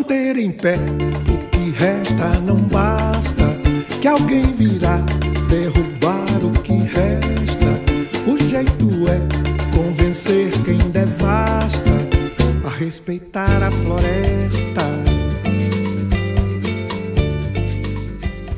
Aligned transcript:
manter 0.00 0.38
em 0.38 0.50
pé 0.50 0.76
o 1.28 1.50
que 1.50 1.70
resta 1.78 2.40
não 2.40 2.56
basta. 2.56 3.44
Que 4.00 4.08
alguém 4.08 4.46
virá 4.52 4.96
derrubar 5.50 6.42
o 6.42 6.52
que 6.62 6.72
resta. 6.72 7.66
O 8.26 8.38
jeito 8.48 8.88
é 9.06 9.76
convencer 9.76 10.50
quem 10.64 10.78
devasta 10.90 11.90
a 12.64 12.68
respeitar 12.70 13.62
a 13.62 13.70
floresta. 13.70 14.80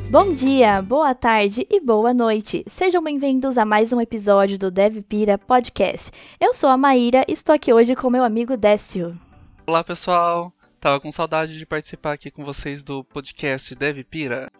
Bom 0.09 0.31
dia, 0.31 0.81
boa 0.81 1.13
tarde 1.13 1.67
e 1.69 1.81
boa 1.81 2.13
noite. 2.13 2.63
Sejam 2.67 3.03
bem-vindos 3.03 3.57
a 3.57 3.65
mais 3.65 3.91
um 3.91 3.99
episódio 3.99 4.57
do 4.57 4.71
Dev 4.71 5.01
Pira 5.01 5.37
Podcast. 5.37 6.09
Eu 6.39 6.53
sou 6.53 6.69
a 6.69 6.77
Maíra 6.77 7.25
e 7.27 7.33
estou 7.33 7.53
aqui 7.53 7.73
hoje 7.73 7.95
com 7.95 8.09
meu 8.09 8.23
amigo 8.23 8.55
Décio. 8.55 9.17
Olá, 9.67 9.83
pessoal. 9.83 10.53
Tava 10.83 10.99
com 10.99 11.09
saudade 11.09 11.57
de 11.57 11.65
participar 11.65 12.11
aqui 12.11 12.29
com 12.29 12.43
vocês 12.43 12.83
do 12.83 13.05
podcast 13.05 13.73
Dev 13.73 14.03
Pira. 14.03 14.51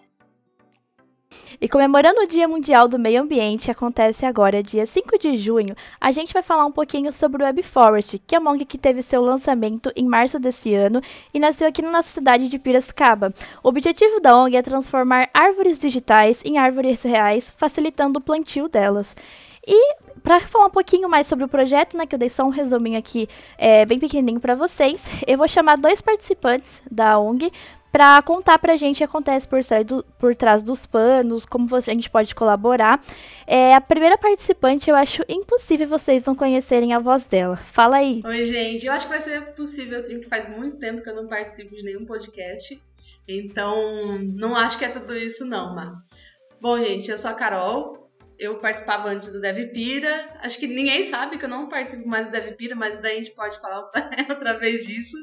E 1.59 1.68
comemorando 1.68 2.22
o 2.22 2.26
Dia 2.26 2.48
Mundial 2.48 2.88
do 2.88 2.98
Meio 2.98 3.23
Ambiente, 3.23 3.70
acontece 3.70 4.26
agora, 4.26 4.64
dia 4.64 4.86
5 4.86 5.20
de 5.20 5.36
junho, 5.36 5.76
a 6.00 6.12
gente 6.12 6.31
vai 6.31 6.41
falar 6.41 6.66
um 6.66 6.72
pouquinho 6.72 7.12
sobre 7.12 7.44
o 7.44 7.45
Web 7.45 7.62
Forest, 7.64 8.20
que 8.20 8.38
é 8.38 8.40
uma 8.40 8.52
ONG 8.52 8.64
que 8.64 8.78
teve 8.78 9.02
seu 9.02 9.22
lançamento 9.22 9.91
em 9.98 10.08
março 10.08 10.40
desse 10.40 10.73
ano 10.73 11.02
e 11.34 11.40
nasceu 11.41 11.67
aqui 11.67 11.81
na 11.81 11.91
nossa 11.91 12.08
cidade 12.08 12.48
de 12.48 12.58
Piracicaba. 12.58 13.34
O 13.62 13.67
objetivo 13.67 14.22
da 14.22 14.34
ONG 14.34 14.55
é 14.55 14.62
transformar 14.62 15.30
árvores 15.34 15.78
digitais 15.78 16.42
em 16.45 16.58
árvores 16.58 17.03
reais, 17.03 17.53
facilitando 17.58 18.20
o 18.20 18.23
plantio 18.23 18.70
delas. 18.70 19.14
E 19.67 19.95
para 20.23 20.40
falar 20.40 20.68
um 20.68 20.72
pouquinho 20.72 21.09
mais 21.09 21.27
sobre 21.27 21.45
o 21.45 21.48
projeto, 21.48 21.98
né, 21.98 22.08
que 22.08 22.16
eu 22.16 22.20
dei 22.20 22.30
só 22.30 22.44
um 22.44 22.50
resuminho 22.50 22.97
aqui 22.97 23.28
é, 23.58 23.86
bem 23.86 24.00
pequenininho 24.00 24.39
para 24.39 24.56
vocês, 24.56 25.06
eu 25.28 25.38
vou 25.38 25.47
chamar 25.47 25.78
dois 25.78 26.02
participantes 26.02 26.81
da 26.89 27.20
ONG 27.20 27.52
para 27.94 28.20
contar 28.23 28.58
para 28.58 28.73
a 28.73 28.75
gente 28.75 28.95
o 28.95 28.97
que 28.97 29.03
acontece 29.03 29.47
por 29.47 29.64
trás, 29.64 29.86
do, 29.86 30.03
por 30.17 30.36
trás 30.36 30.64
dos 30.64 30.88
panos, 30.88 31.45
como 31.45 31.67
você, 31.67 31.92
a 31.92 31.94
gente 31.94 32.09
pode 32.09 32.34
colaborar. 32.34 33.00
É, 33.45 33.75
a 33.75 33.81
primeira 33.81 34.17
participante, 34.17 34.89
eu 34.89 34.95
acho 34.95 35.22
impossível 35.30 35.88
vocês 35.88 36.25
não 36.25 36.34
conhecerem 36.34 36.92
a 36.94 36.97
voz 36.97 37.23
dela. 37.23 37.56
Fala 37.56 37.97
aí. 37.97 38.23
Oi, 38.25 38.45
gente. 38.45 38.88
Eu 38.88 38.94
acho 38.94 39.06
que 39.06 39.12
vai 39.12 39.22
ser 39.22 39.53
possível, 39.53 40.00
assim, 40.00 40.16
porque 40.16 40.28
faz 40.28 40.50
muito 40.50 40.80
tempo 40.80 41.03
que 41.03 41.09
eu 41.09 41.16
não 41.16 41.28
participo 41.28 41.75
de 41.75 41.84
nenhum 41.84 42.03
podcast. 42.03 42.81
Então, 43.28 44.17
não 44.34 44.56
acho 44.56 44.80
que 44.80 44.86
é 44.86 44.90
tudo 44.90 45.16
isso, 45.16 45.45
não, 45.45 45.75
Mar. 45.75 45.94
Bom, 46.59 46.81
gente, 46.81 47.12
eu 47.12 47.17
sou 47.17 47.30
a 47.30 47.36
Carol. 47.36 48.03
Eu 48.39 48.59
participava 48.59 49.09
antes 49.09 49.31
do 49.31 49.39
DevPira. 49.39 50.38
Acho 50.42 50.58
que 50.58 50.67
ninguém 50.67 51.03
sabe 51.03 51.38
que 51.38 51.45
eu 51.45 51.50
não 51.50 51.70
participo 51.70 52.08
mais 52.08 52.30
do 52.30 52.31
DevPira, 52.31 52.75
mas 52.75 53.00
daí 53.00 53.16
a 53.16 53.17
gente 53.23 53.36
pode 53.36 53.59
falar 53.59 53.81
outra, 53.81 54.09
outra 54.30 54.59
vez 54.59 54.86
disso. 54.86 55.17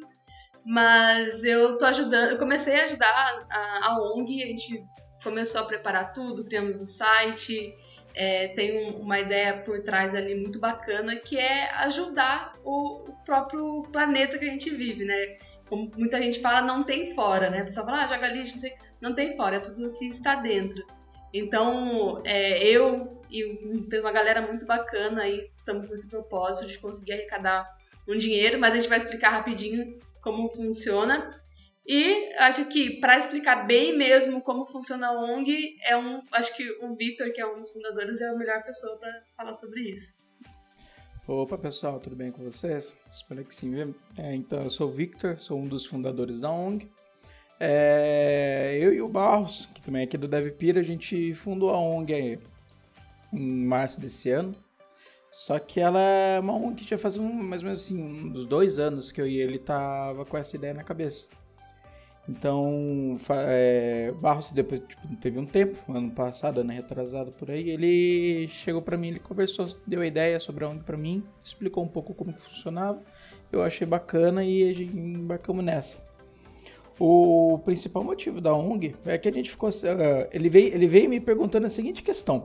Mas 0.64 1.42
eu 1.42 1.78
tô 1.78 1.86
ajudando, 1.86 2.32
eu 2.32 2.38
comecei 2.38 2.78
a 2.78 2.84
ajudar 2.84 3.46
a, 3.50 3.86
a 3.88 4.02
ONG, 4.02 4.42
a 4.42 4.46
gente 4.46 4.84
começou 5.22 5.62
a 5.62 5.64
preparar 5.64 6.12
tudo, 6.12 6.44
criamos 6.44 6.80
um 6.80 6.86
site, 6.86 7.74
é, 8.14 8.48
tem 8.48 8.76
um, 8.78 9.00
uma 9.00 9.20
ideia 9.20 9.58
por 9.62 9.82
trás 9.82 10.14
ali 10.14 10.34
muito 10.34 10.58
bacana 10.58 11.16
que 11.16 11.38
é 11.38 11.70
ajudar 11.84 12.52
o, 12.64 13.08
o, 13.08 13.24
próprio 13.24 13.82
planeta 13.92 14.38
que 14.38 14.44
a 14.44 14.50
gente 14.50 14.70
vive, 14.70 15.04
né? 15.04 15.36
Como 15.68 15.90
muita 15.96 16.20
gente 16.20 16.40
fala, 16.40 16.60
não 16.60 16.82
tem 16.82 17.14
fora, 17.14 17.48
né? 17.48 17.62
O 17.62 17.64
pessoal 17.64 17.86
fala, 17.86 18.04
ah, 18.04 18.06
joga 18.08 18.28
lixo, 18.28 18.54
não 18.54 18.60
sei. 18.60 18.72
Não 19.00 19.14
tem 19.14 19.36
fora, 19.36 19.56
é 19.56 19.60
tudo 19.60 19.94
que 19.94 20.06
está 20.06 20.34
dentro. 20.34 20.84
Então, 21.32 22.22
é, 22.24 22.66
eu 22.66 23.22
e 23.30 23.44
uma 24.00 24.10
galera 24.10 24.42
muito 24.42 24.66
bacana 24.66 25.22
aí 25.22 25.38
estamos 25.38 25.86
com 25.86 25.94
esse 25.94 26.08
propósito 26.08 26.68
de 26.68 26.78
conseguir 26.78 27.12
arrecadar 27.12 27.64
um 28.08 28.18
dinheiro, 28.18 28.58
mas 28.58 28.72
a 28.72 28.76
gente 28.76 28.88
vai 28.88 28.98
explicar 28.98 29.30
rapidinho 29.30 29.98
como 30.20 30.50
funciona. 30.50 31.30
E 31.86 32.32
acho 32.38 32.66
que 32.66 33.00
para 33.00 33.18
explicar 33.18 33.66
bem 33.66 33.96
mesmo 33.96 34.42
como 34.42 34.66
funciona 34.66 35.08
a 35.08 35.12
ONG, 35.12 35.76
é 35.84 35.96
um, 35.96 36.22
acho 36.32 36.56
que 36.56 36.68
o 36.82 36.94
Victor, 36.94 37.32
que 37.32 37.40
é 37.40 37.46
um 37.46 37.56
dos 37.56 37.72
fundadores, 37.72 38.20
é 38.20 38.28
a 38.28 38.34
melhor 38.34 38.62
pessoa 38.62 38.96
para 38.98 39.22
falar 39.36 39.54
sobre 39.54 39.82
isso. 39.82 40.20
Opa 41.26 41.56
pessoal, 41.56 42.00
tudo 42.00 42.16
bem 42.16 42.32
com 42.32 42.42
vocês? 42.42 42.96
Espero 43.10 43.44
que 43.44 43.54
sim. 43.54 43.94
É, 44.18 44.34
então, 44.34 44.62
eu 44.62 44.70
sou 44.70 44.88
o 44.88 44.92
Victor, 44.92 45.38
sou 45.38 45.58
um 45.58 45.66
dos 45.66 45.86
fundadores 45.86 46.40
da 46.40 46.50
ONG. 46.50 46.90
É, 47.62 48.78
eu 48.80 48.94
e 48.94 49.02
o 49.02 49.08
Barros, 49.08 49.68
que 49.74 49.82
também 49.82 50.00
é 50.00 50.04
aqui 50.04 50.16
do 50.16 50.26
DevPira, 50.26 50.80
a 50.80 50.82
gente 50.82 51.34
fundou 51.34 51.68
a 51.68 51.78
ONG 51.78 52.14
aí, 52.14 52.38
em 53.30 53.66
março 53.66 54.00
desse 54.00 54.30
ano. 54.30 54.54
Só 55.30 55.58
que 55.58 55.78
ela 55.78 56.00
é 56.00 56.40
uma 56.40 56.54
ONG 56.54 56.82
que 56.82 56.88
já 56.88 56.98
faz 56.98 57.18
um, 57.18 57.30
mais 57.30 57.60
ou 57.60 57.66
menos 57.66 57.84
assim, 57.84 58.02
uns 58.02 58.46
dois 58.46 58.78
anos 58.78 59.12
que 59.12 59.20
eu 59.20 59.26
e 59.26 59.38
ele 59.38 59.58
tava 59.58 60.24
com 60.24 60.38
essa 60.38 60.56
ideia 60.56 60.72
na 60.72 60.82
cabeça. 60.82 61.28
Então, 62.28 63.16
é, 63.46 64.12
Barros 64.20 64.50
depois 64.50 64.80
tipo, 64.88 65.16
teve 65.16 65.38
um 65.38 65.44
tempo, 65.44 65.76
ano 65.92 66.10
passado, 66.10 66.60
ano 66.60 66.72
retrasado 66.72 67.32
por 67.32 67.50
aí, 67.50 67.70
ele 67.70 68.48
chegou 68.48 68.80
para 68.80 68.96
mim, 68.96 69.08
ele 69.08 69.18
conversou, 69.18 69.76
deu 69.86 70.00
a 70.00 70.06
ideia 70.06 70.38
sobre 70.40 70.64
a 70.64 70.68
ONG 70.68 70.82
para 70.84 70.96
mim, 70.96 71.22
explicou 71.42 71.84
um 71.84 71.88
pouco 71.88 72.14
como 72.14 72.32
que 72.32 72.40
funcionava. 72.40 73.02
Eu 73.52 73.62
achei 73.62 73.86
bacana 73.86 74.44
e 74.44 74.70
a 74.70 74.72
gente 74.72 74.96
embarcamos 74.96 75.64
nessa. 75.64 76.09
O 77.02 77.58
principal 77.64 78.04
motivo 78.04 78.42
da 78.42 78.54
ONG 78.54 78.94
é 79.06 79.16
que 79.16 79.26
a 79.26 79.32
gente 79.32 79.50
ficou, 79.50 79.70
uh, 79.70 80.28
ele 80.30 80.50
veio, 80.50 80.74
ele 80.74 80.86
veio 80.86 81.08
me 81.08 81.18
perguntando 81.18 81.66
a 81.66 81.70
seguinte 81.70 82.02
questão: 82.02 82.44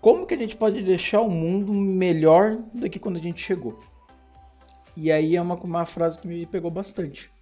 como 0.00 0.24
que 0.24 0.34
a 0.34 0.38
gente 0.38 0.56
pode 0.56 0.80
deixar 0.80 1.22
o 1.22 1.28
mundo 1.28 1.72
melhor 1.72 2.56
do 2.72 2.88
que 2.88 3.00
quando 3.00 3.16
a 3.16 3.20
gente 3.20 3.42
chegou? 3.42 3.80
E 4.96 5.10
aí 5.10 5.34
é 5.34 5.42
uma, 5.42 5.56
uma 5.56 5.84
frase 5.84 6.20
que 6.20 6.28
me 6.28 6.46
pegou 6.46 6.70
bastante. 6.70 7.32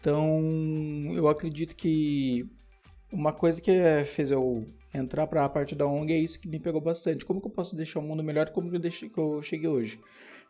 Então, 0.00 0.42
eu 1.14 1.28
acredito 1.28 1.76
que 1.76 2.50
uma 3.12 3.32
coisa 3.32 3.62
que 3.62 3.70
fez 4.06 4.32
eu 4.32 4.66
entrar 4.92 5.28
para 5.28 5.44
a 5.44 5.48
parte 5.48 5.76
da 5.76 5.86
ONG 5.86 6.12
é 6.12 6.18
isso 6.18 6.40
que 6.40 6.48
me 6.48 6.58
pegou 6.58 6.80
bastante. 6.80 7.24
Como 7.24 7.40
que 7.40 7.46
eu 7.46 7.52
posso 7.52 7.76
deixar 7.76 8.00
o 8.00 8.02
mundo 8.02 8.24
melhor 8.24 8.50
como 8.50 8.68
que 8.68 8.76
eu, 8.76 9.10
que 9.10 9.18
eu 9.18 9.42
cheguei 9.42 9.68
hoje? 9.68 10.00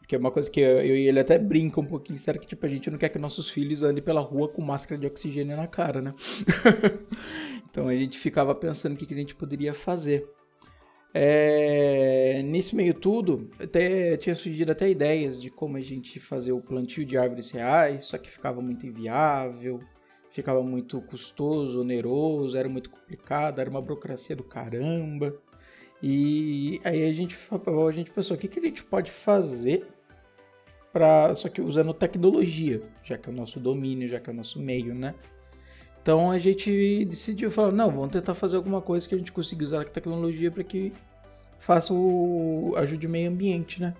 Porque 0.05 0.15
é 0.15 0.19
uma 0.19 0.31
coisa 0.31 0.51
que 0.51 0.61
eu 0.61 0.95
e 0.95 1.09
ele 1.09 1.19
até 1.19 1.39
brinca 1.39 1.81
um 1.81 1.85
pouquinho, 1.87 2.19
será 2.19 2.39
que 2.39 2.47
tipo, 2.47 2.67
a 2.67 2.69
gente 2.69 2.91
não 2.91 2.99
quer 2.99 3.09
que 3.09 3.19
nossos 3.19 3.49
filhos 3.49 3.83
andem 3.83 4.05
pela 4.05 4.21
rua 4.21 4.47
com 4.47 4.61
máscara 4.61 5.01
de 5.01 5.07
oxigênio 5.07 5.57
na 5.57 5.67
cara, 5.67 6.03
né? 6.03 6.13
então 7.71 7.89
a 7.89 7.95
gente 7.97 8.19
ficava 8.19 8.55
pensando 8.55 8.93
o 8.93 8.97
que, 8.99 9.07
que 9.07 9.15
a 9.15 9.17
gente 9.17 9.35
poderia 9.35 9.73
fazer. 9.73 10.29
É, 11.15 12.43
nesse 12.45 12.77
meio 12.77 12.93
tudo, 12.93 13.49
até 13.59 14.19
tinha 14.19 14.35
surgido 14.35 14.73
até 14.73 14.91
ideias 14.91 15.41
de 15.41 15.49
como 15.49 15.79
a 15.79 15.81
gente 15.81 16.21
fazer 16.21 16.53
o 16.53 16.61
plantio 16.61 17.03
de 17.03 17.17
árvores 17.17 17.51
reais, 17.51 18.05
só 18.05 18.19
que 18.19 18.31
ficava 18.31 18.61
muito 18.61 18.87
inviável, 18.87 19.81
ficava 20.31 20.63
muito 20.63 21.01
custoso, 21.01 21.81
oneroso, 21.81 22.59
era 22.59 22.69
muito 22.69 22.91
complicado, 22.91 23.59
era 23.59 23.71
uma 23.71 23.81
burocracia 23.81 24.37
do 24.37 24.45
caramba. 24.45 25.35
E 26.03 26.79
aí 26.85 27.09
a 27.09 27.13
gente, 27.15 27.39
a 27.51 27.93
gente 27.93 28.11
pensou, 28.11 28.37
o 28.37 28.39
que, 28.39 28.49
que 28.49 28.61
a 28.61 28.63
gente 28.63 28.85
pode 28.85 29.11
fazer 29.11 29.94
só 31.35 31.49
que 31.49 31.61
usando 31.61 31.93
tecnologia, 31.93 32.83
já 33.03 33.19
que 33.19 33.29
é 33.29 33.33
o 33.33 33.35
nosso 33.35 33.59
domínio, 33.59 34.09
já 34.09 34.21
que 34.21 34.31
é 34.31 34.33
o 34.33 34.37
nosso 34.37 34.61
meio, 34.61 34.95
né? 34.95 35.15
Então 36.01 36.31
a 36.31 36.39
gente 36.39 37.05
decidiu 37.07 37.51
falar, 37.51 37.73
não, 37.73 37.91
vamos 37.91 38.11
tentar 38.11 38.35
fazer 38.35 38.57
alguma 38.57 38.81
coisa 38.81 39.09
que 39.09 39.15
a 39.15 39.19
gente 39.19 39.33
consiga 39.33 39.65
usar 39.65 39.81
a 39.81 39.85
tecnologia 39.85 40.51
para 40.51 40.63
que 40.63 40.93
faça 41.59 41.95
o 41.95 42.75
ajude 42.77 43.07
o 43.07 43.11
meio 43.11 43.31
ambiente, 43.31 43.81
né? 43.81 43.95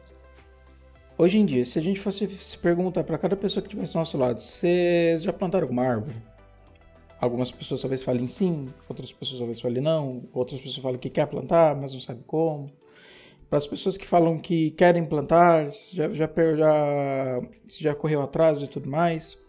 Hoje 1.17 1.39
em 1.39 1.47
dia, 1.47 1.65
se 1.65 1.79
a 1.79 1.83
gente 1.83 1.99
fosse 1.99 2.29
se 2.29 2.59
perguntar 2.59 3.05
para 3.05 3.17
cada 3.17 3.37
pessoa 3.37 3.63
que 3.63 3.69
estivesse 3.69 3.93
do 3.93 3.99
nosso 3.99 4.19
lado, 4.19 4.41
vocês 4.41 5.23
já 5.23 5.33
plantaram 5.33 5.65
alguma 5.65 5.83
árvore? 5.83 6.17
Algumas 7.21 7.51
pessoas 7.51 7.81
talvez 7.81 8.03
falem 8.03 8.29
sim, 8.29 8.67
outras 8.89 9.13
pessoas 9.13 9.39
talvez 9.39 9.61
falem 9.61 9.83
não, 9.83 10.25
outras 10.33 10.61
pessoas 10.61 10.83
falam 10.83 10.99
que 10.99 11.09
quer 11.09 11.27
plantar, 11.27 11.75
mas 11.75 11.93
não 11.93 12.01
sabe 12.01 12.23
como. 12.27 12.71
Para 13.49 13.59
as 13.59 13.67
pessoas 13.67 13.97
que 13.97 14.07
falam 14.07 14.39
que 14.39 14.71
querem 14.73 15.05
plantar, 15.05 15.71
já, 15.93 16.13
já, 16.13 16.29
já, 16.57 17.41
já 17.67 17.95
correu 17.95 18.23
atrás 18.23 18.61
e 18.63 18.67
tudo 18.67 18.91
mais. 18.91 19.43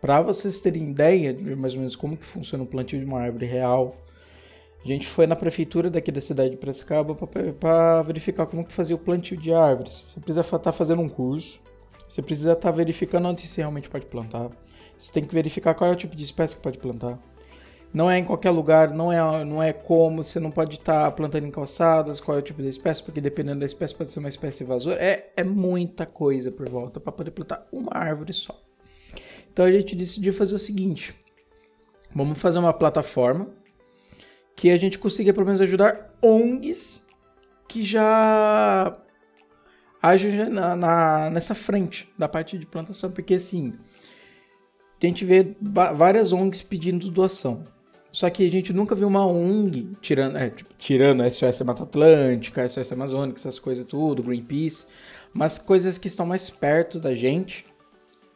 Para 0.00 0.22
vocês 0.22 0.60
terem 0.60 0.90
ideia 0.90 1.34
de 1.34 1.54
mais 1.54 1.74
ou 1.74 1.80
menos 1.80 1.94
como 1.94 2.16
que 2.16 2.24
funciona 2.24 2.64
o 2.64 2.66
plantio 2.66 2.98
de 2.98 3.04
uma 3.04 3.20
árvore 3.20 3.46
real, 3.46 3.96
a 4.82 4.88
gente 4.88 5.06
foi 5.06 5.26
na 5.26 5.36
prefeitura 5.36 5.90
daqui 5.90 6.10
da 6.10 6.20
cidade 6.22 6.50
de 6.50 6.56
Piracicaba 6.56 7.14
para 7.14 8.02
verificar 8.02 8.46
como 8.46 8.64
que 8.64 8.72
fazia 8.72 8.96
o 8.96 8.98
plantio 8.98 9.36
de 9.36 9.52
árvores. 9.52 9.92
Você 9.92 10.20
precisa 10.20 10.40
estar 10.40 10.58
tá 10.58 10.72
fazendo 10.72 11.02
um 11.02 11.08
curso, 11.08 11.60
você 12.08 12.22
precisa 12.22 12.52
estar 12.52 12.70
tá 12.70 12.76
verificando 12.76 13.28
onde 13.28 13.46
você 13.46 13.60
realmente 13.60 13.90
pode 13.90 14.06
plantar. 14.06 14.50
Você 14.98 15.12
tem 15.12 15.22
que 15.22 15.34
verificar 15.34 15.74
qual 15.74 15.90
é 15.90 15.92
o 15.92 15.96
tipo 15.96 16.16
de 16.16 16.24
espécie 16.24 16.56
que 16.56 16.62
pode 16.62 16.78
plantar. 16.78 17.18
Não 17.92 18.08
é 18.08 18.18
em 18.18 18.24
qualquer 18.24 18.50
lugar, 18.50 18.92
não 18.92 19.12
é, 19.12 19.44
não 19.44 19.60
é 19.60 19.72
como, 19.72 20.22
você 20.22 20.38
não 20.38 20.50
pode 20.50 20.76
estar 20.76 21.06
tá 21.06 21.10
plantando 21.10 21.46
em 21.46 21.50
calçadas, 21.50 22.20
qual 22.20 22.36
é 22.36 22.40
o 22.40 22.42
tipo 22.42 22.62
de 22.62 22.68
espécie, 22.68 23.02
porque 23.02 23.20
dependendo 23.20 23.60
da 23.60 23.66
espécie 23.66 23.94
pode 23.94 24.12
ser 24.12 24.20
uma 24.20 24.28
espécie 24.28 24.62
invasora. 24.62 25.02
É, 25.02 25.32
é 25.36 25.42
muita 25.42 26.06
coisa 26.06 26.52
por 26.52 26.68
volta 26.68 27.00
para 27.00 27.10
poder 27.10 27.32
plantar 27.32 27.66
uma 27.72 27.90
árvore 27.92 28.32
só. 28.32 28.56
Então 29.52 29.64
a 29.64 29.72
gente 29.72 29.96
decidiu 29.96 30.32
fazer 30.32 30.54
o 30.54 30.58
seguinte: 30.58 31.14
vamos 32.14 32.38
fazer 32.38 32.60
uma 32.60 32.72
plataforma 32.72 33.48
que 34.54 34.70
a 34.70 34.76
gente 34.76 34.98
consiga 34.98 35.32
pelo 35.32 35.46
menos 35.46 35.60
ajudar 35.60 36.14
ONGs 36.22 37.06
que 37.66 37.84
já 37.84 38.96
agem 40.02 40.48
na, 40.48 40.76
na, 40.76 41.30
nessa 41.30 41.54
frente 41.54 42.08
da 42.16 42.28
parte 42.28 42.56
de 42.56 42.66
plantação, 42.66 43.10
porque 43.10 43.34
assim 43.34 43.72
a 45.02 45.06
gente 45.06 45.24
vê 45.24 45.56
várias 45.60 46.32
ONGs 46.32 46.62
pedindo 46.62 47.10
doação. 47.10 47.66
Só 48.12 48.28
que 48.28 48.46
a 48.46 48.50
gente 48.50 48.72
nunca 48.72 48.94
viu 48.94 49.06
uma 49.06 49.24
ONG 49.24 49.96
tirando, 50.00 50.36
é, 50.36 50.50
tipo, 50.50 50.74
tirando 50.76 51.28
SOS 51.30 51.62
Mata 51.62 51.84
Atlântica, 51.84 52.68
SOS 52.68 52.92
Amazônica, 52.92 53.38
essas 53.38 53.58
coisas 53.58 53.86
tudo, 53.86 54.22
Greenpeace, 54.22 54.86
mas 55.32 55.58
coisas 55.58 55.96
que 55.96 56.08
estão 56.08 56.26
mais 56.26 56.50
perto 56.50 56.98
da 56.98 57.14
gente 57.14 57.64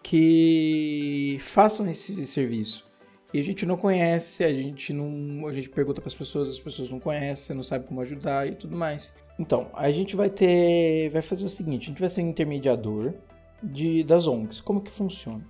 que 0.02 1.38
façam 1.40 1.90
esse 1.90 2.26
serviço. 2.26 2.84
E 3.32 3.40
a 3.40 3.42
gente 3.42 3.66
não 3.66 3.76
conhece, 3.76 4.44
a 4.44 4.54
gente 4.54 4.92
não, 4.92 5.48
a 5.48 5.52
gente 5.52 5.68
pergunta 5.68 6.00
para 6.00 6.06
as 6.06 6.14
pessoas, 6.14 6.48
as 6.48 6.60
pessoas 6.60 6.88
não 6.88 7.00
conhecem, 7.00 7.56
não 7.56 7.64
sabem 7.64 7.88
como 7.88 8.00
ajudar 8.00 8.46
e 8.46 8.54
tudo 8.54 8.76
mais. 8.76 9.12
Então, 9.36 9.68
a 9.74 9.90
gente 9.90 10.14
vai 10.14 10.30
ter, 10.30 11.08
vai 11.08 11.20
fazer 11.20 11.44
o 11.44 11.48
seguinte, 11.48 11.86
a 11.86 11.88
gente 11.88 12.00
vai 12.00 12.08
ser 12.08 12.20
intermediador 12.20 13.12
de 13.60 14.04
das 14.04 14.28
ONGs. 14.28 14.60
Como 14.60 14.80
que 14.80 14.90
funciona? 14.90 15.44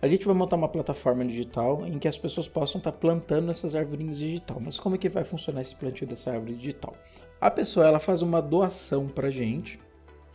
A 0.00 0.06
gente 0.06 0.24
vai 0.26 0.34
montar 0.34 0.54
uma 0.54 0.68
plataforma 0.68 1.24
digital 1.24 1.84
em 1.84 1.98
que 1.98 2.06
as 2.06 2.16
pessoas 2.16 2.46
possam 2.46 2.78
estar 2.78 2.92
plantando 2.92 3.50
essas 3.50 3.74
árvores 3.74 4.18
digital. 4.18 4.60
Mas 4.64 4.78
como 4.78 4.94
é 4.94 4.98
que 4.98 5.08
vai 5.08 5.24
funcionar 5.24 5.60
esse 5.60 5.74
plantio 5.74 6.06
dessa 6.06 6.30
árvore 6.30 6.54
digital? 6.54 6.94
A 7.40 7.50
pessoa 7.50 7.84
ela 7.84 7.98
faz 7.98 8.22
uma 8.22 8.40
doação 8.40 9.08
para 9.08 9.28
gente. 9.28 9.80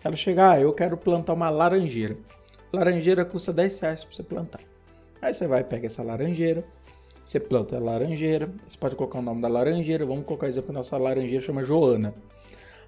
Ela 0.04 0.18
chega, 0.18 0.52
ah, 0.52 0.60
eu 0.60 0.74
quero 0.74 0.98
plantar 0.98 1.32
uma 1.32 1.50
laranjeira. 1.50 2.18
Laranjeira 2.74 3.24
custa 3.24 3.54
10 3.54 3.80
reais 3.80 4.04
para 4.04 4.14
você 4.14 4.24
plantar. 4.24 4.60
Aí 5.22 5.34
você 5.34 5.48
vai, 5.48 5.64
pega 5.64 5.86
essa 5.86 6.04
laranjeira, 6.04 6.66
você 7.24 7.40
planta 7.40 7.78
a 7.78 7.80
laranjeira, 7.80 8.50
você 8.68 8.78
pode 8.78 8.98
colocar 8.98 9.20
o 9.20 9.22
nome 9.22 9.42
da 9.42 9.48
laranjeira, 9.48 10.06
vamos 10.06 10.26
colocar 10.26 10.48
exemplo, 10.48 10.74
nossa 10.74 10.98
laranjeira 10.98 11.42
chama 11.42 11.64
Joana. 11.64 12.14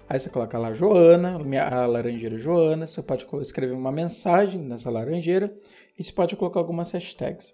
Aí 0.06 0.20
você 0.20 0.28
coloca 0.28 0.58
lá 0.58 0.74
Joana, 0.74 1.40
a 1.70 1.86
laranjeira 1.86 2.36
Joana, 2.36 2.86
você 2.86 3.00
pode 3.02 3.26
escrever 3.40 3.72
uma 3.72 3.90
mensagem 3.90 4.60
nessa 4.60 4.90
laranjeira 4.90 5.52
e 5.98 6.04
você 6.04 6.12
pode 6.12 6.36
colocar 6.36 6.60
algumas 6.60 6.90
hashtags 6.90 7.52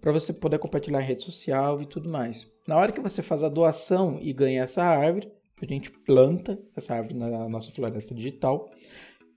para 0.00 0.12
você 0.12 0.34
poder 0.34 0.58
compartilhar 0.58 1.00
em 1.00 1.06
rede 1.06 1.24
social 1.24 1.80
e 1.80 1.86
tudo 1.86 2.10
mais. 2.10 2.52
Na 2.68 2.76
hora 2.76 2.92
que 2.92 3.00
você 3.00 3.22
faz 3.22 3.42
a 3.42 3.48
doação 3.48 4.18
e 4.20 4.34
ganha 4.34 4.62
essa 4.62 4.84
árvore, 4.84 5.32
a 5.62 5.66
gente 5.66 5.90
planta 5.90 6.58
essa 6.76 6.94
árvore 6.94 7.14
na 7.14 7.48
nossa 7.48 7.70
floresta 7.70 8.14
digital. 8.14 8.70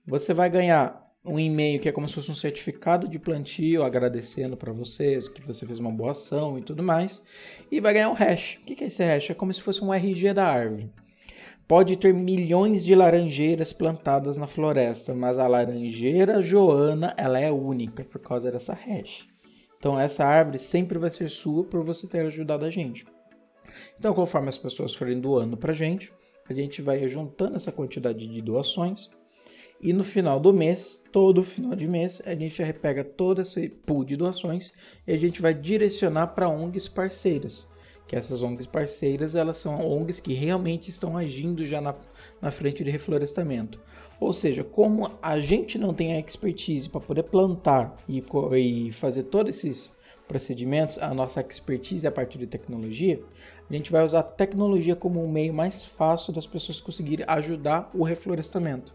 Você 0.06 0.34
vai 0.34 0.50
ganhar 0.50 1.08
um 1.24 1.38
e-mail 1.38 1.80
que 1.80 1.88
é 1.88 1.92
como 1.92 2.06
se 2.06 2.14
fosse 2.14 2.30
um 2.30 2.34
certificado 2.34 3.08
de 3.08 3.18
plantio 3.18 3.82
agradecendo 3.82 4.56
para 4.56 4.72
vocês 4.72 5.28
que 5.28 5.40
você 5.40 5.66
fez 5.66 5.78
uma 5.78 5.90
boa 5.90 6.10
ação 6.10 6.58
e 6.58 6.62
tudo 6.62 6.82
mais. 6.82 7.24
E 7.70 7.80
vai 7.80 7.94
ganhar 7.94 8.10
um 8.10 8.14
hash. 8.14 8.58
O 8.62 8.66
que 8.66 8.84
é 8.84 8.86
esse 8.88 9.02
hash? 9.02 9.30
É 9.30 9.34
como 9.34 9.52
se 9.52 9.62
fosse 9.62 9.82
um 9.82 9.92
RG 9.92 10.34
da 10.34 10.46
árvore. 10.46 10.92
Pode 11.68 11.98
ter 11.98 12.14
milhões 12.14 12.82
de 12.82 12.94
laranjeiras 12.94 13.74
plantadas 13.74 14.38
na 14.38 14.46
floresta, 14.46 15.14
mas 15.14 15.38
a 15.38 15.46
laranjeira 15.46 16.40
Joana 16.40 17.12
ela 17.14 17.38
é 17.38 17.52
única 17.52 18.02
por 18.04 18.22
causa 18.22 18.50
dessa 18.50 18.72
hash. 18.72 19.28
Então 19.76 20.00
essa 20.00 20.24
árvore 20.24 20.58
sempre 20.58 20.98
vai 20.98 21.10
ser 21.10 21.28
sua 21.28 21.64
por 21.64 21.84
você 21.84 22.06
ter 22.06 22.20
ajudado 22.24 22.64
a 22.64 22.70
gente. 22.70 23.06
Então 23.98 24.14
conforme 24.14 24.48
as 24.48 24.56
pessoas 24.56 24.94
forem 24.94 25.20
doando 25.20 25.58
para 25.58 25.74
gente, 25.74 26.10
a 26.48 26.54
gente 26.54 26.80
vai 26.80 27.06
juntando 27.06 27.56
essa 27.56 27.70
quantidade 27.70 28.26
de 28.26 28.40
doações 28.40 29.10
e 29.78 29.92
no 29.92 30.02
final 30.02 30.40
do 30.40 30.54
mês, 30.54 31.04
todo 31.12 31.42
final 31.42 31.76
de 31.76 31.86
mês, 31.86 32.22
a 32.24 32.34
gente 32.34 32.56
já 32.56 32.72
pega 32.72 33.04
todo 33.04 33.42
esse 33.42 33.68
pool 33.68 34.06
de 34.06 34.16
doações 34.16 34.72
e 35.06 35.12
a 35.12 35.18
gente 35.18 35.42
vai 35.42 35.52
direcionar 35.52 36.28
para 36.28 36.48
ONGs 36.48 36.88
parceiras 36.88 37.68
que 38.08 38.16
essas 38.16 38.42
ONGs 38.42 38.66
parceiras 38.66 39.36
elas 39.36 39.58
são 39.58 39.78
ONGs 39.78 40.18
que 40.18 40.32
realmente 40.32 40.88
estão 40.88 41.16
agindo 41.16 41.64
já 41.66 41.78
na, 41.78 41.94
na 42.40 42.50
frente 42.50 42.82
de 42.82 42.90
reflorestamento. 42.90 43.78
Ou 44.18 44.32
seja, 44.32 44.64
como 44.64 45.12
a 45.20 45.38
gente 45.38 45.76
não 45.76 45.92
tem 45.92 46.14
a 46.14 46.18
expertise 46.18 46.88
para 46.88 47.02
poder 47.02 47.24
plantar 47.24 47.94
e, 48.08 48.24
e 48.56 48.92
fazer 48.92 49.24
todos 49.24 49.56
esses 49.56 49.92
procedimentos, 50.26 50.98
a 50.98 51.12
nossa 51.12 51.42
expertise 51.42 52.06
é 52.06 52.08
a 52.08 52.12
partir 52.12 52.38
de 52.38 52.46
tecnologia, 52.46 53.20
a 53.68 53.72
gente 53.72 53.92
vai 53.92 54.02
usar 54.02 54.20
a 54.20 54.22
tecnologia 54.22 54.96
como 54.96 55.22
um 55.22 55.30
meio 55.30 55.52
mais 55.52 55.84
fácil 55.84 56.32
das 56.32 56.46
pessoas 56.46 56.80
conseguirem 56.80 57.26
ajudar 57.28 57.90
o 57.94 58.02
reflorestamento. 58.02 58.94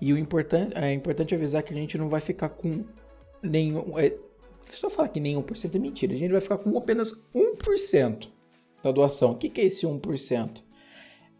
E 0.00 0.12
o 0.12 0.18
importante, 0.18 0.72
é 0.76 0.92
importante 0.92 1.34
avisar 1.34 1.64
que 1.64 1.72
a 1.72 1.76
gente 1.76 1.98
não 1.98 2.08
vai 2.08 2.20
ficar 2.20 2.48
com 2.48 2.84
nenhum. 3.42 3.94
É, 4.70 4.72
se 4.72 4.84
eu 4.84 4.90
falar 4.90 5.08
que 5.08 5.20
nem 5.20 5.36
1% 5.36 5.74
é 5.74 5.78
mentira, 5.78 6.14
a 6.14 6.16
gente 6.16 6.30
vai 6.30 6.40
ficar 6.40 6.58
com 6.58 6.76
apenas 6.78 7.12
1% 7.34 8.28
da 8.82 8.92
doação. 8.92 9.32
O 9.32 9.34
que, 9.36 9.60
é 9.60 9.64
esse 9.64 9.86
1%? 9.86 10.62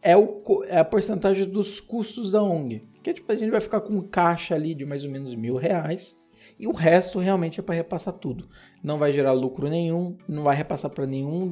É, 0.02 0.16
o, 0.16 0.42
é 0.66 0.78
a 0.78 0.84
porcentagem 0.84 1.46
dos 1.46 1.80
custos 1.80 2.32
da 2.32 2.42
ONG. 2.42 2.88
Que 3.02 3.14
tipo, 3.14 3.30
a 3.30 3.36
gente 3.36 3.50
vai 3.50 3.60
ficar 3.60 3.80
com 3.80 3.94
um 3.94 4.02
caixa 4.02 4.54
ali 4.54 4.74
de 4.74 4.84
mais 4.84 5.04
ou 5.04 5.10
menos 5.10 5.34
mil 5.34 5.56
reais 5.56 6.18
e 6.58 6.66
o 6.66 6.72
resto 6.72 7.18
realmente 7.18 7.60
é 7.60 7.62
para 7.62 7.74
repassar 7.74 8.14
tudo. 8.14 8.46
Não 8.82 8.98
vai 8.98 9.12
gerar 9.12 9.32
lucro 9.32 9.68
nenhum, 9.68 10.16
não 10.28 10.42
vai 10.42 10.54
repassar 10.54 10.90
para 10.90 11.06
nenhum, 11.06 11.48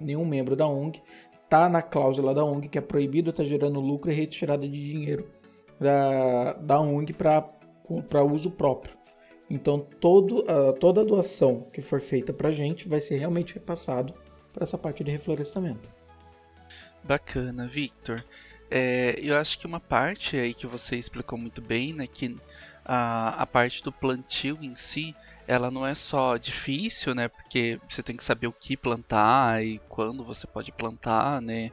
nenhum 0.00 0.24
membro 0.24 0.56
da 0.56 0.66
ONG. 0.66 1.00
Tá 1.48 1.68
na 1.68 1.82
cláusula 1.82 2.34
da 2.34 2.44
ONG 2.44 2.68
que 2.68 2.78
é 2.78 2.80
proibido 2.80 3.30
estar 3.30 3.44
tá 3.44 3.48
gerando 3.48 3.78
lucro 3.78 4.10
e 4.10 4.14
retirada 4.14 4.68
de 4.68 4.90
dinheiro 4.90 5.28
da, 5.78 6.54
da 6.54 6.80
ONG 6.80 7.12
para 7.12 8.24
uso 8.24 8.50
próprio. 8.50 9.03
Então 9.48 9.78
todo, 9.78 10.44
toda 10.80 11.02
a 11.02 11.04
doação 11.04 11.66
que 11.72 11.82
for 11.82 12.00
feita 12.00 12.32
para 12.32 12.48
a 12.48 12.52
gente 12.52 12.88
vai 12.88 13.00
ser 13.00 13.18
realmente 13.18 13.54
repassado 13.54 14.14
para 14.52 14.62
essa 14.62 14.78
parte 14.78 15.04
de 15.04 15.10
reflorestamento. 15.10 15.90
Bacana, 17.02 17.66
Victor. 17.66 18.24
É, 18.70 19.14
eu 19.18 19.36
acho 19.36 19.58
que 19.58 19.66
uma 19.66 19.80
parte 19.80 20.36
aí 20.36 20.54
que 20.54 20.66
você 20.66 20.96
explicou 20.96 21.38
muito 21.38 21.60
bem, 21.60 21.92
né, 21.92 22.06
que 22.06 22.36
a, 22.84 23.42
a 23.42 23.46
parte 23.46 23.82
do 23.82 23.92
plantio 23.92 24.58
em 24.62 24.74
si, 24.74 25.14
ela 25.46 25.70
não 25.70 25.86
é 25.86 25.94
só 25.94 26.36
difícil, 26.36 27.14
né, 27.14 27.28
porque 27.28 27.78
você 27.88 28.02
tem 28.02 28.16
que 28.16 28.24
saber 28.24 28.46
o 28.46 28.52
que 28.52 28.76
plantar 28.76 29.62
e 29.62 29.78
quando 29.88 30.24
você 30.24 30.46
pode 30.46 30.72
plantar, 30.72 31.42
né, 31.42 31.70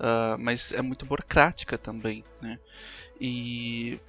uh, 0.00 0.36
mas 0.38 0.72
é 0.72 0.82
muito 0.82 1.06
burocrática 1.06 1.78
também, 1.78 2.24
né. 2.40 2.58
E 3.20 4.00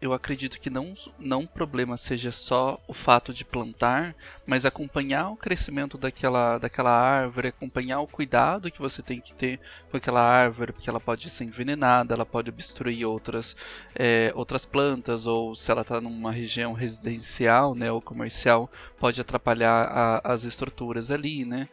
eu 0.00 0.12
acredito 0.12 0.60
que 0.60 0.68
não, 0.68 0.94
não 1.18 1.40
o 1.40 1.48
problema 1.48 1.96
seja 1.96 2.30
só 2.30 2.78
o 2.86 2.92
fato 2.92 3.32
de 3.32 3.44
plantar, 3.44 4.14
mas 4.46 4.64
acompanhar 4.64 5.30
o 5.30 5.36
crescimento 5.36 5.96
daquela, 5.96 6.58
daquela 6.58 6.90
árvore, 6.90 7.48
acompanhar 7.48 8.00
o 8.00 8.06
cuidado 8.06 8.70
que 8.70 8.80
você 8.80 9.02
tem 9.02 9.20
que 9.20 9.34
ter 9.34 9.58
com 9.90 9.96
aquela 9.96 10.20
árvore, 10.20 10.72
porque 10.72 10.90
ela 10.90 11.00
pode 11.00 11.30
ser 11.30 11.44
envenenada, 11.44 12.14
ela 12.14 12.26
pode 12.26 12.50
obstruir 12.50 13.06
outras, 13.06 13.56
é, 13.94 14.32
outras 14.34 14.66
plantas, 14.66 15.26
ou 15.26 15.54
se 15.54 15.70
ela 15.70 15.82
está 15.82 16.00
numa 16.00 16.30
região 16.30 16.72
residencial 16.72 17.74
né, 17.74 17.90
ou 17.90 18.02
comercial, 18.02 18.70
pode 18.98 19.20
atrapalhar 19.20 19.86
a, 19.86 20.32
as 20.32 20.44
estruturas 20.44 21.10
ali, 21.10 21.44
né? 21.44 21.68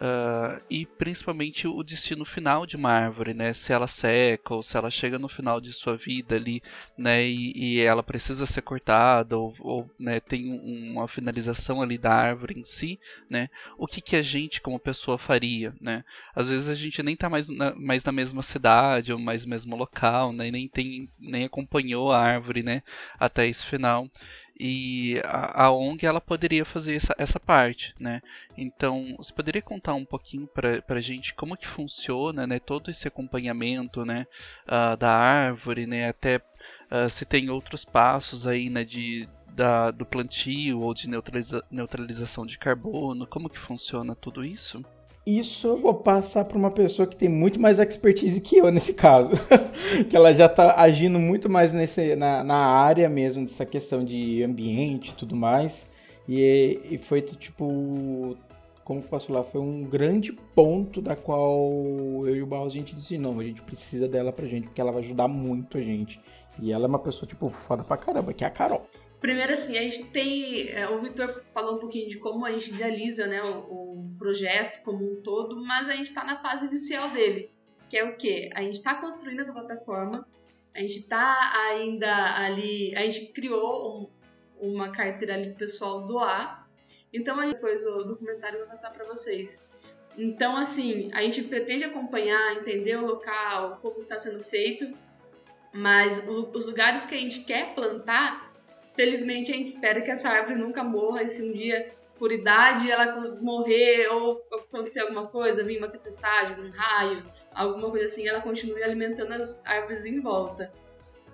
Uh, 0.00 0.58
e 0.70 0.86
principalmente 0.86 1.68
o 1.68 1.82
destino 1.82 2.24
final 2.24 2.64
de 2.64 2.74
uma 2.74 2.90
árvore, 2.90 3.34
né? 3.34 3.52
Se 3.52 3.70
ela 3.70 3.86
seca 3.86 4.54
ou 4.54 4.62
se 4.62 4.74
ela 4.74 4.90
chega 4.90 5.18
no 5.18 5.28
final 5.28 5.60
de 5.60 5.74
sua 5.74 5.94
vida 5.94 6.36
ali, 6.36 6.62
né? 6.96 7.22
E, 7.26 7.52
e 7.54 7.80
ela 7.80 8.02
precisa 8.02 8.46
ser 8.46 8.62
cortada 8.62 9.36
ou, 9.36 9.54
ou 9.60 9.90
né, 9.98 10.18
tem 10.18 10.58
uma 10.90 11.06
finalização 11.06 11.82
ali 11.82 11.98
da 11.98 12.14
árvore 12.14 12.58
em 12.58 12.64
si, 12.64 12.98
né? 13.28 13.50
O 13.76 13.86
que, 13.86 14.00
que 14.00 14.16
a 14.16 14.22
gente 14.22 14.62
como 14.62 14.80
pessoa 14.80 15.18
faria, 15.18 15.74
né? 15.78 16.02
Às 16.34 16.48
vezes 16.48 16.70
a 16.70 16.74
gente 16.74 17.02
nem 17.02 17.12
está 17.12 17.28
mais 17.28 17.50
na, 17.50 17.74
mais 17.74 18.02
na 18.02 18.10
mesma 18.10 18.42
cidade 18.42 19.12
ou 19.12 19.18
mais 19.18 19.44
no 19.44 19.50
mesmo 19.50 19.76
local, 19.76 20.32
né? 20.32 20.48
E 20.48 20.50
nem 20.50 20.66
tem 20.66 21.10
nem 21.18 21.44
acompanhou 21.44 22.10
a 22.10 22.18
árvore, 22.18 22.62
né? 22.62 22.82
Até 23.18 23.46
esse 23.46 23.66
final 23.66 24.08
e 24.62 25.18
a, 25.24 25.64
a, 25.64 25.72
ONG 25.72 26.04
ela 26.04 26.20
poderia 26.20 26.66
fazer 26.66 26.94
essa, 26.94 27.14
essa 27.16 27.40
parte, 27.40 27.94
né? 27.98 28.20
Então, 28.58 29.14
você 29.16 29.32
poderia 29.32 29.62
contar 29.62 29.94
um 29.94 30.04
pouquinho 30.04 30.46
para 30.46 30.82
a 30.86 31.00
gente 31.00 31.32
como 31.32 31.56
que 31.56 31.66
funciona, 31.66 32.46
né? 32.46 32.58
Todo 32.58 32.90
esse 32.90 33.08
acompanhamento, 33.08 34.04
né? 34.04 34.26
Uh, 34.66 34.98
da 34.98 35.10
árvore, 35.10 35.86
né? 35.86 36.10
Até 36.10 36.36
uh, 36.36 37.08
se 37.08 37.24
tem 37.24 37.48
outros 37.48 37.86
passos 37.86 38.46
aí, 38.46 38.68
né? 38.68 38.84
De, 38.84 39.26
da, 39.48 39.90
do 39.90 40.04
plantio 40.04 40.80
ou 40.80 40.92
de 40.92 41.08
neutraliza, 41.08 41.64
neutralização 41.70 42.44
de 42.44 42.58
carbono, 42.58 43.26
como 43.26 43.48
que 43.48 43.58
funciona 43.58 44.14
tudo 44.14 44.44
isso? 44.44 44.84
Isso 45.38 45.68
eu 45.68 45.76
vou 45.76 45.94
passar 45.94 46.44
para 46.44 46.58
uma 46.58 46.72
pessoa 46.72 47.06
que 47.06 47.14
tem 47.14 47.28
muito 47.28 47.60
mais 47.60 47.78
expertise 47.78 48.40
que 48.40 48.56
eu 48.56 48.68
nesse 48.72 48.94
caso. 48.94 49.30
que 50.10 50.16
ela 50.16 50.34
já 50.34 50.46
está 50.46 50.74
agindo 50.76 51.20
muito 51.20 51.48
mais 51.48 51.72
nesse, 51.72 52.16
na, 52.16 52.42
na 52.42 52.56
área 52.56 53.08
mesmo 53.08 53.44
dessa 53.44 53.64
questão 53.64 54.04
de 54.04 54.42
ambiente 54.42 55.10
e 55.10 55.14
tudo 55.14 55.36
mais. 55.36 55.86
E, 56.28 56.80
e 56.90 56.98
foi 56.98 57.22
tipo. 57.22 58.36
Como 58.82 59.00
posso 59.02 59.28
falar? 59.28 59.44
Foi 59.44 59.60
um 59.60 59.84
grande 59.84 60.32
ponto 60.32 61.00
da 61.00 61.14
qual 61.14 61.62
eu 62.26 62.34
e 62.34 62.42
o 62.42 62.46
Barros 62.46 62.72
a 62.72 62.76
gente 62.76 62.92
disse: 62.92 63.16
não, 63.16 63.38
a 63.38 63.44
gente 63.44 63.62
precisa 63.62 64.08
dela 64.08 64.32
pra 64.32 64.46
gente, 64.46 64.64
porque 64.64 64.80
ela 64.80 64.90
vai 64.90 65.00
ajudar 65.00 65.28
muito 65.28 65.78
a 65.78 65.80
gente. 65.80 66.20
E 66.58 66.72
ela 66.72 66.86
é 66.86 66.88
uma 66.88 66.98
pessoa, 66.98 67.28
tipo, 67.28 67.48
foda 67.50 67.84
pra 67.84 67.96
caramba, 67.96 68.34
que 68.34 68.42
é 68.42 68.48
a 68.48 68.50
Carol. 68.50 68.84
Primeiro, 69.20 69.52
assim, 69.52 69.76
a 69.76 69.82
gente 69.82 70.04
tem. 70.06 70.70
É, 70.70 70.88
o 70.88 70.98
Vitor 70.98 71.42
falou 71.52 71.76
um 71.76 71.78
pouquinho 71.78 72.08
de 72.08 72.18
como 72.18 72.46
a 72.46 72.52
gente 72.52 72.70
idealiza 72.70 73.26
né, 73.26 73.42
o, 73.42 73.48
o 73.48 74.14
projeto 74.18 74.82
como 74.82 75.04
um 75.04 75.20
todo, 75.20 75.62
mas 75.62 75.88
a 75.88 75.92
gente 75.92 76.08
está 76.08 76.24
na 76.24 76.38
fase 76.38 76.66
inicial 76.66 77.08
dele, 77.10 77.50
que 77.88 77.98
é 77.98 78.04
o 78.04 78.16
quê? 78.16 78.48
A 78.54 78.62
gente 78.62 78.76
está 78.76 78.94
construindo 78.94 79.40
essa 79.40 79.52
plataforma, 79.52 80.26
a 80.74 80.80
gente 80.80 81.00
está 81.00 81.36
ainda 81.68 82.36
ali. 82.36 82.94
A 82.96 83.02
gente 83.02 83.26
criou 83.32 84.10
um, 84.58 84.70
uma 84.72 84.90
carteira 84.90 85.34
ali 85.34 85.52
pessoal 85.52 86.06
doar. 86.06 86.66
Então, 87.12 87.38
aí, 87.40 87.52
depois 87.52 87.84
o 87.84 88.04
documentário 88.04 88.56
eu 88.56 88.60
vou 88.60 88.68
passar 88.68 88.90
para 88.90 89.04
vocês. 89.04 89.66
Então, 90.16 90.56
assim, 90.56 91.10
a 91.12 91.22
gente 91.22 91.42
pretende 91.44 91.84
acompanhar, 91.84 92.56
entender 92.56 92.96
o 92.96 93.06
local, 93.06 93.78
como 93.82 94.02
está 94.02 94.18
sendo 94.18 94.42
feito, 94.42 94.86
mas 95.72 96.24
os 96.28 96.66
lugares 96.66 97.06
que 97.06 97.14
a 97.14 97.18
gente 97.18 97.40
quer 97.40 97.74
plantar, 97.74 98.49
felizmente 99.00 99.50
a 99.50 99.56
gente 99.56 99.68
espera 99.68 100.02
que 100.02 100.10
essa 100.10 100.28
árvore 100.28 100.58
nunca 100.58 100.84
morra 100.84 101.22
e 101.22 101.28
se 101.28 101.42
um 101.42 101.52
dia 101.54 101.94
por 102.18 102.30
idade 102.30 102.90
ela 102.90 103.34
morrer 103.40 104.08
ou 104.08 104.36
acontecer 104.52 105.00
alguma 105.00 105.26
coisa, 105.26 105.64
vir 105.64 105.78
uma 105.78 105.88
tempestade, 105.88 106.60
um 106.60 106.70
raio, 106.70 107.24
alguma 107.54 107.90
coisa 107.90 108.04
assim, 108.04 108.28
ela 108.28 108.42
continue 108.42 108.82
alimentando 108.82 109.32
as 109.32 109.64
árvores 109.64 110.04
em 110.04 110.20
volta. 110.20 110.70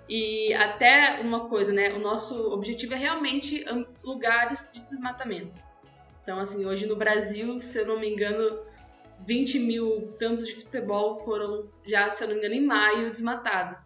E 0.07 0.53
até 0.53 1.19
uma 1.19 1.49
coisa, 1.49 1.73
né? 1.73 1.93
O 1.93 1.99
nosso 1.99 2.53
objetivo 2.53 2.93
é 2.93 2.97
realmente 2.97 3.65
lugares 4.01 4.71
de 4.71 4.79
desmatamento. 4.79 5.59
Então, 6.23 6.39
assim, 6.39 6.65
hoje 6.65 6.87
no 6.87 6.95
Brasil, 6.95 7.59
se 7.59 7.79
eu 7.79 7.85
não 7.85 7.99
me 7.99 8.09
engano, 8.09 8.61
20 9.25 9.59
mil 9.59 10.15
campos 10.17 10.47
de 10.47 10.55
futebol 10.55 11.17
foram 11.17 11.69
já, 11.85 12.09
se 12.09 12.23
eu 12.23 12.29
não 12.29 12.35
me 12.35 12.39
engano, 12.39 12.55
em 12.55 12.65
maio 12.65 13.11
desmatados. 13.11 13.77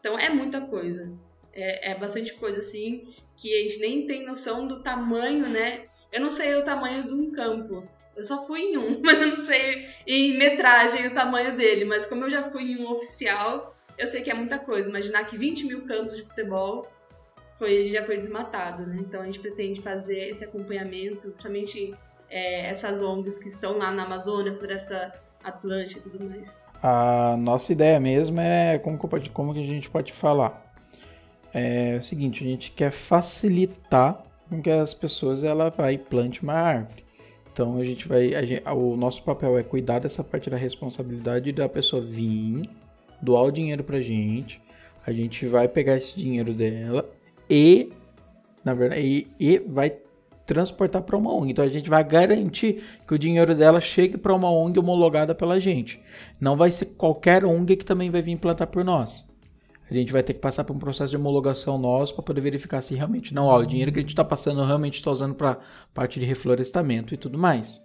Então 0.00 0.18
é 0.18 0.30
muita 0.30 0.62
coisa. 0.62 1.25
É, 1.56 1.92
é, 1.92 1.98
bastante 1.98 2.34
coisa, 2.34 2.60
assim, 2.60 3.04
que 3.34 3.52
a 3.52 3.62
gente 3.62 3.80
nem 3.80 4.06
tem 4.06 4.26
noção 4.26 4.66
do 4.66 4.82
tamanho, 4.82 5.48
né? 5.48 5.86
Eu 6.12 6.20
não 6.20 6.30
sei 6.30 6.54
o 6.54 6.64
tamanho 6.64 7.06
de 7.06 7.14
um 7.14 7.32
campo. 7.32 7.82
Eu 8.14 8.22
só 8.22 8.46
fui 8.46 8.60
em 8.60 8.76
um, 8.76 9.00
mas 9.04 9.20
eu 9.20 9.28
não 9.28 9.36
sei 9.36 9.86
em 10.06 10.36
metragem 10.36 11.06
o 11.06 11.12
tamanho 11.12 11.56
dele. 11.56 11.84
Mas 11.84 12.04
como 12.04 12.24
eu 12.24 12.30
já 12.30 12.42
fui 12.44 12.72
em 12.72 12.84
um 12.84 12.90
oficial, 12.90 13.74
eu 13.98 14.06
sei 14.06 14.22
que 14.22 14.30
é 14.30 14.34
muita 14.34 14.58
coisa. 14.58 14.88
Imaginar 14.88 15.24
que 15.24 15.38
20 15.38 15.66
mil 15.66 15.86
campos 15.86 16.14
de 16.14 16.22
futebol 16.22 16.86
foi, 17.58 17.90
já 17.90 18.04
foi 18.04 18.18
desmatado, 18.18 18.86
né? 18.86 18.98
Então 19.00 19.22
a 19.22 19.24
gente 19.24 19.40
pretende 19.40 19.80
fazer 19.80 20.28
esse 20.28 20.44
acompanhamento, 20.44 21.28
principalmente 21.28 21.94
é, 22.28 22.68
essas 22.68 23.00
ONGs 23.00 23.38
que 23.38 23.48
estão 23.48 23.78
lá 23.78 23.90
na 23.90 24.04
Amazônia, 24.04 24.52
Floresta 24.52 25.18
Atlântica 25.42 26.00
e 26.00 26.02
tudo 26.02 26.24
mais. 26.24 26.62
A 26.82 27.36
nossa 27.38 27.72
ideia 27.72 27.98
mesmo 27.98 28.40
é 28.40 28.78
como 28.78 28.98
como 29.32 29.54
que 29.54 29.60
a 29.60 29.64
gente 29.64 29.88
pode 29.88 30.12
falar. 30.12 30.65
É 31.52 31.96
o 31.98 32.02
seguinte, 32.02 32.44
a 32.44 32.46
gente 32.46 32.72
quer 32.72 32.90
facilitar 32.90 34.22
com 34.48 34.60
que 34.60 34.70
as 34.70 34.94
pessoas 34.94 35.42
ela 35.42 35.70
vai 35.70 35.94
e 35.94 35.98
plante 35.98 36.42
uma 36.42 36.54
árvore. 36.54 37.04
Então 37.52 37.78
a 37.78 37.84
gente 37.84 38.06
vai, 38.06 38.34
a 38.34 38.44
gente, 38.44 38.62
o 38.68 38.96
nosso 38.96 39.22
papel 39.22 39.56
é 39.58 39.62
cuidar 39.62 39.98
dessa 39.98 40.22
parte 40.22 40.50
da 40.50 40.56
responsabilidade 40.56 41.52
da 41.52 41.68
pessoa 41.68 42.02
vir, 42.02 42.68
doar 43.20 43.44
o 43.44 43.50
dinheiro 43.50 43.82
pra 43.82 44.00
gente, 44.00 44.60
a 45.06 45.12
gente 45.12 45.46
vai 45.46 45.66
pegar 45.66 45.96
esse 45.96 46.18
dinheiro 46.18 46.52
dela 46.52 47.08
e, 47.48 47.90
na 48.62 48.74
verdade, 48.74 49.00
e, 49.00 49.26
e 49.40 49.58
vai 49.58 49.90
transportar 50.44 51.02
para 51.02 51.16
uma 51.16 51.34
ONG. 51.34 51.50
Então 51.50 51.64
a 51.64 51.68
gente 51.68 51.88
vai 51.88 52.04
garantir 52.04 52.82
que 53.06 53.14
o 53.14 53.18
dinheiro 53.18 53.54
dela 53.54 53.80
chegue 53.80 54.18
para 54.18 54.34
uma 54.34 54.50
ONG 54.50 54.78
homologada 54.78 55.34
pela 55.34 55.58
gente. 55.58 56.00
Não 56.40 56.56
vai 56.56 56.70
ser 56.70 56.86
qualquer 56.96 57.44
ONG 57.44 57.76
que 57.76 57.84
também 57.84 58.10
vai 58.10 58.20
vir 58.20 58.32
implantar 58.32 58.68
por 58.68 58.84
nós. 58.84 59.26
A 59.88 59.94
gente 59.94 60.12
vai 60.12 60.22
ter 60.22 60.34
que 60.34 60.40
passar 60.40 60.64
por 60.64 60.74
um 60.74 60.78
processo 60.78 61.10
de 61.10 61.16
homologação 61.16 61.78
nosso 61.78 62.14
para 62.14 62.24
poder 62.24 62.40
verificar 62.40 62.82
se 62.82 62.94
realmente 62.94 63.32
não, 63.32 63.44
ó, 63.44 63.58
o 63.58 63.66
dinheiro 63.66 63.92
que 63.92 63.98
a 63.98 64.02
gente 64.02 64.10
está 64.10 64.24
passando 64.24 64.64
realmente 64.64 64.94
está 64.94 65.10
usando 65.10 65.34
para 65.34 65.58
parte 65.94 66.18
de 66.18 66.26
reflorestamento 66.26 67.14
e 67.14 67.16
tudo 67.16 67.38
mais. 67.38 67.80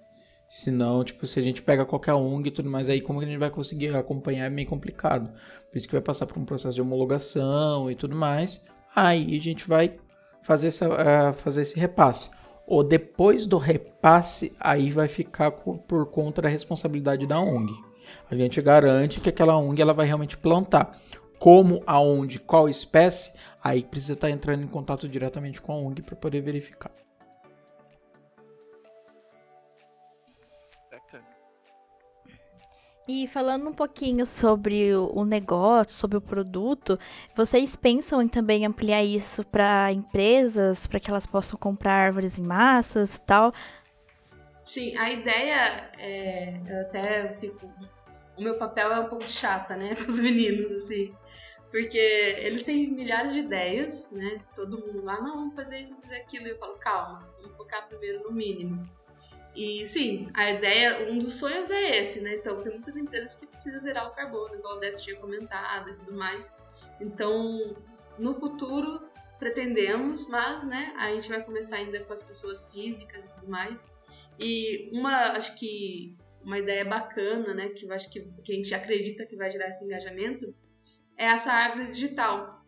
Senão, 0.50 1.02
tipo, 1.04 1.26
se 1.26 1.40
a 1.40 1.44
gente 1.44 1.62
pega 1.62 1.86
qualquer 1.86 2.14
ONG 2.14 2.50
e 2.50 2.52
tudo 2.52 2.70
mais, 2.70 2.90
aí 2.90 3.00
como 3.00 3.20
que 3.20 3.26
a 3.26 3.28
gente 3.28 3.40
vai 3.40 3.50
conseguir 3.50 3.96
acompanhar 3.96 4.48
é 4.48 4.50
meio 4.50 4.68
complicado. 4.68 5.32
Por 5.70 5.78
isso 5.78 5.88
que 5.88 5.94
vai 5.94 6.02
passar 6.02 6.26
por 6.26 6.38
um 6.38 6.44
processo 6.44 6.76
de 6.76 6.82
homologação 6.82 7.90
e 7.90 7.96
tudo 7.96 8.18
mais. 8.18 8.66
Aí 8.94 9.34
a 9.34 9.40
gente 9.40 9.66
vai 9.66 9.96
fazer, 10.42 10.68
essa, 10.68 10.90
uh, 10.90 11.34
fazer 11.34 11.62
esse 11.62 11.80
repasse. 11.80 12.32
Ou 12.68 12.84
depois 12.84 13.46
do 13.46 13.58
repasse, 13.58 14.54
aí 14.60 14.92
vai 14.92 15.08
ficar 15.08 15.52
por 15.52 16.06
conta 16.08 16.42
da 16.42 16.50
responsabilidade 16.50 17.26
da 17.26 17.40
ONG. 17.40 17.74
A 18.30 18.36
gente 18.36 18.62
garante 18.62 19.20
que 19.22 19.30
aquela 19.30 19.58
ONG 19.58 19.82
ela 19.82 19.94
vai 19.94 20.06
realmente 20.06 20.38
plantar. 20.38 21.00
Como, 21.42 21.82
aonde, 21.88 22.38
qual 22.38 22.70
espécie, 22.70 23.34
aí 23.64 23.82
precisa 23.82 24.14
estar 24.14 24.30
entrando 24.30 24.62
em 24.62 24.68
contato 24.68 25.10
diretamente 25.10 25.60
com 25.60 25.72
a 25.74 25.76
ONG 25.76 26.04
para 26.04 26.16
poder 26.16 26.40
verificar. 26.40 26.92
E 33.08 33.28
falando 33.28 33.68
um 33.68 33.74
pouquinho 33.74 34.24
sobre 34.24 34.96
o 34.96 35.26
negócio, 35.26 35.94
sobre 35.94 36.16
o 36.16 36.22
produto, 36.22 37.00
vocês 37.36 37.76
pensam 37.76 38.22
em 38.22 38.28
também 38.28 38.64
ampliar 38.64 39.04
isso 39.04 39.44
para 39.44 39.92
empresas, 39.92 40.86
para 40.86 41.00
que 41.00 41.10
elas 41.10 41.26
possam 41.26 41.58
comprar 41.58 42.06
árvores 42.06 42.38
em 42.38 42.44
massas 42.44 43.16
e 43.16 43.22
tal? 43.22 43.52
Sim, 44.64 44.96
a 44.96 45.10
ideia 45.10 45.92
é. 45.98 46.62
Eu 46.68 46.82
até 46.82 47.34
fico. 47.34 47.68
O 48.38 48.42
meu 48.42 48.58
papel 48.58 48.92
é 48.92 49.00
um 49.00 49.10
pouco 49.10 49.30
chata, 49.30 49.76
né, 49.76 49.96
com 50.00 50.10
os 50.10 50.20
meninos, 50.20 50.72
assim. 50.72 51.16
Porque 51.70 51.98
eles 51.98 52.64
têm 52.64 52.92
milhares 52.92 53.34
de 53.34 53.40
ideias, 53.40 54.12
né? 54.12 54.42
Todo 54.54 54.78
mundo 54.78 55.06
lá, 55.06 55.22
não, 55.22 55.36
vamos 55.36 55.56
fazer 55.56 55.80
isso, 55.80 55.92
vamos 55.92 56.10
fazer 56.10 56.22
aquilo. 56.22 56.48
E 56.48 56.50
eu 56.50 56.58
falo, 56.58 56.78
calma, 56.78 57.26
vamos 57.42 57.56
focar 57.56 57.88
primeiro 57.88 58.24
no 58.24 58.32
mínimo. 58.34 58.86
E 59.56 59.86
sim, 59.88 60.30
a 60.34 60.52
ideia, 60.52 61.10
um 61.10 61.20
dos 61.20 61.34
sonhos 61.34 61.72
é 61.72 62.02
esse, 62.02 62.22
né? 62.22 62.36
Então 62.36 62.62
tem 62.62 62.74
muitas 62.74 62.98
empresas 62.98 63.36
que 63.36 63.46
precisam 63.46 63.80
zerar 63.80 64.08
o 64.08 64.12
carbono, 64.12 64.54
igual 64.56 64.78
o 64.78 64.80
Dess 64.80 65.02
tinha 65.02 65.16
comentado 65.16 65.90
e 65.90 65.96
tudo 65.96 66.14
mais. 66.14 66.54
Então, 67.00 67.76
no 68.18 68.34
futuro 68.34 69.02
pretendemos, 69.40 70.28
mas 70.28 70.64
né, 70.64 70.94
a 70.98 71.12
gente 71.14 71.28
vai 71.28 71.44
começar 71.44 71.78
ainda 71.78 72.00
com 72.04 72.14
as 72.14 72.22
pessoas 72.22 72.66
físicas 72.66 73.34
e 73.34 73.40
tudo 73.40 73.52
mais. 73.52 73.90
E 74.40 74.90
uma, 74.94 75.32
acho 75.32 75.56
que 75.56 76.16
uma 76.44 76.60
ideia 76.60 76.86
bacana, 76.86 77.54
né, 77.54 77.70
que 77.70 77.86
eu 77.86 77.94
acho 77.94 78.10
que, 78.10 78.22
que 78.44 78.54
a 78.54 78.56
gente 78.56 78.74
acredita 78.74 79.26
que 79.26 79.36
vai 79.36 79.50
gerar 79.50 79.70
esse 79.70 79.84
engajamento, 79.84 80.54
é 81.18 81.26
essa 81.26 81.52
árvore 81.52 81.92
digital. 81.92 82.62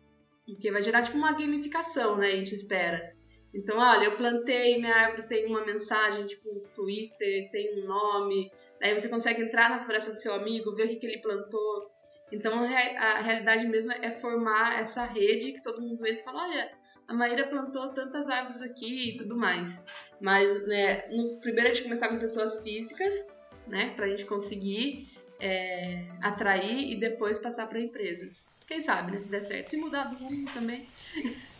Porque 0.46 0.70
vai 0.70 0.82
gerar 0.82 1.02
tipo 1.02 1.16
uma 1.16 1.32
gamificação, 1.32 2.16
né, 2.16 2.28
a 2.28 2.36
gente 2.36 2.54
espera. 2.54 3.14
Então, 3.54 3.78
olha, 3.78 4.06
eu 4.06 4.16
plantei, 4.16 4.78
minha 4.78 4.94
árvore 4.94 5.28
tem 5.28 5.46
uma 5.46 5.64
mensagem, 5.64 6.26
tipo 6.26 6.60
Twitter, 6.74 7.48
tem 7.50 7.78
um 7.78 7.86
nome. 7.86 8.50
Daí 8.80 8.98
você 8.98 9.08
consegue 9.08 9.42
entrar 9.42 9.70
na 9.70 9.80
floresta 9.80 10.10
do 10.10 10.18
seu 10.18 10.34
amigo, 10.34 10.74
ver 10.74 10.86
o 10.86 10.88
que, 10.88 10.96
que 10.96 11.06
ele 11.06 11.20
plantou. 11.20 11.88
Então, 12.32 12.64
a 12.64 13.20
realidade 13.20 13.68
mesmo 13.68 13.92
é 13.92 14.10
formar 14.10 14.80
essa 14.80 15.04
rede 15.04 15.52
que 15.52 15.62
todo 15.62 15.80
mundo 15.80 16.04
entra 16.04 16.20
e 16.20 16.24
fala, 16.24 16.42
olha, 16.42 16.70
a 17.06 17.14
Maíra 17.14 17.46
plantou 17.46 17.92
tantas 17.92 18.28
árvores 18.28 18.60
aqui 18.62 19.10
e 19.10 19.16
tudo 19.16 19.36
mais. 19.36 19.84
Mas, 20.20 20.66
né, 20.66 21.06
no, 21.08 21.38
primeiro 21.38 21.70
a 21.70 21.74
gente 21.74 21.84
começar 21.84 22.08
com 22.08 22.18
pessoas 22.18 22.60
físicas, 22.62 23.33
né, 23.66 23.92
pra 23.94 24.08
gente 24.08 24.24
conseguir 24.24 25.08
é, 25.40 26.06
atrair 26.22 26.92
e 26.92 26.98
depois 26.98 27.38
passar 27.38 27.66
para 27.66 27.80
empresas. 27.80 28.48
Quem 28.66 28.80
sabe, 28.80 29.12
né, 29.12 29.18
se 29.18 29.30
der 29.30 29.42
certo. 29.42 29.68
Se 29.68 29.76
mudar 29.76 30.04
do 30.04 30.20
mundo 30.20 30.50
também. 30.52 30.86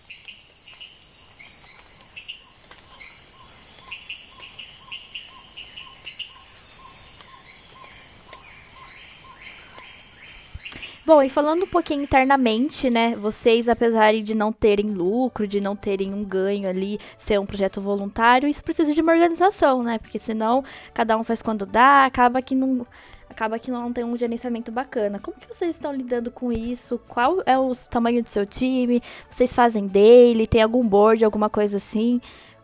Bom, 11.07 11.23
e 11.23 11.29
falando 11.29 11.65
um 11.65 11.69
pouquinho 11.69 12.03
internamente, 12.03 12.89
né? 12.89 13.15
Vocês, 13.15 13.69
apesar 13.69 14.15
de 14.15 14.35
não 14.35 14.51
terem 14.51 14.87
lucro, 14.91 15.47
de 15.47 15.61
não 15.61 15.77
terem 15.77 16.15
um 16.15 16.25
ganho 16.25 16.67
ali, 16.67 16.99
ser 17.19 17.39
um 17.39 17.45
projeto 17.45 17.79
voluntário, 17.79 18.49
isso 18.49 18.65
precisa 18.65 18.95
de 18.95 19.03
uma 19.03 19.13
organização, 19.13 19.83
né? 19.83 19.99
Porque 19.99 20.19
senão 20.19 20.65
cada 20.95 21.19
um 21.19 21.23
faz 21.23 21.43
quando 21.43 21.67
dá, 21.67 22.07
acaba 22.07 22.41
que 22.41 22.55
não 22.55 22.87
acaba 23.29 23.59
que 23.59 23.71
não 23.71 23.93
tem 23.93 24.03
um 24.03 24.17
gerenciamento 24.17 24.73
bacana. 24.73 25.19
Como 25.19 25.39
que 25.39 25.47
vocês 25.47 25.77
estão 25.77 25.93
lidando 25.93 26.31
com 26.31 26.51
isso? 26.51 26.99
Qual 27.07 27.43
é 27.45 27.59
o 27.59 27.71
tamanho 27.91 28.23
do 28.23 28.29
seu 28.31 28.47
time? 28.47 29.03
Vocês 29.29 29.53
fazem 29.53 29.87
daily? 29.87 30.47
Tem 30.47 30.63
algum 30.63 30.89
board, 30.89 31.23
alguma 31.23 31.51
coisa 31.51 31.77
assim? 31.77 32.19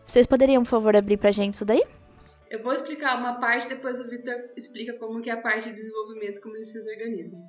Vocês 0.07 0.25
poderiam, 0.25 0.63
por 0.63 0.69
favor, 0.69 0.95
abrir 0.95 1.17
pra 1.17 1.29
gente 1.29 1.53
isso 1.53 1.65
daí? 1.65 1.83
Eu 2.49 2.63
vou 2.63 2.73
explicar 2.73 3.19
uma 3.19 3.39
parte, 3.39 3.69
depois 3.69 3.99
o 3.99 4.09
Victor 4.09 4.35
explica 4.57 4.93
como 4.93 5.21
que 5.21 5.29
é 5.29 5.33
a 5.33 5.37
parte 5.37 5.69
de 5.69 5.75
desenvolvimento, 5.75 6.41
como 6.41 6.55
eles 6.55 6.71
se 6.71 6.79
organizam. 6.89 7.39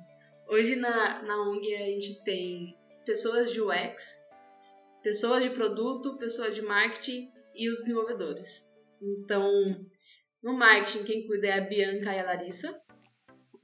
Hoje 0.47 0.75
na, 0.75 1.23
na 1.23 1.41
ONG 1.49 1.75
a 1.75 1.85
gente 1.85 2.23
tem 2.23 2.77
pessoas 3.05 3.51
de 3.51 3.61
UX, 3.61 4.27
pessoas 5.01 5.43
de 5.43 5.49
produto, 5.49 6.17
pessoas 6.17 6.53
de 6.55 6.61
marketing 6.61 7.31
e 7.55 7.69
os 7.69 7.79
desenvolvedores. 7.79 8.69
Então, 9.01 9.49
no 10.41 10.53
marketing, 10.53 11.03
quem 11.03 11.27
cuida 11.27 11.47
é 11.47 11.59
a 11.59 11.61
Bianca 11.61 12.13
e 12.13 12.19
a 12.19 12.23
Larissa. 12.23 12.81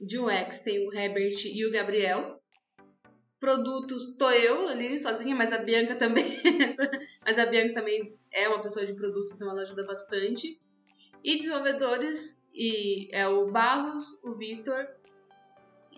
De 0.00 0.18
UX 0.18 0.60
tem 0.60 0.86
o 0.86 0.92
Herbert 0.92 1.44
e 1.44 1.64
o 1.66 1.70
Gabriel. 1.70 2.40
Produtos, 3.38 4.16
tô 4.16 4.30
eu 4.30 4.68
ali 4.68 4.98
sozinha, 4.98 5.34
mas 5.34 5.52
a 5.52 5.58
Bianca 5.58 5.94
também. 5.94 6.24
mas 7.24 7.38
a 7.38 7.46
Bianca 7.46 7.74
também 7.74 8.18
é 8.32 8.48
uma 8.48 8.62
pessoa 8.62 8.84
de 8.84 8.94
produto, 8.94 9.32
então 9.34 9.50
ela 9.50 9.62
ajuda 9.62 9.84
bastante. 9.84 10.60
E 11.22 11.36
desenvolvedores, 11.36 12.46
e 12.54 13.14
é 13.14 13.28
o 13.28 13.50
Barros, 13.50 14.22
o 14.24 14.34
Vitor 14.34 14.86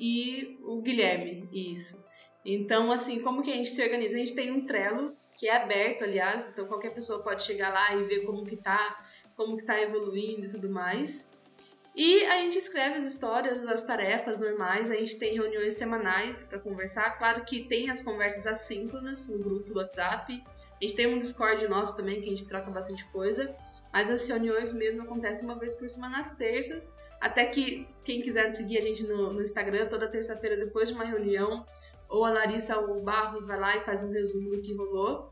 e 0.05 0.59
o 0.65 0.83
Guilherme, 0.83 1.49
isso. 1.53 2.05
Então, 2.45 2.91
assim, 2.91 3.23
como 3.23 3.41
que 3.41 3.53
a 3.53 3.55
gente 3.55 3.71
se 3.71 3.81
organiza? 3.81 4.17
A 4.17 4.19
gente 4.19 4.35
tem 4.35 4.51
um 4.51 4.67
Trello, 4.67 5.17
que 5.39 5.47
é 5.47 5.55
aberto, 5.55 6.03
aliás, 6.03 6.49
então 6.49 6.67
qualquer 6.67 6.93
pessoa 6.93 7.23
pode 7.23 7.45
chegar 7.45 7.73
lá 7.73 7.95
e 7.95 8.03
ver 8.03 8.27
como 8.27 8.45
que 8.45 8.57
tá 8.57 8.99
como 9.37 9.57
que 9.57 9.65
tá 9.65 9.81
evoluindo 9.81 10.45
e 10.45 10.51
tudo 10.51 10.69
mais. 10.69 11.31
E 11.95 12.25
a 12.25 12.39
gente 12.39 12.59
escreve 12.59 12.97
as 12.97 13.05
histórias, 13.05 13.65
as 13.65 13.85
tarefas 13.85 14.39
normais, 14.39 14.91
a 14.91 14.95
gente 14.95 15.21
tem 15.21 15.35
reuniões 15.35 15.75
semanais 15.75 16.43
para 16.43 16.59
conversar. 16.59 17.17
Claro 17.17 17.45
que 17.45 17.69
tem 17.69 17.89
as 17.89 18.03
conversas 18.03 18.45
assíncronas 18.45 19.29
no 19.29 19.39
grupo 19.39 19.73
do 19.73 19.79
WhatsApp. 19.79 20.43
A 20.43 20.85
gente 20.85 20.97
tem 20.97 21.07
um 21.07 21.19
Discord 21.19 21.69
nosso 21.69 21.97
também 21.97 22.21
que 22.21 22.27
a 22.27 22.31
gente 22.31 22.49
troca 22.49 22.71
bastante 22.73 23.05
coisa. 23.13 23.55
Mas 23.93 24.11
as 24.11 24.27
reuniões 24.27 24.73
mesmo 24.73 25.03
acontecem 25.03 25.45
uma 25.45 25.59
vez 25.59 25.75
por 25.75 25.89
semana 25.89 26.19
às 26.19 26.35
terças. 26.37 26.97
Até 27.21 27.45
que 27.47 27.87
quem 28.05 28.21
quiser 28.21 28.51
seguir 28.53 28.79
a 28.79 28.81
gente 28.81 29.05
no, 29.05 29.33
no 29.33 29.43
Instagram, 29.43 29.87
toda 29.87 30.09
terça-feira 30.09 30.57
depois 30.57 30.89
de 30.89 30.95
uma 30.95 31.05
reunião, 31.05 31.65
ou 32.09 32.25
a 32.25 32.31
Larissa 32.31 32.79
ou 32.79 32.99
o 32.99 33.03
Barros 33.03 33.47
vai 33.47 33.59
lá 33.59 33.77
e 33.77 33.85
faz 33.85 34.03
um 34.03 34.11
resumo 34.11 34.51
do 34.51 34.63
que 34.63 34.75
rolou. 34.75 35.31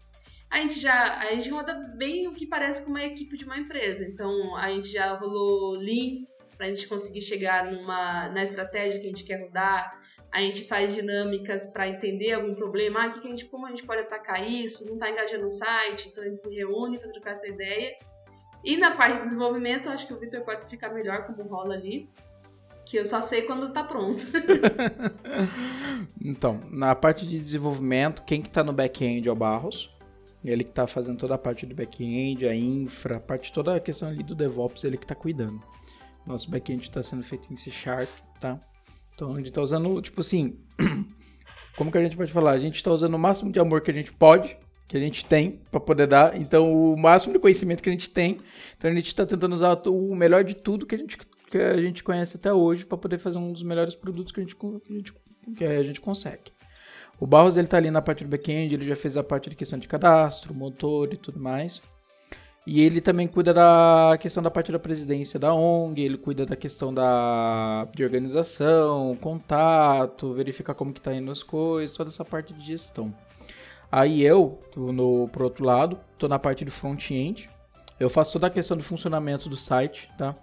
A 0.50 0.58
gente 0.58 0.80
já 0.80 1.20
a 1.20 1.34
gente 1.34 1.48
roda 1.48 1.72
bem 1.96 2.26
o 2.26 2.34
que 2.34 2.46
parece 2.46 2.82
com 2.82 2.90
uma 2.90 3.04
equipe 3.04 3.36
de 3.36 3.44
uma 3.44 3.56
empresa. 3.56 4.04
Então 4.04 4.56
a 4.56 4.68
gente 4.70 4.88
já 4.88 5.14
rolou 5.14 5.76
Lean 5.76 6.26
para 6.56 6.66
a 6.66 6.68
gente 6.68 6.86
conseguir 6.88 7.22
chegar 7.22 7.70
numa 7.70 8.28
na 8.28 8.42
estratégia 8.42 9.00
que 9.00 9.06
a 9.06 9.08
gente 9.08 9.24
quer 9.24 9.42
rodar. 9.42 9.96
A 10.32 10.40
gente 10.40 10.64
faz 10.64 10.94
dinâmicas 10.94 11.66
para 11.66 11.88
entender 11.88 12.32
algum 12.32 12.54
problema, 12.54 13.04
ah, 13.04 13.10
que 13.10 13.18
a 13.18 13.30
gente, 13.30 13.46
como 13.46 13.66
a 13.66 13.70
gente 13.70 13.82
pode 13.84 14.02
atacar 14.02 14.48
isso, 14.48 14.86
não 14.86 14.94
está 14.94 15.10
engajando 15.10 15.42
no 15.42 15.50
site, 15.50 16.08
então 16.08 16.22
a 16.22 16.26
gente 16.28 16.38
se 16.38 16.54
reúne 16.54 17.00
para 17.00 17.10
trocar 17.10 17.30
essa 17.30 17.48
ideia. 17.48 17.96
E 18.64 18.76
na 18.76 18.94
parte 18.94 19.16
de 19.16 19.22
desenvolvimento, 19.22 19.88
acho 19.88 20.06
que 20.06 20.12
o 20.12 20.18
Victor 20.18 20.42
pode 20.42 20.58
explicar 20.62 20.92
melhor 20.92 21.24
como 21.26 21.42
rola 21.44 21.74
ali. 21.74 22.08
Que 22.84 22.98
eu 22.98 23.06
só 23.06 23.20
sei 23.20 23.42
quando 23.42 23.72
tá 23.72 23.84
pronto. 23.84 24.20
então, 26.20 26.60
na 26.70 26.94
parte 26.94 27.26
de 27.26 27.38
desenvolvimento, 27.38 28.22
quem 28.22 28.42
que 28.42 28.50
tá 28.50 28.64
no 28.64 28.72
back-end 28.72 29.28
é 29.28 29.32
o 29.32 29.34
Barros. 29.34 29.94
Ele 30.44 30.64
que 30.64 30.72
tá 30.72 30.86
fazendo 30.86 31.18
toda 31.18 31.34
a 31.34 31.38
parte 31.38 31.66
do 31.66 31.74
back-end, 31.74 32.46
a 32.46 32.54
infra, 32.54 33.16
a 33.16 33.20
parte 33.20 33.52
toda 33.52 33.76
a 33.76 33.80
questão 33.80 34.08
ali 34.08 34.22
do 34.22 34.34
DevOps, 34.34 34.84
ele 34.84 34.96
que 34.96 35.06
tá 35.06 35.14
cuidando. 35.14 35.60
Nosso 36.26 36.50
back-end 36.50 36.82
está 36.82 37.02
sendo 37.02 37.22
feito 37.22 37.52
em 37.52 37.56
C 37.56 37.70
Sharp, 37.70 38.08
tá? 38.40 38.58
Então 39.14 39.34
a 39.34 39.36
gente 39.36 39.48
está 39.48 39.60
usando, 39.60 40.00
tipo 40.00 40.22
assim, 40.22 40.58
como 41.76 41.92
que 41.92 41.98
a 41.98 42.02
gente 42.02 42.16
pode 42.16 42.32
falar? 42.32 42.52
A 42.52 42.58
gente 42.58 42.76
está 42.76 42.90
usando 42.90 43.14
o 43.14 43.18
máximo 43.18 43.52
de 43.52 43.60
amor 43.60 43.82
que 43.82 43.90
a 43.90 43.94
gente 43.94 44.12
pode, 44.12 44.56
que 44.90 44.96
a 44.96 45.00
gente 45.00 45.24
tem 45.24 45.60
para 45.70 45.78
poder 45.78 46.08
dar. 46.08 46.36
Então 46.36 46.72
o 46.72 46.98
máximo 46.98 47.32
de 47.32 47.38
conhecimento 47.38 47.80
que 47.80 47.88
a 47.88 47.92
gente 47.92 48.10
tem. 48.10 48.40
Então 48.76 48.90
a 48.90 48.92
gente 48.92 49.06
está 49.06 49.24
tentando 49.24 49.54
usar 49.54 49.80
o 49.86 50.16
melhor 50.16 50.42
de 50.42 50.56
tudo 50.56 50.84
que 50.84 50.96
a 50.96 50.98
gente, 50.98 51.16
que 51.48 51.58
a 51.58 51.80
gente 51.80 52.02
conhece 52.02 52.36
até 52.36 52.52
hoje 52.52 52.84
para 52.84 52.98
poder 52.98 53.18
fazer 53.18 53.38
um 53.38 53.52
dos 53.52 53.62
melhores 53.62 53.94
produtos 53.94 54.32
que 54.32 54.40
a 54.40 54.42
gente, 54.42 54.56
que 54.56 54.66
a 54.66 54.92
gente, 54.92 55.14
que 55.56 55.64
a 55.64 55.82
gente 55.84 56.00
consegue. 56.00 56.50
O 57.20 57.26
Barros 57.26 57.56
ele 57.56 57.68
tá 57.68 57.76
ali 57.76 57.88
na 57.88 58.02
parte 58.02 58.24
do 58.24 58.30
back-end, 58.30 58.74
ele 58.74 58.84
já 58.84 58.96
fez 58.96 59.16
a 59.16 59.22
parte 59.22 59.48
de 59.48 59.54
questão 59.54 59.78
de 59.78 59.86
cadastro, 59.86 60.52
motor 60.52 61.14
e 61.14 61.16
tudo 61.16 61.38
mais. 61.38 61.80
E 62.66 62.82
ele 62.82 63.00
também 63.00 63.28
cuida 63.28 63.54
da 63.54 64.18
questão 64.20 64.42
da 64.42 64.50
parte 64.50 64.72
da 64.72 64.78
presidência 64.80 65.38
da 65.38 65.54
ONG, 65.54 66.02
ele 66.02 66.18
cuida 66.18 66.44
da 66.44 66.56
questão 66.56 66.92
da, 66.92 67.86
de 67.94 68.02
organização, 68.02 69.16
contato, 69.20 70.34
verificar 70.34 70.74
como 70.74 70.92
que 70.92 71.00
tá 71.00 71.14
indo 71.14 71.30
as 71.30 71.44
coisas, 71.44 71.96
toda 71.96 72.10
essa 72.10 72.24
parte 72.24 72.52
de 72.52 72.66
gestão. 72.66 73.14
Aí 73.90 74.22
eu, 74.22 74.60
no, 74.76 75.28
pro 75.28 75.44
outro 75.44 75.64
lado, 75.64 75.98
tô 76.18 76.28
na 76.28 76.38
parte 76.38 76.64
do 76.64 76.70
front-end, 76.70 77.50
eu 77.98 78.08
faço 78.08 78.32
toda 78.32 78.46
a 78.46 78.50
questão 78.50 78.76
do 78.76 78.82
funcionamento 78.82 79.48
do 79.48 79.56
site, 79.56 80.10
tá? 80.16 80.34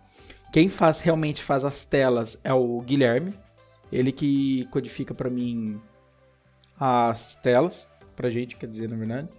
Quem 0.51 0.69
faz 0.69 1.01
realmente 1.01 1.43
faz 1.43 1.65
as 1.65 1.85
telas 1.85 2.39
é 2.43 2.53
o 2.53 2.81
Guilherme, 2.81 3.33
ele 3.91 4.11
que 4.11 4.65
codifica 4.65 5.13
para 5.13 5.29
mim 5.29 5.81
as 6.79 7.35
telas, 7.35 7.87
pra 8.15 8.29
gente, 8.29 8.55
quer 8.55 8.67
dizer, 8.67 8.89
na 8.89 8.95
verdade. 8.95 9.29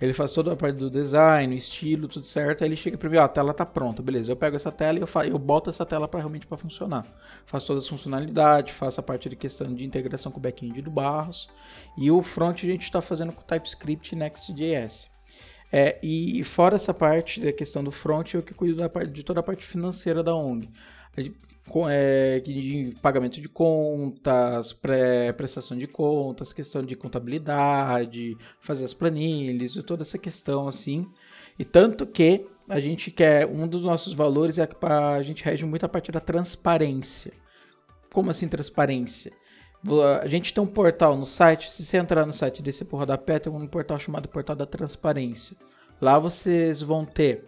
Ele 0.00 0.12
faz 0.12 0.32
toda 0.32 0.52
a 0.52 0.56
parte 0.56 0.76
do 0.76 0.90
design, 0.90 1.56
estilo, 1.56 2.08
tudo 2.08 2.26
certo. 2.26 2.62
Aí 2.62 2.68
ele 2.68 2.76
chega 2.76 2.98
para 2.98 3.08
mim, 3.08 3.16
ó, 3.16 3.24
a 3.24 3.28
tela 3.28 3.54
tá 3.54 3.64
pronta, 3.64 4.02
beleza. 4.02 4.30
Eu 4.30 4.36
pego 4.36 4.56
essa 4.56 4.72
tela 4.72 4.98
e 4.98 5.02
eu, 5.02 5.08
eu 5.30 5.38
boto 5.38 5.70
essa 5.70 5.86
tela 5.86 6.08
para 6.08 6.20
realmente 6.20 6.46
para 6.46 6.58
funcionar. 6.58 7.06
Faço 7.46 7.68
todas 7.68 7.84
as 7.84 7.88
funcionalidades, 7.88 8.74
faço 8.74 8.98
a 9.00 9.02
parte 9.02 9.28
de 9.28 9.36
questão 9.36 9.72
de 9.72 9.84
integração 9.84 10.32
com 10.32 10.38
o 10.38 10.42
back-end 10.42 10.82
do 10.82 10.90
Barros. 10.90 11.48
E 11.96 12.10
o 12.10 12.22
front 12.22 12.64
a 12.64 12.66
gente 12.66 12.82
está 12.82 13.00
fazendo 13.00 13.32
com 13.32 13.42
TypeScript 13.42 14.14
e 14.14 14.18
Next.js. 14.18 15.10
É, 15.72 15.98
e 16.02 16.42
fora 16.44 16.76
essa 16.76 16.94
parte 16.94 17.40
da 17.40 17.52
questão 17.52 17.82
do 17.82 17.90
front, 17.90 18.34
eu 18.34 18.42
que 18.42 18.54
cuido 18.54 18.76
da 18.76 18.88
parte, 18.88 19.10
de 19.10 19.22
toda 19.22 19.40
a 19.40 19.42
parte 19.42 19.64
financeira 19.64 20.22
da 20.22 20.34
ONG 20.34 20.70
é, 21.88 22.40
de 22.40 22.94
pagamento 23.00 23.40
de 23.40 23.48
contas, 23.48 24.72
pré, 24.72 25.32
prestação 25.32 25.76
de 25.76 25.86
contas, 25.86 26.52
questão 26.52 26.82
de 26.82 26.94
contabilidade, 26.94 28.36
fazer 28.60 28.84
as 28.84 28.94
planilhas 28.94 29.74
toda 29.86 30.02
essa 30.02 30.18
questão 30.18 30.68
assim. 30.68 31.04
E 31.58 31.64
tanto 31.64 32.06
que 32.06 32.46
a 32.68 32.80
gente 32.80 33.10
quer, 33.10 33.46
um 33.46 33.68
dos 33.68 33.84
nossos 33.84 34.12
valores 34.12 34.58
é 34.58 34.66
que 34.66 34.76
a 34.84 35.22
gente 35.22 35.44
rege 35.44 35.64
muito 35.64 35.86
a 35.86 35.88
parte 35.88 36.10
da 36.10 36.20
transparência. 36.20 37.32
Como 38.12 38.30
assim 38.30 38.48
transparência? 38.48 39.32
A 40.22 40.28
gente 40.28 40.52
tem 40.52 40.64
um 40.64 40.66
portal 40.66 41.16
no 41.16 41.26
site, 41.26 41.70
se 41.70 41.84
você 41.84 41.98
entrar 41.98 42.24
no 42.24 42.32
site 42.32 42.62
desse 42.62 42.84
porra 42.84 43.04
da 43.04 43.18
pé, 43.18 43.38
tem 43.38 43.52
um 43.52 43.66
portal 43.66 43.98
chamado 43.98 44.28
Portal 44.28 44.56
da 44.56 44.64
Transparência. 44.64 45.56
Lá 46.00 46.18
vocês 46.18 46.80
vão 46.80 47.04
ter 47.04 47.44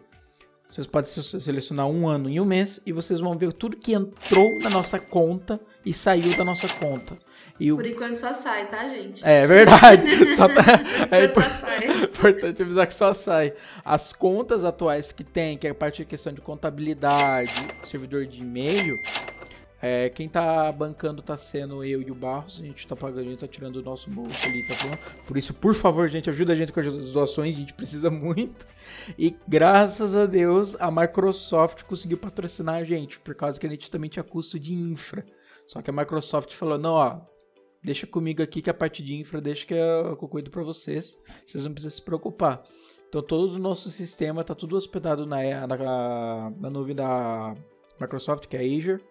vocês 0.68 0.86
podem 0.86 1.08
selecionar 1.10 1.86
um 1.86 2.08
ano 2.08 2.28
e 2.28 2.40
um 2.40 2.44
mês 2.44 2.80
e 2.84 2.92
vocês 2.92 3.20
vão 3.20 3.38
ver 3.38 3.52
tudo 3.52 3.76
que 3.76 3.92
entrou 3.92 4.58
na 4.62 4.70
nossa 4.70 4.98
conta 4.98 5.60
e 5.84 5.92
saiu 5.92 6.36
da 6.36 6.44
nossa 6.44 6.66
conta. 6.80 7.16
E 7.58 7.72
o... 7.72 7.76
Por 7.76 7.86
enquanto 7.86 8.16
só 8.16 8.32
sai, 8.32 8.68
tá, 8.68 8.88
gente? 8.88 9.24
É 9.24 9.46
verdade. 9.46 10.30
só 10.34 10.48
tá... 10.48 10.62
é 11.10 11.32
só 11.32 12.02
importante 12.04 12.62
avisar 12.62 12.86
que 12.86 12.94
só 12.94 13.12
sai. 13.12 13.52
As 13.84 14.12
contas 14.12 14.64
atuais 14.64 15.12
que 15.12 15.22
tem, 15.22 15.56
que 15.56 15.68
é 15.68 15.70
a 15.70 15.74
parte 15.74 15.98
de 15.98 16.04
questão 16.04 16.32
de 16.32 16.40
contabilidade, 16.40 17.54
servidor 17.84 18.26
de 18.26 18.42
e-mail, 18.42 18.92
é, 19.80 20.08
quem 20.08 20.28
tá 20.28 20.72
bancando 20.72 21.20
tá 21.20 21.36
sendo 21.36 21.84
eu 21.84 22.00
e 22.00 22.10
o 22.10 22.14
Barros. 22.14 22.58
A 22.60 22.64
gente 22.64 22.86
tá 22.86 22.96
pagando, 22.96 23.26
a 23.26 23.30
gente 23.30 23.40
tá 23.40 23.48
tirando 23.48 23.76
o 23.76 23.82
nosso 23.82 24.08
bolso 24.10 24.46
ali, 24.46 24.66
tá 24.66 24.74
bom? 24.88 24.96
Por 25.26 25.36
isso, 25.36 25.52
por 25.52 25.74
favor, 25.74 26.08
gente, 26.08 26.30
ajuda 26.30 26.54
a 26.54 26.56
gente 26.56 26.72
com 26.72 26.80
as 26.80 27.12
doações, 27.12 27.54
a 27.54 27.58
gente 27.58 27.74
precisa 27.74 28.08
muito. 28.08 28.66
E 29.18 29.36
graças 29.46 30.16
a 30.16 30.24
Deus, 30.24 30.74
a 30.80 30.90
Microsoft 30.90 31.82
conseguiu 31.82 32.16
patrocinar 32.16 32.76
a 32.76 32.84
gente, 32.84 33.18
por 33.20 33.34
causa 33.34 33.60
que 33.60 33.66
a 33.66 33.70
gente 33.70 33.90
também 33.90 34.08
tinha 34.08 34.22
custo 34.22 34.58
de 34.58 34.74
infra. 34.74 35.24
Só 35.66 35.82
que 35.82 35.90
a 35.90 35.92
Microsoft 35.92 36.54
falou: 36.54 36.78
não, 36.78 36.94
ó, 36.94 37.20
deixa 37.82 38.06
comigo 38.06 38.42
aqui 38.42 38.62
que 38.62 38.70
a 38.70 38.74
parte 38.74 39.02
de 39.02 39.14
infra 39.14 39.40
deixa 39.40 39.66
que 39.66 39.74
eu, 39.74 40.16
cuido 40.16 40.50
para 40.50 40.62
vocês. 40.62 41.18
Vocês 41.44 41.64
não 41.64 41.72
precisam 41.72 41.96
se 41.96 42.02
preocupar. 42.02 42.62
Então 43.08 43.22
todo 43.22 43.54
o 43.54 43.58
nosso 43.58 43.90
sistema 43.90 44.42
tá 44.42 44.54
tudo 44.54 44.76
hospedado 44.76 45.26
na, 45.26 45.66
na, 45.66 46.52
na 46.58 46.70
nuvem 46.70 46.94
da 46.94 47.54
Microsoft, 48.00 48.46
que 48.46 48.56
é 48.56 48.60
Azure. 48.60 49.02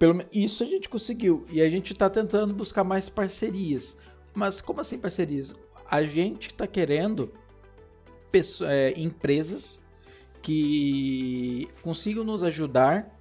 Pelo 0.00 0.24
isso 0.32 0.62
a 0.62 0.66
gente 0.66 0.88
conseguiu. 0.88 1.44
E 1.50 1.60
a 1.60 1.68
gente 1.68 1.92
está 1.92 2.08
tentando 2.08 2.54
buscar 2.54 2.82
mais 2.82 3.10
parcerias. 3.10 3.98
Mas 4.32 4.62
como 4.62 4.80
assim 4.80 4.98
parcerias? 4.98 5.54
A 5.90 6.02
gente 6.02 6.46
está 6.48 6.66
querendo 6.66 7.30
pessoas, 8.32 8.70
é, 8.70 8.98
empresas 8.98 9.78
que 10.40 11.68
consigam 11.82 12.24
nos 12.24 12.42
ajudar 12.42 13.14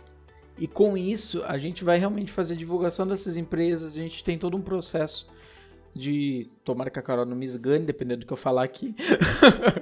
e 0.57 0.67
com 0.67 0.95
isso 0.95 1.43
a 1.43 1.57
gente 1.57 1.83
vai 1.83 1.97
realmente 1.97 2.31
fazer 2.31 2.55
divulgação 2.55 3.05
dessas 3.05 3.35
empresas. 3.35 3.91
A 3.91 3.97
gente 3.97 4.23
tem 4.23 4.37
todo 4.37 4.55
um 4.55 4.61
processo 4.61 5.27
de. 5.93 6.49
Tomara 6.63 6.89
que 6.89 6.99
a 6.99 7.01
Carol 7.01 7.25
não 7.25 7.35
me 7.35 7.45
esgane, 7.45 7.85
dependendo 7.85 8.21
do 8.21 8.25
que 8.25 8.33
eu 8.33 8.37
falar 8.37 8.63
aqui. 8.63 8.95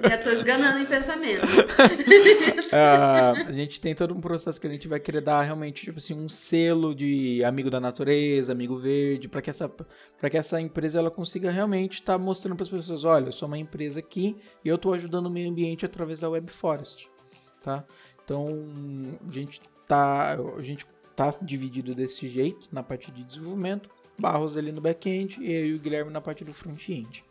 Já 0.08 0.18
tô 0.18 0.30
esganando 0.30 0.78
em 0.78 0.86
pensamento. 0.86 1.44
uh, 1.44 3.44
a 3.48 3.52
gente 3.52 3.80
tem 3.80 3.94
todo 3.94 4.14
um 4.14 4.20
processo 4.20 4.60
que 4.60 4.66
a 4.66 4.70
gente 4.70 4.88
vai 4.88 4.98
querer 4.98 5.20
dar 5.20 5.42
realmente, 5.42 5.84
tipo 5.84 5.98
assim, 5.98 6.14
um 6.14 6.28
selo 6.28 6.94
de 6.94 7.42
amigo 7.44 7.70
da 7.70 7.80
natureza, 7.80 8.52
amigo 8.52 8.78
verde, 8.78 9.28
para 9.28 9.42
que 9.42 9.50
essa 9.50 9.68
para 9.68 10.30
que 10.30 10.36
essa 10.36 10.60
empresa 10.60 10.98
ela 10.98 11.10
consiga 11.10 11.50
realmente 11.50 11.94
estar 11.94 12.14
tá 12.14 12.18
mostrando 12.18 12.56
para 12.56 12.64
as 12.64 12.68
pessoas, 12.68 13.04
olha, 13.04 13.26
eu 13.26 13.32
sou 13.32 13.46
uma 13.46 13.58
empresa 13.58 14.00
aqui 14.00 14.36
e 14.64 14.68
eu 14.68 14.76
estou 14.76 14.94
ajudando 14.94 15.26
o 15.26 15.30
meio 15.30 15.50
ambiente 15.50 15.84
através 15.84 16.20
da 16.20 16.30
Web 16.30 16.50
Forest, 16.50 17.08
tá? 17.62 17.84
Então, 18.24 18.46
a 19.26 19.32
gente 19.32 19.60
tá 19.86 20.38
a 20.56 20.62
gente 20.62 20.86
tá 21.14 21.34
dividido 21.42 21.94
desse 21.94 22.28
jeito 22.28 22.68
na 22.70 22.82
parte 22.82 23.10
de 23.10 23.24
desenvolvimento 23.24 23.90
Barros 24.18 24.56
ali 24.56 24.72
no 24.72 24.80
back-end 24.80 25.38
e 25.40 25.52
eu 25.52 25.66
e 25.66 25.74
o 25.74 25.78
Guilherme 25.78 26.10
na 26.10 26.20
parte 26.20 26.44
do 26.44 26.52
front-end. 26.52 27.24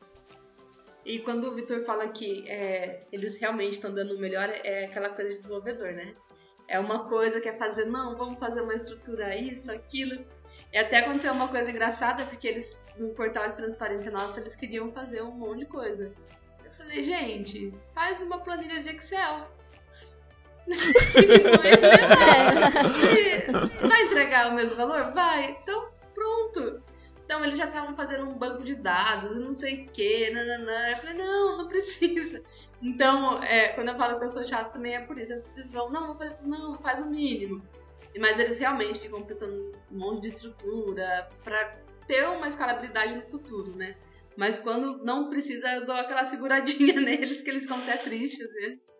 E 1.06 1.20
quando 1.20 1.46
o 1.46 1.56
Vitor 1.56 1.82
fala 1.84 2.08
que 2.10 2.48
é, 2.50 3.04
eles 3.14 3.40
realmente 3.40 3.74
estão 3.74 3.94
dando 3.94 4.16
o 4.16 4.20
melhor, 4.20 4.50
é 4.50 4.86
aquela 4.86 5.10
coisa 5.10 5.32
de 5.32 5.38
desenvolvedor, 5.38 5.94
né? 5.94 6.14
É 6.68 6.78
uma 6.80 7.08
coisa 7.08 7.40
que 7.40 7.48
é 7.48 7.56
fazer, 7.56 7.86
não, 7.86 8.18
vamos 8.18 8.38
fazer 8.40 8.60
uma 8.60 8.76
estrutura 8.76 9.34
isso, 9.34 9.72
aquilo. 9.72 10.26
E 10.74 10.78
até 10.78 10.98
aconteceu 10.98 11.32
uma 11.32 11.48
coisa 11.48 11.72
engraçada, 11.72 12.26
porque 12.26 12.46
eles, 12.46 12.78
no 12.98 13.12
portal 13.12 13.48
de 13.48 13.56
transparência 13.56 14.12
nossa, 14.12 14.42
eles 14.42 14.54
queriam 14.56 14.92
fazer 14.92 15.22
um 15.22 15.32
monte 15.32 15.60
de 15.60 15.66
coisa. 15.68 16.14
Eu 16.66 16.72
falei, 16.72 17.02
gente, 17.02 17.74
faz 17.96 18.22
uma 18.22 18.40
planilha 18.40 18.84
de 18.84 18.90
Excel. 18.90 19.48
tipo, 20.68 21.48
vai 23.88 24.04
entregar 24.04 24.52
o 24.52 24.56
mesmo 24.56 24.76
valor? 24.76 25.14
Vai. 25.14 25.58
Então, 25.62 25.87
Então 27.26 27.44
eles 27.44 27.58
já 27.58 27.66
estavam 27.66 27.94
fazendo 27.94 28.30
um 28.30 28.38
banco 28.38 28.64
de 28.64 28.76
dados, 28.76 29.36
não 29.36 29.54
sei 29.54 29.86
o 29.86 29.92
quê, 29.92 30.32
nananã. 30.34 30.90
Eu 30.90 30.96
falei, 30.96 31.16
não, 31.16 31.58
não 31.58 31.68
precisa. 31.68 32.42
Então, 32.82 33.44
é, 33.44 33.70
quando 33.70 33.90
eu 33.90 33.98
falo 33.98 34.18
que 34.18 34.26
eu 34.26 34.30
sou 34.30 34.46
chata 34.46 34.72
também 34.72 34.96
é 34.96 35.02
por 35.02 35.18
isso. 35.18 35.34
Eles 35.34 35.72
vão, 35.72 35.90
não, 35.90 36.18
não, 36.44 36.80
faz 36.80 37.02
o 37.02 37.10
mínimo. 37.10 37.62
Mas 38.18 38.40
eles 38.40 38.60
realmente 38.60 39.00
ficam 39.00 39.24
pensando 39.24 39.78
um 39.92 39.98
monte 39.98 40.22
de 40.22 40.28
estrutura 40.30 41.30
para 41.44 41.78
ter 42.08 42.24
uma 42.30 42.48
escalabilidade 42.48 43.16
no 43.16 43.24
futuro, 43.24 43.76
né? 43.76 43.96
Mas 44.38 44.58
quando 44.58 45.04
não 45.04 45.30
precisa, 45.30 45.68
eu 45.76 45.86
dou 45.86 45.96
aquela 45.96 46.24
seguradinha 46.24 46.94
neles, 47.02 47.42
que 47.42 47.50
eles 47.50 47.64
ficam 47.64 47.78
até 47.80 47.98
tristes 47.98 48.46
às 48.46 48.54
vezes. 48.54 48.96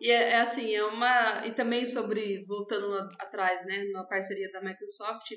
E 0.00 0.10
é, 0.10 0.30
é, 0.32 0.40
assim, 0.40 0.74
é 0.74 0.84
uma. 0.84 1.46
E 1.46 1.52
também 1.52 1.84
sobre, 1.84 2.44
voltando 2.46 2.94
atrás, 3.18 3.64
né, 3.66 3.84
na 3.92 4.04
parceria 4.04 4.50
da 4.50 4.62
Microsoft, 4.62 5.32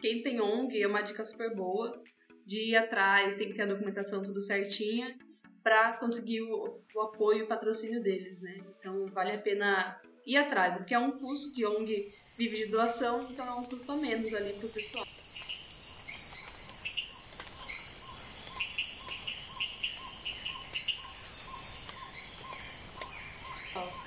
quem 0.00 0.22
tem 0.22 0.40
ONG 0.40 0.80
é 0.82 0.86
uma 0.86 1.02
dica 1.02 1.24
super 1.24 1.54
boa 1.54 2.00
de 2.46 2.70
ir 2.70 2.76
atrás, 2.76 3.34
tem 3.34 3.48
que 3.48 3.54
ter 3.54 3.62
a 3.62 3.66
documentação 3.66 4.22
tudo 4.22 4.40
certinha 4.40 5.16
para 5.62 5.94
conseguir 5.94 6.42
o, 6.42 6.80
o, 6.94 7.00
apoio 7.02 7.40
e 7.40 7.42
o 7.42 7.46
patrocínio 7.46 8.02
deles, 8.02 8.40
né? 8.40 8.58
Então 8.78 9.06
vale 9.08 9.32
a 9.32 9.38
pena 9.38 10.00
ir 10.26 10.36
atrás, 10.36 10.78
porque 10.78 10.94
é 10.94 10.98
um 10.98 11.18
custo 11.18 11.52
que 11.52 11.66
ONG 11.66 12.10
vive 12.38 12.56
de 12.56 12.66
doação, 12.66 13.28
então 13.30 13.46
é 13.46 13.54
um 13.54 13.64
custo 13.64 13.92
a 13.92 13.96
menos 13.96 14.32
ali 14.32 14.54
pro 14.54 14.68
pessoal. 14.68 15.04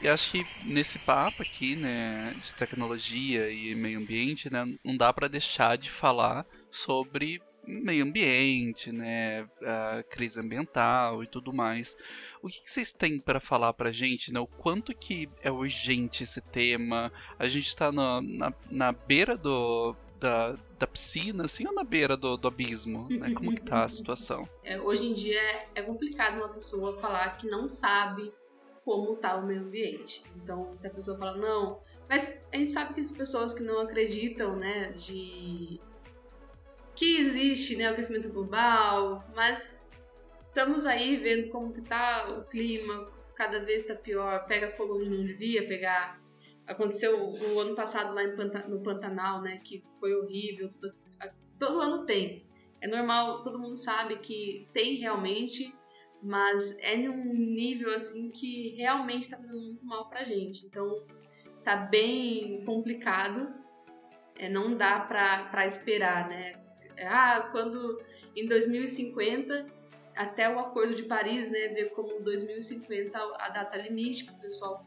E 0.01 0.07
acho 0.07 0.31
que 0.31 0.43
nesse 0.65 0.97
papo 0.99 1.43
aqui, 1.43 1.75
né, 1.75 2.33
de 2.33 2.53
tecnologia 2.53 3.51
e 3.51 3.75
meio 3.75 3.99
ambiente, 3.99 4.51
né, 4.51 4.65
não 4.83 4.97
dá 4.97 5.13
para 5.13 5.27
deixar 5.27 5.77
de 5.77 5.91
falar 5.91 6.43
sobre 6.71 7.39
meio 7.67 8.03
ambiente, 8.03 8.91
né, 8.91 9.47
a 9.61 10.03
crise 10.09 10.39
ambiental 10.39 11.23
e 11.23 11.27
tudo 11.27 11.53
mais. 11.53 11.95
O 12.41 12.47
que, 12.47 12.61
que 12.61 12.71
vocês 12.71 12.91
têm 12.91 13.19
para 13.19 13.39
falar 13.39 13.73
pra 13.73 13.91
gente, 13.91 14.33
né? 14.33 14.39
O 14.39 14.47
quanto 14.47 14.91
que 14.97 15.29
é 15.43 15.51
urgente 15.51 16.23
esse 16.23 16.41
tema? 16.41 17.11
A 17.37 17.47
gente 17.47 17.67
está 17.67 17.91
na, 17.91 18.19
na, 18.21 18.53
na 18.71 18.91
beira 18.91 19.37
do, 19.37 19.95
da, 20.19 20.55
da 20.79 20.87
piscina, 20.87 21.45
assim, 21.45 21.67
ou 21.67 21.73
na 21.73 21.83
beira 21.83 22.17
do, 22.17 22.37
do 22.37 22.47
abismo? 22.47 23.07
Né? 23.09 23.31
Como 23.33 23.53
que 23.53 23.61
tá 23.61 23.83
a 23.83 23.89
situação? 23.89 24.49
É, 24.63 24.81
hoje 24.81 25.05
em 25.05 25.13
dia 25.13 25.41
é 25.75 25.81
complicado 25.83 26.37
uma 26.37 26.49
pessoa 26.49 26.99
falar 26.99 27.37
que 27.37 27.47
não 27.47 27.67
sabe 27.67 28.33
como 28.83 29.13
está 29.13 29.35
o 29.35 29.45
meio 29.45 29.61
ambiente. 29.61 30.23
Então, 30.35 30.73
se 30.77 30.87
a 30.87 30.89
pessoa 30.89 31.17
fala, 31.17 31.37
não, 31.37 31.79
mas 32.09 32.41
a 32.51 32.57
gente 32.57 32.71
sabe 32.71 32.93
que 32.93 33.01
as 33.01 33.11
pessoas 33.11 33.53
que 33.53 33.63
não 33.63 33.79
acreditam, 33.79 34.55
né, 34.55 34.91
de 34.91 35.79
que 36.95 37.17
existe, 37.17 37.75
né, 37.77 37.89
o 37.89 37.93
aquecimento 37.93 38.29
global, 38.29 39.23
mas 39.35 39.87
estamos 40.39 40.85
aí 40.85 41.17
vendo 41.17 41.49
como 41.49 41.73
que 41.73 41.81
tá 41.81 42.37
o 42.37 42.43
clima, 42.45 43.07
cada 43.35 43.59
vez 43.63 43.83
está 43.83 43.95
pior, 43.95 44.45
pega 44.45 44.71
fogo 44.71 44.95
onde 44.95 45.09
não 45.09 45.25
devia 45.25 45.67
pegar. 45.67 46.21
Aconteceu 46.67 47.33
o 47.33 47.59
ano 47.59 47.75
passado 47.75 48.13
lá 48.13 48.23
no 48.67 48.83
Pantanal, 48.83 49.41
né, 49.41 49.59
que 49.63 49.83
foi 49.99 50.13
horrível, 50.15 50.69
tudo, 50.69 50.93
todo 51.57 51.79
ano 51.79 52.05
tem. 52.05 52.45
É 52.81 52.87
normal, 52.87 53.41
todo 53.41 53.59
mundo 53.59 53.77
sabe 53.77 54.17
que 54.17 54.67
tem 54.73 54.95
realmente, 54.95 55.73
mas 56.21 56.77
é 56.79 56.95
num 56.95 57.33
nível 57.33 57.93
assim 57.93 58.29
que 58.29 58.75
realmente 58.75 59.23
está 59.23 59.37
fazendo 59.37 59.61
muito 59.61 59.85
mal 59.85 60.07
pra 60.09 60.23
gente. 60.23 60.65
Então 60.65 61.05
tá 61.63 61.75
bem 61.75 62.63
complicado, 62.65 63.53
é, 64.35 64.49
não 64.49 64.75
dá 64.75 64.99
pra 64.99 65.65
esperar, 65.65 66.29
né? 66.29 66.59
Ah, 66.99 67.49
quando 67.51 67.99
em 68.35 68.47
2050, 68.47 69.65
até 70.15 70.53
o 70.53 70.59
Acordo 70.59 70.95
de 70.95 71.03
Paris, 71.03 71.51
né, 71.51 71.69
ver 71.69 71.91
como 71.91 72.21
2050 72.21 73.17
a 73.17 73.49
data 73.49 73.77
limite 73.77 74.25
que 74.25 74.31
o 74.31 74.39
pessoal 74.39 74.85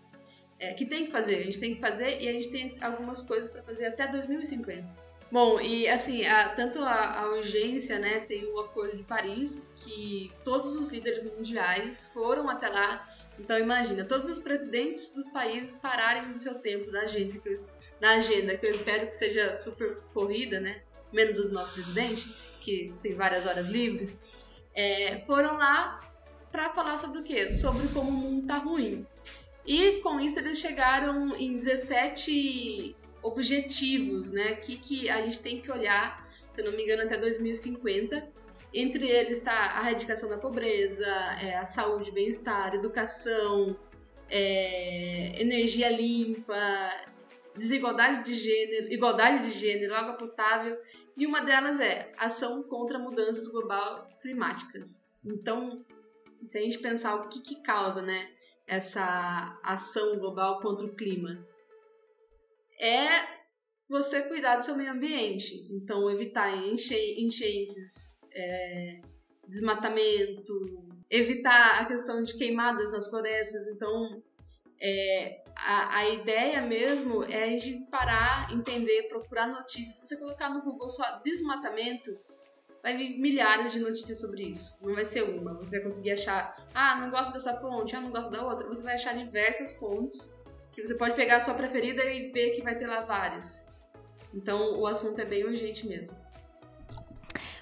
é, 0.58 0.74
que 0.74 0.86
tem 0.86 1.06
que 1.06 1.10
fazer, 1.10 1.36
a 1.36 1.42
gente 1.42 1.58
tem 1.58 1.74
que 1.74 1.80
fazer 1.80 2.20
e 2.22 2.28
a 2.28 2.32
gente 2.32 2.50
tem 2.50 2.72
algumas 2.80 3.20
coisas 3.22 3.50
para 3.50 3.62
fazer 3.62 3.86
até 3.86 4.06
2050. 4.06 5.03
Bom, 5.34 5.60
e 5.60 5.88
assim, 5.88 6.24
a, 6.24 6.50
tanto 6.50 6.80
a, 6.80 7.22
a, 7.22 7.30
urgência, 7.32 7.98
né, 7.98 8.20
tem 8.20 8.44
o 8.44 8.60
Acordo 8.60 8.96
de 8.96 9.02
Paris, 9.02 9.68
que 9.78 10.30
todos 10.44 10.76
os 10.76 10.86
líderes 10.90 11.24
mundiais 11.24 12.08
foram 12.14 12.48
até 12.48 12.68
lá. 12.68 13.04
Então 13.36 13.58
imagina, 13.58 14.04
todos 14.04 14.30
os 14.30 14.38
presidentes 14.38 15.12
dos 15.12 15.26
países 15.26 15.74
pararem 15.74 16.30
do 16.30 16.38
seu 16.38 16.54
tempo 16.60 16.88
na 16.92 17.00
agência, 17.00 17.42
eu, 17.44 17.56
na 18.00 18.14
agenda, 18.14 18.56
que 18.56 18.64
eu 18.64 18.70
espero 18.70 19.08
que 19.08 19.16
seja 19.16 19.52
super 19.56 19.96
corrida, 20.14 20.60
né? 20.60 20.82
Menos 21.12 21.36
o 21.40 21.52
nosso 21.52 21.72
presidente, 21.72 22.24
que 22.60 22.94
tem 23.02 23.14
várias 23.16 23.44
horas 23.44 23.66
livres, 23.66 24.20
é, 24.72 25.24
foram 25.26 25.56
lá 25.56 26.00
para 26.52 26.70
falar 26.70 26.96
sobre 26.96 27.18
o 27.18 27.24
quê? 27.24 27.50
Sobre 27.50 27.88
como 27.88 28.08
o 28.08 28.12
mundo 28.12 28.46
tá 28.46 28.58
ruim. 28.58 29.04
E 29.66 29.94
com 30.00 30.20
isso 30.20 30.38
eles 30.38 30.58
chegaram 30.58 31.34
em 31.36 31.56
17 31.56 32.94
objetivos, 33.24 34.30
né? 34.30 34.54
Que, 34.56 34.76
que 34.76 35.08
a 35.08 35.22
gente 35.22 35.38
tem 35.40 35.60
que 35.60 35.72
olhar, 35.72 36.22
se 36.50 36.62
não 36.62 36.72
me 36.72 36.84
engano, 36.84 37.02
até 37.02 37.16
2050. 37.16 38.32
Entre 38.72 39.08
eles 39.08 39.38
está 39.38 39.78
a 39.78 39.80
erradicação 39.80 40.28
da 40.28 40.36
pobreza, 40.36 41.06
é, 41.06 41.56
a 41.56 41.66
saúde, 41.66 42.10
bem-estar, 42.10 42.74
educação, 42.74 43.76
é, 44.28 45.40
energia 45.40 45.88
limpa, 45.88 46.56
desigualdade 47.56 48.24
de 48.24 48.34
gênero, 48.34 48.92
igualdade 48.92 49.44
de 49.44 49.52
gênero, 49.52 49.94
água 49.94 50.14
potável, 50.14 50.76
e 51.16 51.26
uma 51.26 51.40
delas 51.40 51.78
é 51.78 52.12
ação 52.18 52.64
contra 52.64 52.98
mudanças 52.98 53.46
global 53.48 54.08
climáticas. 54.20 55.06
Então, 55.24 55.84
se 56.48 56.58
a 56.58 56.60
gente 56.60 56.78
pensar 56.80 57.14
o 57.14 57.28
que, 57.28 57.40
que 57.40 57.62
causa, 57.62 58.02
né, 58.02 58.28
essa 58.66 59.58
ação 59.62 60.18
global 60.18 60.60
contra 60.60 60.84
o 60.84 60.94
clima, 60.94 61.46
é 62.80 63.08
você 63.88 64.22
cuidar 64.22 64.56
do 64.56 64.64
seu 64.64 64.76
meio 64.76 64.92
ambiente. 64.92 65.68
Então, 65.70 66.10
evitar 66.10 66.50
enchentes, 66.56 68.20
é, 68.32 69.00
desmatamento, 69.46 70.52
evitar 71.10 71.80
a 71.80 71.84
questão 71.86 72.22
de 72.22 72.36
queimadas 72.36 72.90
nas 72.90 73.08
florestas. 73.08 73.68
Então, 73.68 74.22
é, 74.80 75.42
a, 75.56 75.98
a, 75.98 76.08
ideia 76.10 76.60
mesmo 76.62 77.22
é 77.24 77.44
a 77.44 77.50
gente 77.50 77.86
parar, 77.90 78.52
entender, 78.52 79.08
procurar 79.08 79.46
notícias. 79.46 79.96
Se 79.96 80.06
você 80.06 80.16
colocar 80.16 80.50
no 80.50 80.62
Google 80.62 80.90
só 80.90 81.20
desmatamento, 81.22 82.16
vai 82.82 82.96
vir 82.96 83.18
milhares 83.18 83.72
de 83.72 83.78
notícias 83.78 84.20
sobre 84.20 84.44
isso. 84.44 84.76
Não 84.82 84.94
vai 84.94 85.04
ser 85.04 85.22
uma. 85.22 85.54
Você 85.54 85.76
vai 85.76 85.84
conseguir 85.84 86.12
achar, 86.12 86.56
ah, 86.74 87.00
não 87.00 87.10
gosto 87.10 87.32
dessa 87.32 87.54
fonte, 87.60 87.94
ah, 87.94 88.00
não 88.00 88.10
gosto 88.10 88.30
da 88.30 88.44
outra. 88.44 88.66
Você 88.66 88.82
vai 88.82 88.94
achar 88.94 89.16
diversas 89.16 89.74
fontes 89.74 90.34
que 90.74 90.84
você 90.84 90.94
pode 90.94 91.14
pegar 91.14 91.36
a 91.36 91.40
sua 91.40 91.54
preferida 91.54 92.04
e 92.04 92.30
ver 92.30 92.50
que 92.50 92.62
vai 92.62 92.74
ter 92.74 92.86
lá 92.86 93.02
várias. 93.02 93.66
Então 94.32 94.80
o 94.80 94.86
assunto 94.86 95.20
é 95.20 95.24
bem 95.24 95.44
urgente 95.44 95.86
mesmo. 95.86 96.23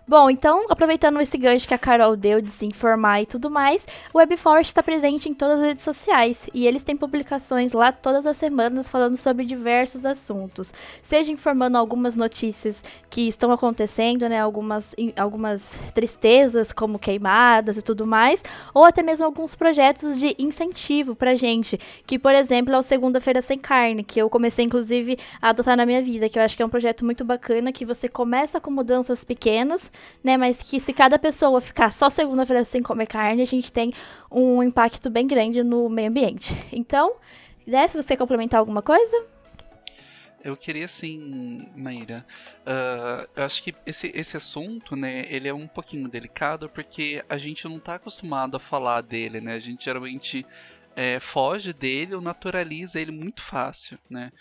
Bom, 0.06 0.28
então, 0.28 0.66
aproveitando 0.68 1.20
esse 1.20 1.38
gancho 1.38 1.66
que 1.66 1.74
a 1.74 1.78
Carol 1.78 2.16
deu 2.16 2.40
de 2.40 2.50
se 2.50 2.66
informar 2.66 3.22
e 3.22 3.26
tudo 3.26 3.48
mais, 3.48 3.86
o 4.12 4.18
WebForest 4.18 4.68
está 4.68 4.82
presente 4.82 5.28
em 5.28 5.32
todas 5.32 5.60
as 5.60 5.66
redes 5.66 5.84
sociais 5.84 6.50
e 6.52 6.66
eles 6.66 6.82
têm 6.82 6.96
publicações 6.96 7.72
lá 7.72 7.92
todas 7.92 8.26
as 8.26 8.36
semanas 8.36 8.88
falando 8.88 9.16
sobre 9.16 9.44
diversos 9.44 10.04
assuntos, 10.04 10.74
seja 11.00 11.30
informando 11.30 11.78
algumas 11.78 12.16
notícias 12.16 12.82
que 13.08 13.28
estão 13.28 13.52
acontecendo, 13.52 14.28
né, 14.28 14.40
algumas, 14.40 14.94
algumas 15.16 15.78
tristezas 15.94 16.72
como 16.72 16.98
queimadas 16.98 17.76
e 17.76 17.82
tudo 17.82 18.04
mais, 18.04 18.42
ou 18.74 18.84
até 18.84 19.04
mesmo 19.04 19.24
alguns 19.24 19.54
projetos 19.54 20.18
de 20.18 20.34
incentivo 20.36 21.14
pra 21.14 21.36
gente, 21.36 21.78
que 22.04 22.18
por 22.18 22.34
exemplo 22.34 22.74
é 22.74 22.78
o 22.78 22.82
Segunda-feira 22.82 23.40
Sem 23.40 23.58
Carne, 23.58 24.02
que 24.02 24.20
eu 24.20 24.28
comecei 24.28 24.64
inclusive 24.64 25.16
a 25.40 25.50
adotar 25.50 25.76
na 25.76 25.86
minha 25.86 26.02
vida, 26.02 26.28
que 26.28 26.40
eu 26.40 26.42
acho 26.42 26.56
que 26.56 26.62
é 26.62 26.66
um 26.66 26.70
projeto 26.70 27.04
muito 27.04 27.24
bacana, 27.24 27.72
que 27.72 27.84
você 27.84 28.08
começa 28.08 28.60
com 28.60 28.70
mudanças 28.70 29.22
pequenas, 29.22 29.92
né? 30.22 30.36
Mas 30.36 30.62
que 30.62 30.78
se 30.80 30.92
cada 30.92 31.18
pessoa 31.18 31.60
ficar 31.60 31.92
só 31.92 32.08
segunda-feira 32.08 32.64
sem 32.64 32.82
comer 32.82 33.06
carne, 33.06 33.42
a 33.42 33.46
gente 33.46 33.72
tem 33.72 33.92
um 34.30 34.62
impacto 34.62 35.10
bem 35.10 35.26
grande 35.26 35.62
no 35.62 35.88
meio 35.88 36.08
ambiente. 36.08 36.54
Então, 36.72 37.14
né, 37.66 37.86
se 37.86 38.00
você 38.00 38.16
complementar 38.16 38.58
alguma 38.58 38.82
coisa? 38.82 39.24
Eu 40.44 40.56
queria 40.56 40.86
assim, 40.86 41.68
Maíra, 41.76 42.26
uh, 42.66 43.28
eu 43.36 43.44
acho 43.44 43.62
que 43.62 43.72
esse, 43.86 44.10
esse 44.12 44.36
assunto, 44.36 44.96
né, 44.96 45.24
ele 45.28 45.46
é 45.46 45.54
um 45.54 45.68
pouquinho 45.68 46.08
delicado 46.08 46.68
porque 46.68 47.24
a 47.28 47.38
gente 47.38 47.64
não 47.68 47.76
está 47.76 47.94
acostumado 47.94 48.56
a 48.56 48.60
falar 48.60 49.02
dele, 49.02 49.40
né? 49.40 49.54
A 49.54 49.60
gente 49.60 49.84
geralmente 49.84 50.44
é, 50.96 51.20
foge 51.20 51.72
dele 51.72 52.16
ou 52.16 52.20
naturaliza 52.20 53.00
ele 53.00 53.12
muito 53.12 53.40
fácil, 53.40 53.98
né? 54.10 54.32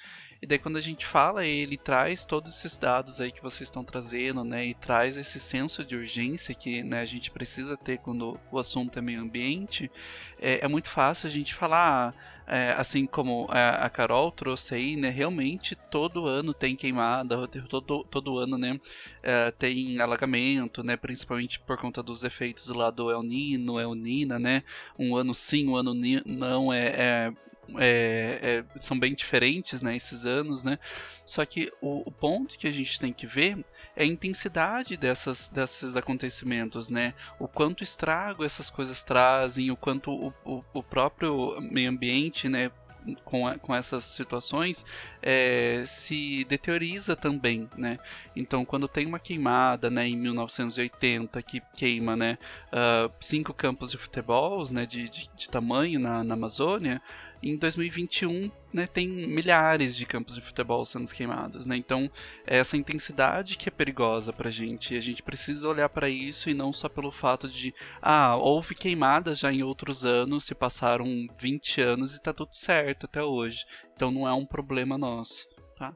E 0.41 0.47
daí 0.47 0.57
quando 0.57 0.77
a 0.77 0.81
gente 0.81 1.05
fala, 1.05 1.45
ele 1.45 1.77
traz 1.77 2.25
todos 2.25 2.57
esses 2.57 2.75
dados 2.75 3.21
aí 3.21 3.31
que 3.31 3.43
vocês 3.43 3.67
estão 3.67 3.83
trazendo, 3.83 4.43
né, 4.43 4.65
e 4.65 4.73
traz 4.73 5.15
esse 5.15 5.39
senso 5.39 5.85
de 5.85 5.95
urgência 5.95 6.55
que 6.55 6.81
né, 6.81 6.99
a 6.99 7.05
gente 7.05 7.29
precisa 7.29 7.77
ter 7.77 7.99
quando 7.99 8.39
o 8.51 8.57
assunto 8.57 8.97
é 8.97 9.03
meio 9.03 9.21
ambiente, 9.21 9.91
é, 10.39 10.65
é 10.65 10.67
muito 10.67 10.89
fácil 10.89 11.27
a 11.27 11.29
gente 11.29 11.53
falar, 11.53 12.15
é, 12.47 12.71
assim 12.71 13.05
como 13.05 13.47
a, 13.51 13.87
Carol 13.87 14.31
trouxe 14.31 14.73
aí, 14.73 14.95
né, 14.95 15.09
realmente 15.09 15.75
todo 15.75 16.25
ano 16.25 16.55
tem 16.55 16.75
queimada, 16.75 17.47
todo, 17.69 18.03
todo 18.05 18.39
ano, 18.39 18.57
né, 18.57 18.79
é, 19.21 19.51
tem 19.51 20.01
alagamento, 20.01 20.81
né, 20.81 20.97
principalmente 20.97 21.59
por 21.59 21.77
conta 21.77 22.01
dos 22.01 22.23
efeitos 22.23 22.67
lá 22.69 22.89
do 22.89 23.11
El 23.11 23.21
Nino, 23.21 23.79
El 23.79 23.93
Nina, 23.93 24.39
né, 24.39 24.63
um 24.97 25.15
ano 25.15 25.35
sim, 25.35 25.67
um 25.67 25.75
ano 25.75 25.93
não 26.25 26.73
é, 26.73 27.31
é 27.79 28.31
é, 28.41 28.63
são 28.79 28.99
bem 28.99 29.13
diferentes, 29.13 29.81
né, 29.81 29.95
esses 29.95 30.25
anos, 30.25 30.63
né? 30.63 30.79
Só 31.25 31.45
que 31.45 31.71
o, 31.81 32.07
o, 32.07 32.11
ponto 32.11 32.57
que 32.57 32.67
a 32.67 32.71
gente 32.71 32.99
tem 32.99 33.13
que 33.13 33.27
ver 33.27 33.63
é 33.95 34.03
a 34.03 34.05
intensidade 34.05 34.97
dessas, 34.97 35.49
desses 35.49 35.95
acontecimentos, 35.95 36.89
né? 36.89 37.13
O 37.39 37.47
quanto 37.47 37.83
estrago 37.83 38.43
essas 38.43 38.69
coisas 38.69 39.03
trazem, 39.03 39.71
o 39.71 39.77
quanto 39.77 40.11
o, 40.11 40.33
o, 40.43 40.63
o 40.73 40.83
próprio 40.83 41.59
meio 41.61 41.89
ambiente, 41.89 42.49
né, 42.49 42.71
com, 43.23 43.47
a, 43.47 43.57
com 43.57 43.73
essas 43.73 44.03
situações 44.03 44.85
é, 45.21 45.83
se 45.85 46.45
deterioriza 46.45 47.15
também, 47.15 47.67
né? 47.75 47.97
Então, 48.35 48.63
quando 48.65 48.87
tem 48.87 49.05
uma 49.05 49.19
queimada, 49.19 49.89
né, 49.89 50.07
em 50.07 50.15
1980 50.17 51.41
que 51.41 51.61
queima, 51.75 52.15
né, 52.15 52.37
uh, 52.67 53.11
cinco 53.19 53.53
campos 53.53 53.91
de 53.91 53.97
futebol, 53.97 54.63
né, 54.71 54.85
de, 54.85 55.09
de, 55.09 55.29
de 55.35 55.49
tamanho 55.49 55.99
na, 55.99 56.23
na 56.23 56.33
Amazônia, 56.33 57.01
em 57.41 57.57
2021 57.57 58.51
né, 58.73 58.87
tem 58.87 59.07
milhares 59.07 59.95
de 59.95 60.05
campos 60.05 60.35
de 60.35 60.41
futebol 60.41 60.85
sendo 60.85 61.11
queimados, 61.11 61.65
né? 61.65 61.75
Então 61.75 62.09
é 62.45 62.57
essa 62.57 62.77
intensidade 62.77 63.57
que 63.57 63.67
é 63.67 63.71
perigosa 63.71 64.31
para 64.31 64.49
a 64.49 64.51
gente. 64.51 64.93
E 64.93 64.97
a 64.97 65.01
gente 65.01 65.23
precisa 65.23 65.67
olhar 65.67 65.89
para 65.89 66.09
isso 66.09 66.49
e 66.49 66.53
não 66.53 66.71
só 66.71 66.87
pelo 66.87 67.11
fato 67.11 67.49
de 67.49 67.73
ah, 68.01 68.35
houve 68.35 68.75
queimadas 68.75 69.39
já 69.39 69.51
em 69.51 69.63
outros 69.63 70.05
anos, 70.05 70.45
se 70.45 70.55
passaram 70.55 71.27
20 71.39 71.81
anos 71.81 72.13
e 72.13 72.17
está 72.17 72.33
tudo 72.33 72.53
certo 72.53 73.05
até 73.05 73.23
hoje. 73.23 73.65
Então 73.95 74.11
não 74.11 74.27
é 74.27 74.33
um 74.33 74.45
problema 74.45 74.97
nosso, 74.97 75.47
tá? 75.75 75.93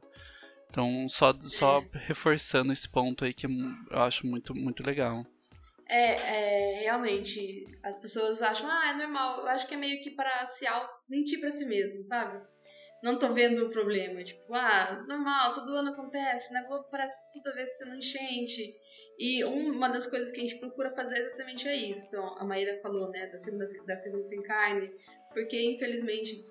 Então 0.68 1.08
só, 1.08 1.32
só 1.42 1.82
reforçando 1.92 2.72
esse 2.72 2.88
ponto 2.88 3.24
aí 3.24 3.32
que 3.32 3.46
eu 3.46 4.02
acho 4.02 4.26
muito, 4.26 4.54
muito 4.54 4.82
legal. 4.84 5.24
É, 5.88 6.12
é, 6.12 6.80
realmente, 6.80 7.64
as 7.82 7.98
pessoas 7.98 8.42
acham, 8.42 8.68
ah, 8.68 8.90
é 8.90 8.94
normal. 8.94 9.40
Eu 9.40 9.48
acho 9.48 9.66
que 9.66 9.74
é 9.74 9.76
meio 9.76 10.02
que 10.02 10.10
para 10.10 10.44
se 10.46 10.66
mentir 11.08 11.40
para 11.40 11.52
si 11.52 11.64
mesmo, 11.64 12.04
sabe? 12.04 12.44
Não 13.02 13.18
tô 13.18 13.32
vendo 13.32 13.66
o 13.66 13.70
problema. 13.70 14.24
Tipo, 14.24 14.54
ah, 14.54 15.04
normal, 15.08 15.52
todo 15.52 15.74
ano 15.74 15.90
acontece. 15.90 16.52
Na 16.52 16.66
Globo 16.66 16.86
parece 16.90 17.14
toda 17.32 17.54
vez 17.54 17.70
que 17.72 17.78
tem 17.78 17.88
uma 17.88 17.98
enchente. 17.98 18.74
E 19.18 19.44
uma 19.44 19.88
das 19.88 20.06
coisas 20.06 20.30
que 20.30 20.40
a 20.40 20.44
gente 20.44 20.58
procura 20.58 20.94
fazer 20.94 21.18
exatamente 21.18 21.68
é 21.68 21.76
isso. 21.76 22.04
Então, 22.06 22.36
a 22.38 22.44
Maíra 22.44 22.78
falou, 22.82 23.10
né, 23.10 23.26
da 23.28 23.38
segunda, 23.38 23.64
da 23.86 23.96
segunda 23.96 24.22
sem 24.22 24.42
carne, 24.42 24.90
porque 25.32 25.62
infelizmente 25.72 26.44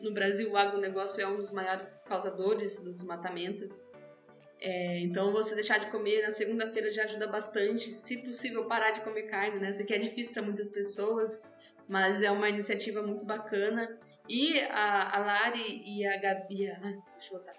no 0.00 0.12
Brasil 0.12 0.50
o 0.50 0.56
agronegócio 0.56 1.22
é 1.22 1.26
um 1.26 1.36
dos 1.36 1.52
maiores 1.52 1.94
causadores 2.06 2.82
do 2.82 2.94
desmatamento. 2.94 3.68
É, 4.60 5.00
então, 5.00 5.32
você 5.32 5.54
deixar 5.54 5.78
de 5.78 5.88
comer 5.88 6.22
na 6.22 6.30
segunda-feira 6.30 6.90
já 6.90 7.04
ajuda 7.04 7.26
bastante. 7.26 7.94
Se 7.94 8.22
possível, 8.22 8.66
parar 8.66 8.92
de 8.92 9.02
comer 9.02 9.24
carne, 9.24 9.60
né? 9.60 9.70
Isso 9.70 9.82
aqui 9.82 9.94
é 9.94 9.98
difícil 9.98 10.32
para 10.32 10.42
muitas 10.42 10.70
pessoas, 10.70 11.42
mas 11.88 12.22
é 12.22 12.30
uma 12.30 12.48
iniciativa 12.48 13.02
muito 13.02 13.24
bacana. 13.24 13.98
E 14.28 14.58
a, 14.60 15.16
a 15.16 15.18
Lari 15.18 15.82
e 15.84 16.06
a 16.06 16.18
Gabi. 16.18 16.68
Ah, 16.68 16.80
deixa 17.16 17.34
eu 17.34 17.38
botar. 17.38 17.52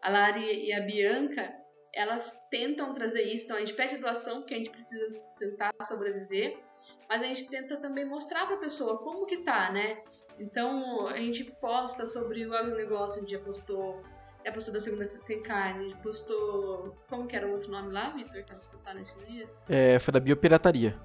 A 0.00 0.10
Lari 0.10 0.66
e 0.66 0.72
a 0.72 0.80
Bianca, 0.80 1.52
elas 1.92 2.48
tentam 2.50 2.92
trazer 2.92 3.22
isso. 3.22 3.44
Então, 3.44 3.56
a 3.56 3.60
gente 3.60 3.74
pede 3.74 3.98
doação, 3.98 4.40
porque 4.40 4.54
a 4.54 4.58
gente 4.58 4.70
precisa 4.70 5.34
tentar 5.38 5.72
sobreviver. 5.82 6.58
Mas 7.08 7.22
a 7.22 7.26
gente 7.26 7.48
tenta 7.50 7.76
também 7.76 8.04
mostrar 8.04 8.46
para 8.46 8.56
a 8.56 8.60
pessoa 8.60 9.02
como 9.02 9.26
que 9.26 9.38
tá, 9.38 9.72
né? 9.72 10.02
Então, 10.38 11.06
a 11.06 11.16
gente 11.18 11.44
posta 11.60 12.06
sobre 12.06 12.46
o 12.46 12.54
agronegócio, 12.54 13.18
a 13.18 13.20
gente 13.20 13.32
já 13.32 13.38
postou 13.38 14.02
é 14.44 14.50
postou 14.50 14.74
da 14.74 14.80
segunda 14.80 15.10
sem 15.22 15.42
carne, 15.42 15.94
postou. 16.02 16.96
Como 17.08 17.26
que 17.26 17.34
era 17.34 17.46
o 17.46 17.52
outro 17.52 17.70
nome 17.70 17.92
lá, 17.92 18.10
Vitor, 18.10 18.44
que 18.44 18.50
elas 18.50 18.66
postaram 18.66 18.98
nesses 18.98 19.26
dias? 19.26 19.64
É, 19.68 19.98
foi 19.98 20.12
da 20.12 20.20
biopirataria. 20.20 20.96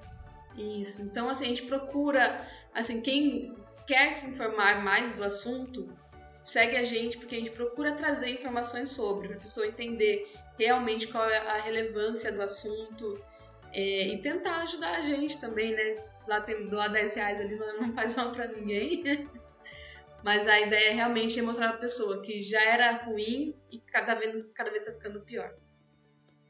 Isso. 0.56 1.02
Então, 1.02 1.28
assim, 1.28 1.46
a 1.46 1.48
gente 1.48 1.62
procura, 1.62 2.46
assim, 2.74 3.00
quem 3.00 3.54
quer 3.86 4.12
se 4.12 4.30
informar 4.30 4.84
mais 4.84 5.14
do 5.14 5.24
assunto, 5.24 5.88
segue 6.44 6.76
a 6.76 6.82
gente, 6.82 7.16
porque 7.18 7.34
a 7.34 7.38
gente 7.38 7.50
procura 7.50 7.92
trazer 7.92 8.30
informações 8.30 8.90
sobre, 8.90 9.28
para 9.28 9.38
a 9.38 9.40
pessoa 9.40 9.66
entender 9.66 10.30
realmente 10.58 11.08
qual 11.08 11.28
é 11.28 11.38
a 11.38 11.60
relevância 11.62 12.30
do 12.30 12.42
assunto 12.42 13.18
é, 13.72 14.08
e 14.08 14.20
tentar 14.20 14.62
ajudar 14.62 14.98
a 14.98 15.02
gente 15.02 15.40
também, 15.40 15.74
né? 15.74 16.04
Lá 16.28 16.40
tem 16.40 16.68
doar 16.68 16.92
10 16.92 17.14
reais 17.14 17.40
ali, 17.40 17.56
não 17.56 17.94
faz 17.94 18.14
mal 18.16 18.30
para 18.30 18.48
ninguém. 18.48 19.28
Mas 20.22 20.46
a 20.46 20.60
ideia 20.60 20.90
é 20.90 20.94
realmente 20.94 21.40
mostrar 21.42 21.68
para 21.68 21.76
a 21.76 21.80
pessoa 21.80 22.22
que 22.22 22.42
já 22.42 22.60
era 22.62 23.04
ruim 23.04 23.56
e 23.70 23.80
cada 23.80 24.14
vez 24.14 24.50
cada 24.52 24.70
vez 24.70 24.82
está 24.82 24.94
ficando 24.94 25.20
pior. 25.22 25.50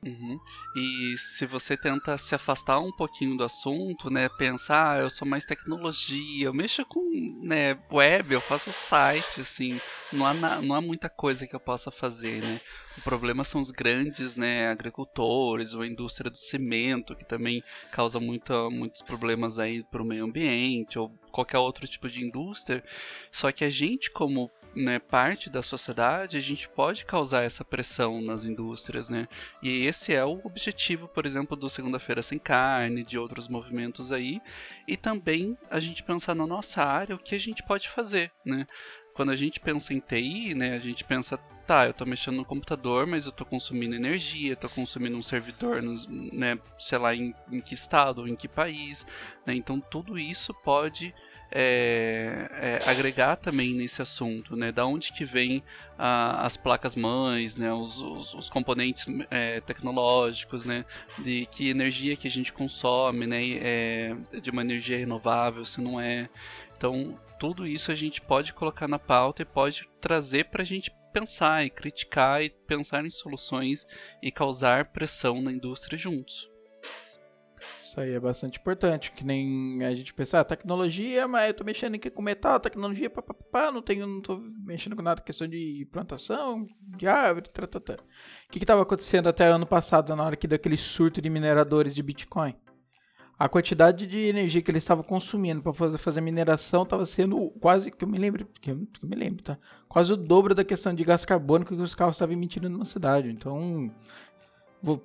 Uhum. 0.04 0.40
E 0.74 1.14
se 1.18 1.44
você 1.44 1.76
tenta 1.76 2.16
se 2.16 2.34
afastar 2.34 2.80
um 2.80 2.90
pouquinho 2.90 3.36
do 3.36 3.44
assunto, 3.44 4.08
né, 4.08 4.30
pensar, 4.30 4.96
ah, 4.96 5.00
eu 5.02 5.10
sou 5.10 5.28
mais 5.28 5.44
tecnologia, 5.44 6.46
eu 6.46 6.54
mexo 6.54 6.84
com 6.86 7.02
né, 7.42 7.78
web, 7.92 8.32
eu 8.32 8.40
faço 8.40 8.72
site, 8.72 9.42
assim, 9.42 9.78
não 10.10 10.26
há, 10.26 10.32
não 10.62 10.74
há 10.74 10.80
muita 10.80 11.10
coisa 11.10 11.46
que 11.46 11.54
eu 11.54 11.60
possa 11.60 11.90
fazer, 11.90 12.42
né. 12.42 12.60
O 13.00 13.02
problema 13.02 13.44
são 13.44 13.62
os 13.62 13.70
grandes, 13.70 14.36
né, 14.36 14.68
agricultores, 14.68 15.72
ou 15.72 15.80
a 15.80 15.86
indústria 15.86 16.30
do 16.30 16.36
cimento, 16.36 17.16
que 17.16 17.24
também 17.24 17.62
causa 17.90 18.20
muita, 18.20 18.68
muitos 18.68 19.00
problemas 19.00 19.58
aí 19.58 19.82
para 19.82 20.02
o 20.02 20.04
meio 20.04 20.26
ambiente, 20.26 20.98
ou 20.98 21.08
qualquer 21.32 21.56
outro 21.56 21.88
tipo 21.88 22.10
de 22.10 22.22
indústria. 22.22 22.84
Só 23.32 23.50
que 23.50 23.64
a 23.64 23.70
gente, 23.70 24.10
como 24.10 24.50
né, 24.76 24.98
parte 24.98 25.48
da 25.48 25.62
sociedade, 25.62 26.36
a 26.36 26.40
gente 26.40 26.68
pode 26.68 27.06
causar 27.06 27.42
essa 27.42 27.64
pressão 27.64 28.20
nas 28.20 28.44
indústrias, 28.44 29.08
né? 29.08 29.26
E 29.62 29.86
esse 29.86 30.12
é 30.12 30.22
o 30.22 30.38
objetivo, 30.44 31.08
por 31.08 31.24
exemplo, 31.24 31.56
do 31.56 31.70
Segunda-feira 31.70 32.22
Sem 32.22 32.38
Carne, 32.38 33.02
de 33.02 33.18
outros 33.18 33.48
movimentos 33.48 34.12
aí, 34.12 34.42
e 34.86 34.94
também 34.94 35.56
a 35.70 35.80
gente 35.80 36.02
pensar 36.02 36.34
na 36.34 36.46
nossa 36.46 36.82
área, 36.82 37.16
o 37.16 37.18
que 37.18 37.34
a 37.34 37.40
gente 37.40 37.62
pode 37.62 37.88
fazer, 37.88 38.30
né? 38.44 38.66
Quando 39.14 39.32
a 39.32 39.36
gente 39.36 39.58
pensa 39.58 39.92
em 39.92 40.00
TI, 40.00 40.54
né, 40.54 40.74
a 40.74 40.78
gente 40.78 41.02
pensa, 41.04 41.38
tá, 41.70 41.84
eu 41.84 41.92
estou 41.92 42.04
mexendo 42.04 42.34
no 42.34 42.44
computador, 42.44 43.06
mas 43.06 43.26
eu 43.26 43.30
estou 43.30 43.46
consumindo 43.46 43.94
energia, 43.94 44.54
estou 44.54 44.68
consumindo 44.68 45.16
um 45.16 45.22
servidor, 45.22 45.80
né, 46.10 46.58
sei 46.76 46.98
lá, 46.98 47.14
em, 47.14 47.32
em 47.48 47.60
que 47.60 47.74
estado, 47.74 48.26
em 48.26 48.34
que 48.34 48.48
país, 48.48 49.06
né? 49.46 49.54
Então 49.54 49.78
tudo 49.78 50.18
isso 50.18 50.52
pode 50.52 51.14
é, 51.48 52.78
é, 52.84 52.90
agregar 52.90 53.36
também 53.36 53.72
nesse 53.72 54.02
assunto, 54.02 54.56
né? 54.56 54.72
Da 54.72 54.84
onde 54.84 55.12
que 55.12 55.24
vem 55.24 55.62
a, 55.96 56.44
as 56.44 56.56
placas 56.56 56.96
mães, 56.96 57.56
né? 57.56 57.72
Os, 57.72 57.98
os, 58.00 58.34
os 58.34 58.48
componentes 58.48 59.06
é, 59.30 59.60
tecnológicos, 59.60 60.66
né? 60.66 60.84
De 61.20 61.46
que 61.52 61.68
energia 61.70 62.16
que 62.16 62.26
a 62.26 62.30
gente 62.30 62.52
consome, 62.52 63.28
né? 63.28 63.42
É, 63.60 64.16
de 64.42 64.50
uma 64.50 64.62
energia 64.62 64.98
renovável, 64.98 65.64
se 65.64 65.80
não 65.80 66.00
é. 66.00 66.28
Então, 66.76 67.16
tudo 67.38 67.64
isso 67.64 67.92
a 67.92 67.94
gente 67.94 68.20
pode 68.20 68.52
colocar 68.52 68.88
na 68.88 68.98
pauta 68.98 69.42
e 69.42 69.44
pode 69.44 69.88
trazer 70.00 70.46
para 70.46 70.62
a 70.62 70.66
gente 70.66 70.90
pensar 71.12 71.64
e 71.64 71.70
criticar 71.70 72.42
e 72.42 72.50
pensar 72.50 73.04
em 73.04 73.10
soluções 73.10 73.86
e 74.22 74.30
causar 74.30 74.92
pressão 74.92 75.40
na 75.42 75.52
indústria 75.52 75.98
juntos. 75.98 76.50
Isso 77.78 78.00
aí 78.00 78.12
é 78.12 78.20
bastante 78.20 78.58
importante, 78.58 79.12
que 79.12 79.24
nem 79.24 79.84
a 79.84 79.94
gente 79.94 80.14
pensar, 80.14 80.40
ah, 80.40 80.44
tecnologia, 80.44 81.28
mas 81.28 81.48
eu 81.48 81.54
tô 81.54 81.64
mexendo 81.64 81.94
aqui 81.94 82.08
com 82.08 82.22
metal, 82.22 82.58
tecnologia, 82.58 83.10
papapá, 83.10 83.70
não 83.70 83.82
tenho, 83.82 84.06
não 84.06 84.20
tô 84.20 84.38
mexendo 84.64 84.96
com 84.96 85.02
nada, 85.02 85.20
questão 85.20 85.46
de 85.46 85.86
plantação, 85.92 86.66
de 86.96 87.06
árvore, 87.06 87.50
tá. 87.50 87.64
O 87.64 88.50
que 88.50 88.58
que 88.58 88.66
tava 88.66 88.82
acontecendo 88.82 89.28
até 89.28 89.46
ano 89.46 89.66
passado, 89.66 90.16
na 90.16 90.24
hora 90.24 90.36
que 90.36 90.48
daquele 90.48 90.76
surto 90.76 91.20
de 91.20 91.28
mineradores 91.28 91.94
de 91.94 92.02
Bitcoin? 92.02 92.54
A 93.40 93.48
quantidade 93.48 94.06
de 94.06 94.18
energia 94.18 94.60
que 94.60 94.70
eles 94.70 94.82
estavam 94.82 95.02
consumindo 95.02 95.62
para 95.62 95.72
fazer, 95.72 95.96
fazer 95.96 96.20
mineração 96.20 96.82
estava 96.82 97.06
sendo 97.06 97.48
quase, 97.58 97.90
que 97.90 98.04
eu 98.04 98.08
me 98.08 98.18
lembro, 98.18 98.46
que 98.60 98.70
eu, 98.70 98.76
que 98.92 99.02
eu 99.02 99.08
me 99.08 99.16
lembro, 99.16 99.42
tá? 99.42 99.56
Quase 99.88 100.12
o 100.12 100.16
dobro 100.18 100.54
da 100.54 100.62
questão 100.62 100.92
de 100.92 101.02
gás 101.02 101.24
carbônico 101.24 101.74
que 101.74 101.80
os 101.80 101.94
carros 101.94 102.16
estavam 102.16 102.34
emitindo 102.34 102.68
numa 102.68 102.84
cidade. 102.84 103.30
Então, 103.30 103.90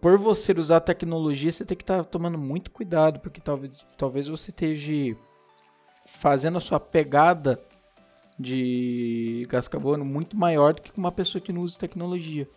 por 0.01 0.17
você 0.17 0.51
usar 0.51 0.81
tecnologia, 0.81 1.49
você 1.49 1.63
tem 1.63 1.77
que 1.77 1.83
estar 1.83 1.99
tá 1.99 2.03
tomando 2.03 2.37
muito 2.37 2.71
cuidado, 2.71 3.21
porque 3.21 3.39
talvez, 3.39 3.87
talvez 3.97 4.27
você 4.27 4.51
esteja 4.51 5.17
fazendo 6.05 6.57
a 6.57 6.61
sua 6.61 6.77
pegada 6.77 7.57
de 8.37 9.47
gás 9.49 9.69
carbono 9.69 10.03
muito 10.03 10.35
maior 10.35 10.73
do 10.73 10.81
que 10.81 10.91
uma 10.97 11.09
pessoa 11.09 11.41
que 11.41 11.53
não 11.53 11.61
usa 11.61 11.79
tecnologia. 11.79 12.49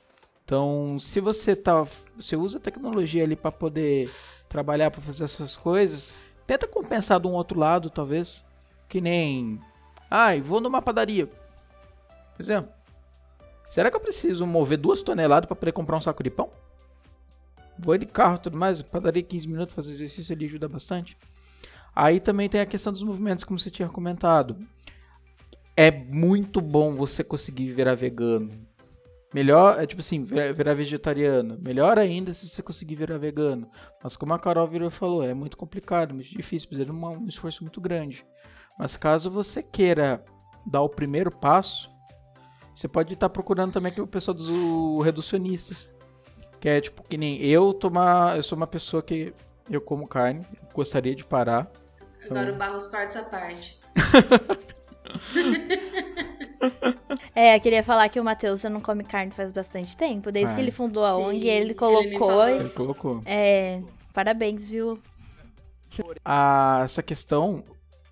Então, 0.45 0.99
se 0.99 1.21
você 1.21 1.55
tá, 1.55 1.87
você 2.17 2.35
usa 2.35 2.59
tecnologia 2.59 3.23
ali 3.23 3.37
para 3.37 3.53
poder 3.53 4.11
trabalhar, 4.49 4.91
para 4.91 5.01
fazer 5.01 5.25
essas 5.25 5.55
coisas, 5.57 6.15
tenta 6.47 6.67
compensar 6.67 7.21
de 7.21 7.27
um 7.27 7.33
outro 7.33 7.59
lado, 7.59 7.91
talvez, 7.91 8.45
que 8.89 9.01
nem, 9.01 9.61
ai, 10.11 10.39
ah, 10.39 10.43
vou 10.43 10.61
numa 10.61 10.81
padaria, 10.81 11.27
por 11.27 12.41
exemplo. 12.41 12.73
Será 13.69 13.91
que 13.91 13.97
eu 13.97 14.01
preciso 14.01 14.47
mover 14.47 14.79
duas 14.79 15.03
toneladas 15.03 15.47
para 15.47 15.55
poder 15.55 15.73
comprar 15.73 15.99
um 15.99 16.01
saco 16.01 16.23
de 16.23 16.31
pão? 16.31 16.51
Vou 17.79 17.97
de 17.97 18.07
carro 18.07 18.39
tudo 18.39 18.59
mais, 18.59 18.81
padaria 18.83 19.23
15 19.23 19.49
minutos, 19.49 19.75
fazer 19.75 19.93
exercício 19.93 20.35
ali 20.35 20.47
ajuda 20.47 20.67
bastante. 20.69 21.17
Aí 21.95 22.19
também 22.19 22.49
tem 22.49 22.61
a 22.61 22.67
questão 22.67 22.93
dos 22.93 23.03
movimentos, 23.03 23.45
como 23.45 23.59
você 23.59 23.71
tinha 23.71 23.89
comentado. 23.89 24.57
É 25.77 25.91
muito 25.91 26.61
bom 26.61 26.95
você 26.95 27.23
conseguir 27.23 27.71
virar 27.71 27.95
vegano. 27.95 28.68
Melhor, 29.33 29.79
é 29.79 29.87
tipo 29.87 30.01
assim, 30.01 30.25
virar 30.25 30.73
vegetariano. 30.75 31.59
Melhor 31.61 31.99
ainda 31.99 32.33
se 32.33 32.49
você 32.49 32.63
conseguir 32.63 32.95
virar 32.95 33.19
vegano. 33.19 33.71
Mas 34.03 34.17
como 34.17 34.33
a 34.33 34.39
Carol 34.39 34.67
virou 34.67 34.91
falou, 34.91 35.23
é 35.23 35.35
muito 35.35 35.57
complicado, 35.57 36.15
muito 36.15 36.31
difícil, 36.31 36.69
precisa 36.69 36.87
de 36.87 36.93
um 36.93 37.27
esforço 37.27 37.63
muito 37.63 37.81
grande. 37.81 38.25
Mas 38.79 38.97
caso 38.97 39.31
você 39.31 39.63
queira 39.63 40.25
dar 40.67 40.81
o 40.81 40.89
primeiro 40.89 41.31
passo, 41.31 41.91
você 42.75 42.89
pode 42.89 43.13
estar 43.13 43.29
procurando 43.29 43.73
também 43.73 43.93
o 43.99 44.07
pessoal 44.07 44.35
dos 44.35 45.05
reducionistas. 45.05 45.89
Que 46.61 46.69
é 46.69 46.81
tipo, 46.81 47.03
que 47.03 47.17
nem 47.17 47.41
eu 47.45 47.73
tomar. 47.73 48.37
Eu 48.37 48.43
sou 48.43 48.57
uma 48.57 48.67
pessoa 48.67 49.03
que 49.03 49.35
eu 49.71 49.81
como 49.81 50.09
carne, 50.09 50.45
gostaria 50.73 51.15
de 51.15 51.25
parar. 51.25 51.71
Agora 52.25 52.43
então... 52.45 52.55
o 52.55 52.59
Barros 52.59 52.87
parte 52.87 53.17
essa 53.17 53.25
parte. 53.29 53.79
É, 57.35 57.57
eu 57.57 57.61
queria 57.61 57.83
falar 57.83 58.09
que 58.09 58.19
o 58.21 58.25
Matheus 58.25 58.61
já 58.61 58.71
não 58.71 58.81
come 58.81 59.05
carne 59.05 59.31
faz 59.33 59.53
bastante 59.53 59.97
tempo. 59.97 60.31
Desde 60.33 60.55
que 60.55 60.61
ele 60.61 60.71
fundou 60.71 61.05
a 61.05 61.15
sim, 61.15 61.23
ONG, 61.23 61.47
ele 61.47 61.75
colocou. 61.75 62.49
Ele, 62.49 62.61
ele 62.61 62.71
colocou. 62.71 63.23
É, 63.25 63.83
parabéns, 64.13 64.71
viu? 64.71 64.99
Ah, 66.25 66.83
essa 66.85 67.03
questão, 67.03 67.65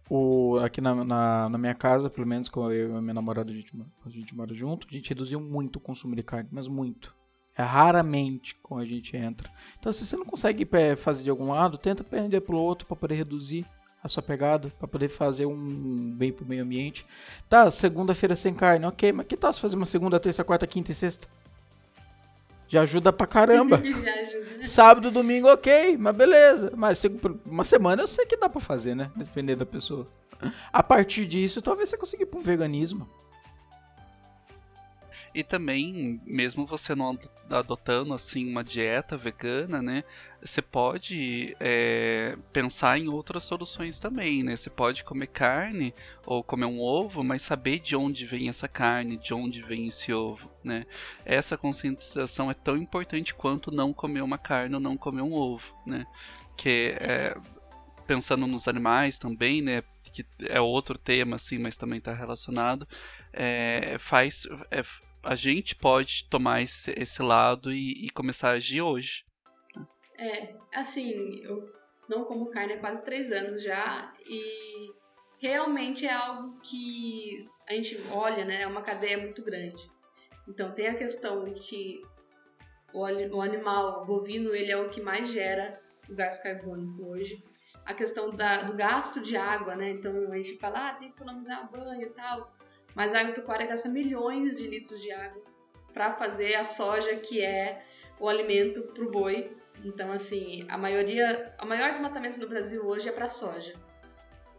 o, 0.09 0.59
aqui 0.59 0.81
na, 0.81 0.95
na, 1.05 1.49
na, 1.49 1.59
minha 1.59 1.75
casa, 1.75 2.11
pelo 2.11 2.27
menos 2.27 2.49
com 2.49 2.71
eu 2.71 2.95
e 2.95 2.97
a 2.97 3.01
minha 3.01 3.15
namorada, 3.15 3.51
a 3.51 3.55
gente, 3.55 3.73
a 4.05 4.09
gente 4.09 4.35
mora 4.35 4.55
junto, 4.55 4.87
a 4.91 4.93
gente 4.93 5.09
reduziu 5.09 5.41
muito 5.41 5.77
o 5.77 5.81
consumo 5.81 6.17
de 6.17 6.23
carne, 6.23 6.49
mas 6.53 6.67
muito. 6.67 7.15
É 7.57 7.63
raramente 7.63 8.55
quando 8.63 8.83
a 8.83 8.87
gente 8.87 9.17
entra. 9.17 9.51
Então, 9.79 9.91
se 9.91 10.05
você 10.05 10.15
não 10.15 10.27
consegue 10.27 10.69
fazer 10.97 11.25
de 11.25 11.31
algum 11.31 11.51
lado, 11.51 11.79
tenta 11.79 12.05
perder 12.05 12.43
pro 12.43 12.59
outro 12.59 12.87
para 12.87 12.97
poder 12.97 13.15
reduzir 13.15 13.67
a 14.07 14.09
sua 14.09 14.23
pegada, 14.23 14.73
para 14.79 14.89
poder 14.89 15.09
fazer 15.09 15.47
um 15.47 16.15
bem 16.17 16.33
pro 16.33 16.47
meio 16.47 16.63
ambiente. 16.63 17.05
Tá, 17.49 17.71
segunda-feira 17.71 18.35
sem 18.35 18.55
carne, 18.55 18.87
ok, 18.87 19.13
mas 19.13 19.27
que 19.27 19.37
tal 19.37 19.53
se 19.53 19.61
fazer 19.61 19.77
uma 19.77 19.87
segunda, 19.87 20.19
terça, 20.19 20.43
quarta, 20.43 20.67
quinta 20.67 20.93
e 20.93 20.95
sexta? 20.95 21.29
Já 22.69 22.83
ajuda 22.83 23.13
pra 23.13 23.27
caramba. 23.27 23.77
Já 23.85 24.15
ajuda. 24.15 24.59
Né? 24.59 24.65
Sábado, 24.65 25.11
domingo, 25.11 25.49
ok, 25.49 25.97
mas 25.97 26.17
beleza. 26.17 26.73
Mas 26.77 27.03
uma 27.45 27.65
semana 27.65 28.03
eu 28.03 28.09
sei 28.09 28.27
que 28.27 28.37
dá 28.37 28.49
pra 28.49 28.61
fazer, 28.61 28.95
né? 28.95 29.11
Dependendo 29.15 29.61
da 29.61 29.67
pessoa. 29.67 30.07
A 30.73 30.83
partir 30.83 31.27
disso, 31.27 31.63
talvez 31.63 31.89
você 31.89 31.97
consiga 31.97 32.25
ir 32.25 32.27
pra 32.27 32.41
um 32.41 32.43
veganismo. 32.43 33.09
E 35.37 35.45
também, 35.45 36.19
mesmo 36.25 36.65
você 36.65 36.95
não 36.95 37.19
adotando 37.51 38.15
assim 38.15 38.49
uma 38.49 38.65
dieta 38.65 39.19
vegana, 39.19 39.83
né? 39.83 40.03
Você 40.41 40.63
pode 40.63 41.55
é, 41.61 42.39
pensar 42.55 42.99
em 42.99 43.09
outras 43.09 43.45
soluções 43.45 43.99
também, 43.99 44.43
né? 44.43 44.57
Você 44.57 44.71
pode 44.71 45.05
comer 45.05 45.27
carne 45.27 45.93
ou 46.25 46.43
comer 46.43 46.65
um 46.65 46.81
ovo, 46.81 47.23
mas 47.23 47.43
saber 47.43 47.81
de 47.81 47.95
onde 47.95 48.25
vem 48.25 48.49
essa 48.49 48.67
carne, 48.67 49.19
de 49.19 49.35
onde 49.35 49.61
vem 49.61 49.89
esse 49.89 50.11
ovo, 50.11 50.51
né? 50.65 50.87
Essa 51.23 51.55
conscientização 51.55 52.51
é 52.51 52.55
tão 52.55 52.75
importante 52.75 53.35
quanto 53.35 53.71
não 53.71 53.93
comer 53.93 54.23
uma 54.23 54.39
carne 54.39 54.77
ou 54.77 54.81
não 54.81 54.97
comer 54.97 55.21
um 55.21 55.35
ovo, 55.35 55.71
né? 55.87 56.07
Que 56.57 56.97
é, 56.99 57.37
pensando 58.07 58.47
nos 58.47 58.67
animais 58.67 59.19
também, 59.19 59.61
né? 59.61 59.83
que 60.17 60.25
é 60.49 60.59
outro 60.59 60.97
tema, 60.97 61.37
assim, 61.37 61.59
mas 61.59 61.77
também 61.77 61.99
está 61.99 62.15
relacionado, 62.15 62.89
é, 63.35 63.97
faz, 63.99 64.47
é, 64.71 64.83
a 65.27 65.35
gente 65.35 65.75
pode 65.75 66.25
tomar 66.31 66.63
esse, 66.63 66.93
esse 66.97 67.21
lado 67.21 67.73
e, 67.73 68.07
e, 68.07 68.11
começar 68.11 68.51
a 68.51 68.53
agir 68.53 68.81
hoje. 68.81 69.25
É, 70.17 70.55
assim, 70.73 71.41
eu 71.43 71.69
não 72.09 72.25
como 72.25 72.51
carne 72.51 72.75
há 72.75 72.79
quase 72.79 73.03
três 73.03 73.33
anos 73.33 73.63
já 73.63 74.13
e 74.25 74.93
realmente 75.41 76.07
é 76.07 76.13
algo 76.13 76.59
que 76.61 77.49
a 77.69 77.75
gente 77.75 77.99
olha, 78.13 78.45
né? 78.45 78.63
É 78.63 78.67
uma 78.67 78.83
cadeia 78.83 79.19
muito 79.19 79.43
grande. 79.43 79.91
Então 80.49 80.73
tem 80.73 80.87
a 80.87 80.95
questão 80.95 81.45
de 81.45 81.61
que 81.61 82.03
o, 82.95 83.01
o 83.01 83.43
animal 83.43 84.07
bovino 84.07 84.55
ele 84.55 84.71
é 84.71 84.77
o 84.77 84.89
que 84.89 85.01
mais 85.01 85.33
gera 85.33 85.81
o 86.09 86.15
gás 86.15 86.41
carbônico 86.41 87.05
hoje. 87.05 87.43
A 87.85 87.95
questão 87.95 88.31
da, 88.31 88.63
do 88.63 88.75
gasto 88.75 89.21
de 89.21 89.37
água, 89.37 89.75
né? 89.75 89.91
Então 89.91 90.13
a 90.31 90.37
gente 90.37 90.57
fala, 90.59 90.91
ah, 90.91 90.95
tem 90.95 91.11
que 91.11 91.17
economizar 91.17 91.71
banho 91.71 92.03
e 92.03 92.11
tal. 92.11 92.56
Mas 92.97 93.13
a 93.13 93.21
agropecuária 93.21 93.67
gasta 93.67 93.91
milhões 93.91 94.57
de 94.57 94.67
litros 94.67 95.03
de 95.03 95.13
água 95.13 95.43
para 95.93 96.15
fazer 96.15 96.55
a 96.55 96.65
soja, 96.65 97.15
que 97.17 97.43
é 97.43 97.85
o 98.19 98.27
alimento 98.27 98.83
para 98.85 99.05
o 99.05 99.11
boi. 99.11 99.55
Então, 99.85 100.11
assim, 100.11 100.65
a 100.67 100.79
maioria, 100.79 101.55
o 101.63 101.67
maior 101.67 101.91
desmatamento 101.91 102.41
no 102.41 102.49
Brasil 102.49 102.87
hoje 102.87 103.07
é 103.07 103.13
para 103.13 103.29
soja. 103.29 103.75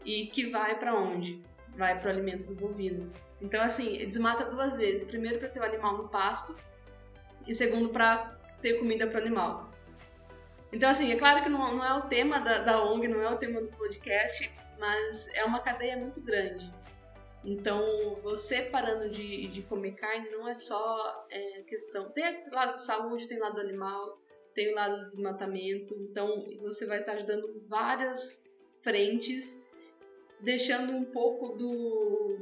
E 0.05 0.27
que 0.27 0.45
vai 0.51 0.77
para 0.77 0.93
onde? 0.93 1.41
Vai 1.75 1.99
para 1.99 2.09
o 2.09 2.11
alimento 2.11 2.47
do 2.47 2.53
bovino. 2.53 3.11
Então, 3.41 3.59
assim, 3.59 3.97
desmata 4.05 4.45
duas 4.45 4.77
vezes. 4.77 5.03
Primeiro 5.03 5.39
para 5.39 5.49
ter 5.49 5.59
o 5.59 5.65
animal 5.65 5.97
no 5.97 6.07
pasto 6.07 6.55
e 7.47 7.55
segundo 7.55 7.89
para 7.89 8.37
ter 8.61 8.77
comida 8.77 9.07
para 9.07 9.19
o 9.19 9.23
animal. 9.23 9.71
Então, 10.71 10.91
assim, 10.91 11.11
é 11.11 11.15
claro 11.15 11.41
que 11.41 11.49
não, 11.49 11.75
não 11.75 11.83
é 11.83 11.93
o 11.97 12.03
tema 12.03 12.39
da, 12.39 12.59
da 12.59 12.83
ONG, 12.83 13.07
não 13.07 13.19
é 13.19 13.29
o 13.31 13.37
tema 13.37 13.61
do 13.61 13.67
podcast, 13.69 14.51
mas 14.77 15.27
é 15.35 15.43
uma 15.43 15.59
cadeia 15.59 15.97
muito 15.97 16.21
grande. 16.21 16.71
Então, 17.43 17.81
você 18.23 18.63
parando 18.63 19.09
de, 19.09 19.47
de 19.47 19.61
comer 19.61 19.93
carne 19.93 20.29
não 20.31 20.47
é 20.47 20.53
só 20.53 21.25
é, 21.29 21.61
questão. 21.63 22.09
Tem 22.11 22.23
o 22.45 22.53
lado 22.53 22.75
de 22.75 22.81
saúde, 22.81 23.27
tem 23.27 23.37
o 23.37 23.41
lado 23.41 23.59
animal, 23.59 24.19
tem 24.53 24.71
o 24.71 24.75
lado 24.75 24.97
do 24.97 25.03
desmatamento. 25.03 25.95
Então, 25.95 26.45
você 26.61 26.85
vai 26.85 26.99
estar 26.99 27.13
ajudando 27.13 27.63
várias 27.67 28.43
frentes, 28.81 29.63
deixando 30.41 30.93
um 30.93 31.05
pouco 31.05 31.55
do, 31.55 32.39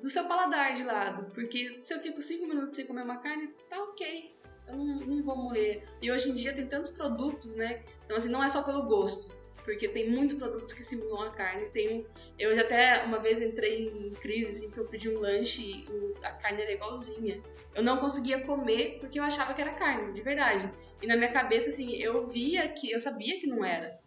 do 0.00 0.08
seu 0.08 0.24
paladar 0.24 0.74
de 0.74 0.84
lado. 0.84 1.32
Porque 1.32 1.68
se 1.68 1.92
eu 1.92 2.00
fico 2.00 2.22
5 2.22 2.46
minutos 2.46 2.76
sem 2.76 2.86
comer 2.86 3.02
uma 3.02 3.18
carne, 3.18 3.48
tá 3.68 3.82
ok. 3.82 4.34
Eu 4.68 4.76
não, 4.76 4.84
não 5.00 5.22
vou 5.22 5.36
morrer. 5.36 5.84
E 6.00 6.12
hoje 6.12 6.30
em 6.30 6.34
dia 6.34 6.54
tem 6.54 6.66
tantos 6.66 6.90
produtos, 6.90 7.56
né? 7.56 7.82
Então, 8.04 8.16
assim, 8.16 8.28
não 8.28 8.44
é 8.44 8.48
só 8.48 8.62
pelo 8.62 8.86
gosto 8.86 9.39
porque 9.64 9.88
tem 9.88 10.10
muitos 10.10 10.36
produtos 10.36 10.72
que 10.72 10.82
simulam 10.82 11.22
a 11.22 11.30
carne. 11.30 11.66
Tem, 11.70 12.06
eu 12.38 12.54
já 12.54 12.62
até 12.62 13.04
uma 13.04 13.18
vez 13.18 13.40
entrei 13.40 13.88
em 13.88 14.10
crise, 14.10 14.52
assim, 14.52 14.66
porque 14.66 14.80
eu 14.80 14.88
pedi 14.88 15.08
um 15.08 15.18
lanche 15.18 15.62
e 15.62 16.14
a 16.22 16.32
carne 16.32 16.62
era 16.62 16.72
igualzinha. 16.72 17.42
Eu 17.74 17.82
não 17.82 17.98
conseguia 17.98 18.44
comer 18.44 18.98
porque 19.00 19.18
eu 19.18 19.22
achava 19.22 19.54
que 19.54 19.60
era 19.60 19.72
carne, 19.72 20.12
de 20.12 20.22
verdade. 20.22 20.72
E 21.00 21.06
na 21.06 21.16
minha 21.16 21.30
cabeça, 21.30 21.70
assim, 21.70 21.96
eu 21.96 22.26
via 22.26 22.68
que, 22.68 22.90
eu 22.90 23.00
sabia 23.00 23.40
que 23.40 23.46
não 23.46 23.64
era. 23.64 23.98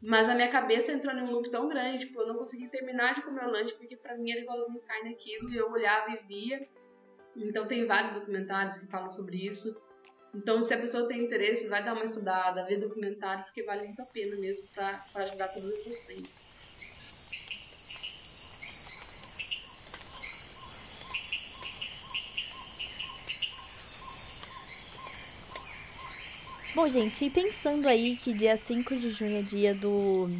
Mas 0.00 0.28
a 0.28 0.34
minha 0.34 0.48
cabeça 0.48 0.92
entrou 0.92 1.14
num 1.14 1.30
loop 1.30 1.48
tão 1.48 1.68
grande, 1.68 2.06
tipo, 2.06 2.20
eu 2.20 2.26
não 2.26 2.34
conseguia 2.34 2.68
terminar 2.68 3.14
de 3.14 3.22
comer 3.22 3.44
o 3.44 3.50
lanche 3.50 3.72
porque 3.74 3.96
para 3.96 4.16
mim 4.16 4.32
era 4.32 4.40
igualzinho 4.40 4.80
carne 4.80 5.10
aquilo, 5.10 5.48
e 5.48 5.56
eu 5.56 5.70
olhava 5.70 6.10
e 6.10 6.16
via. 6.26 6.68
Então 7.36 7.66
tem 7.66 7.86
vários 7.86 8.10
documentários 8.10 8.78
que 8.78 8.86
falam 8.86 9.08
sobre 9.08 9.36
isso. 9.36 9.80
Então, 10.34 10.62
se 10.62 10.72
a 10.72 10.78
pessoa 10.78 11.06
tem 11.06 11.22
interesse, 11.22 11.68
vai 11.68 11.84
dar 11.84 11.92
uma 11.92 12.04
estudada, 12.04 12.64
ver 12.64 12.78
documentário, 12.78 13.44
porque 13.44 13.62
vale 13.62 13.84
muito 13.86 14.00
a 14.00 14.06
pena 14.06 14.34
mesmo 14.36 14.66
para 14.68 15.04
ajudar 15.14 15.48
todas 15.48 15.72
essas 15.74 15.98
frentes. 16.04 16.50
Bom, 26.74 26.88
gente, 26.88 27.28
pensando 27.28 27.86
aí 27.86 28.16
que 28.16 28.32
dia 28.32 28.56
5 28.56 28.96
de 28.96 29.12
junho 29.12 29.40
é 29.40 29.42
dia 29.42 29.74
do 29.74 30.30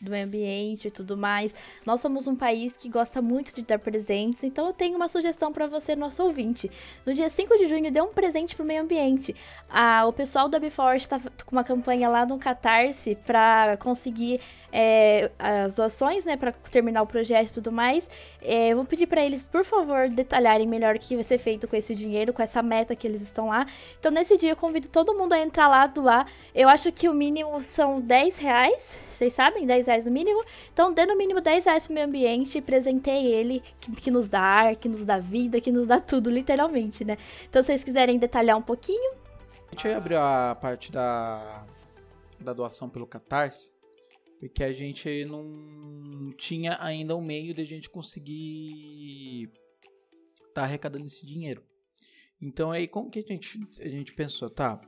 do 0.00 0.10
meio 0.10 0.26
ambiente 0.26 0.88
e 0.88 0.90
tudo 0.90 1.16
mais. 1.16 1.54
Nós 1.84 2.00
somos 2.00 2.26
um 2.26 2.36
país 2.36 2.74
que 2.76 2.88
gosta 2.88 3.22
muito 3.22 3.54
de 3.54 3.62
dar 3.62 3.78
presentes, 3.78 4.42
então 4.42 4.66
eu 4.66 4.72
tenho 4.72 4.96
uma 4.96 5.08
sugestão 5.08 5.52
para 5.52 5.66
você, 5.66 5.96
nosso 5.96 6.22
ouvinte. 6.22 6.70
No 7.04 7.14
dia 7.14 7.28
5 7.28 7.56
de 7.58 7.68
junho, 7.68 7.90
dê 7.90 8.00
um 8.00 8.12
presente 8.12 8.54
pro 8.54 8.64
meio 8.64 8.82
ambiente. 8.82 9.34
Ah, 9.68 10.04
o 10.06 10.12
pessoal 10.12 10.48
da 10.48 10.58
Biforce 10.58 11.04
está 11.04 11.18
com 11.18 11.52
uma 11.52 11.64
campanha 11.64 12.08
lá 12.08 12.26
no 12.26 12.38
Catarse 12.38 13.16
para 13.26 13.76
conseguir 13.78 14.40
é, 14.74 15.30
as 15.38 15.74
doações, 15.74 16.24
né, 16.24 16.36
para 16.36 16.50
terminar 16.50 17.02
o 17.02 17.06
projeto 17.06 17.50
e 17.50 17.54
tudo 17.54 17.70
mais. 17.70 18.10
É, 18.42 18.70
eu 18.70 18.76
vou 18.76 18.84
pedir 18.84 19.06
para 19.06 19.24
eles, 19.24 19.46
por 19.46 19.64
favor, 19.64 20.08
detalharem 20.08 20.66
melhor 20.66 20.96
o 20.96 20.98
que 20.98 21.14
vai 21.14 21.24
ser 21.24 21.38
feito 21.38 21.68
com 21.68 21.76
esse 21.76 21.94
dinheiro, 21.94 22.32
com 22.32 22.42
essa 22.42 22.60
meta 22.62 22.96
que 22.96 23.06
eles 23.06 23.22
estão 23.22 23.48
lá. 23.48 23.64
Então, 23.98 24.10
nesse 24.10 24.36
dia, 24.36 24.50
eu 24.50 24.56
convido 24.56 24.88
todo 24.88 25.14
mundo 25.14 25.32
a 25.32 25.40
entrar 25.40 25.68
lá, 25.68 25.86
doar. 25.86 26.26
Eu 26.54 26.68
acho 26.68 26.90
que 26.90 27.08
o 27.08 27.14
mínimo 27.14 27.62
são 27.62 28.00
10 28.00 28.38
reais, 28.38 28.98
vocês 29.12 29.32
sabem? 29.32 29.64
10 29.64 29.83
reais 29.86 30.06
no 30.06 30.12
mínimo. 30.12 30.44
Então, 30.72 30.92
dê 30.92 31.06
no 31.06 31.16
mínimo 31.16 31.40
10 31.40 31.64
reais 31.64 31.86
pro 31.86 31.94
meio 31.94 32.06
ambiente 32.06 32.58
e 32.58 32.62
presentei 32.62 33.26
ele, 33.26 33.62
que, 33.80 33.90
que 33.92 34.10
nos 34.10 34.28
dá 34.28 34.40
ar, 34.40 34.76
que 34.76 34.88
nos 34.88 35.04
dá 35.04 35.18
vida, 35.18 35.60
que 35.60 35.70
nos 35.70 35.86
dá 35.86 36.00
tudo, 36.00 36.30
literalmente, 36.30 37.04
né? 37.04 37.16
Então, 37.48 37.62
se 37.62 37.66
vocês 37.66 37.84
quiserem 37.84 38.18
detalhar 38.18 38.56
um 38.56 38.62
pouquinho. 38.62 39.14
Deixa 39.70 39.88
eu 39.88 39.96
abrir 39.96 40.16
a 40.16 40.56
parte 40.60 40.92
da, 40.92 41.66
da 42.40 42.52
doação 42.52 42.88
pelo 42.88 43.06
Catarse, 43.06 43.72
porque 44.38 44.62
a 44.62 44.72
gente 44.72 45.24
não 45.24 46.32
tinha 46.36 46.76
ainda 46.80 47.16
um 47.16 47.22
meio 47.22 47.54
de 47.54 47.62
a 47.62 47.66
gente 47.66 47.90
conseguir 47.90 49.50
tá 50.54 50.62
arrecadando 50.62 51.06
esse 51.06 51.26
dinheiro. 51.26 51.62
Então 52.40 52.70
aí 52.70 52.86
como 52.86 53.10
que 53.10 53.18
a 53.18 53.22
gente, 53.22 53.58
a 53.80 53.88
gente 53.88 54.14
pensou, 54.14 54.48
tá? 54.48 54.80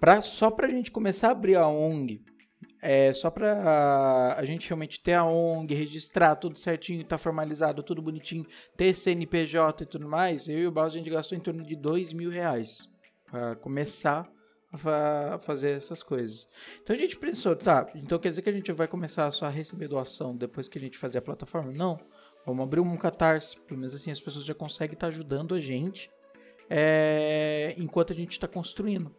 Pra, 0.00 0.20
só 0.20 0.50
pra 0.50 0.68
gente 0.68 0.90
começar 0.90 1.28
a 1.28 1.32
abrir 1.32 1.56
a 1.56 1.68
ONG, 1.68 2.24
é, 2.82 3.12
só 3.12 3.30
pra 3.30 4.34
a 4.36 4.44
gente 4.44 4.68
realmente 4.68 5.00
ter 5.00 5.14
a 5.14 5.24
ONG, 5.24 5.74
registrar 5.74 6.36
tudo 6.36 6.58
certinho, 6.58 7.04
tá 7.04 7.18
formalizado, 7.18 7.82
tudo 7.82 8.02
bonitinho, 8.02 8.46
ter 8.76 8.94
CNPJ 8.94 9.84
e 9.84 9.86
tudo 9.86 10.08
mais, 10.08 10.48
eu 10.48 10.58
e 10.58 10.66
o 10.66 10.70
Baus 10.70 10.94
a 10.94 10.98
gente 10.98 11.10
gastou 11.10 11.36
em 11.36 11.40
torno 11.40 11.62
de 11.62 11.74
dois 11.74 12.12
mil 12.12 12.30
reais 12.30 12.88
pra 13.30 13.56
começar 13.56 14.30
a 14.72 15.38
fazer 15.38 15.70
essas 15.70 16.02
coisas. 16.02 16.46
Então 16.82 16.94
a 16.94 16.98
gente 16.98 17.16
pensou, 17.16 17.56
tá, 17.56 17.86
então 17.94 18.18
quer 18.18 18.30
dizer 18.30 18.42
que 18.42 18.50
a 18.50 18.52
gente 18.52 18.70
vai 18.72 18.86
começar 18.86 19.30
só 19.30 19.46
a 19.46 19.50
receber 19.50 19.88
doação 19.88 20.36
depois 20.36 20.68
que 20.68 20.78
a 20.78 20.80
gente 20.80 20.98
fazer 20.98 21.18
a 21.18 21.22
plataforma? 21.22 21.72
Não. 21.72 21.98
Vamos 22.44 22.62
abrir 22.62 22.80
um 22.80 22.96
catarse, 22.96 23.58
pelo 23.60 23.80
menos 23.80 23.94
assim 23.94 24.10
as 24.10 24.20
pessoas 24.20 24.44
já 24.44 24.54
conseguem 24.54 24.94
estar 24.94 25.08
tá 25.08 25.12
ajudando 25.12 25.54
a 25.54 25.60
gente 25.60 26.10
é, 26.70 27.74
enquanto 27.78 28.12
a 28.12 28.16
gente 28.16 28.32
está 28.32 28.46
construindo. 28.46 29.14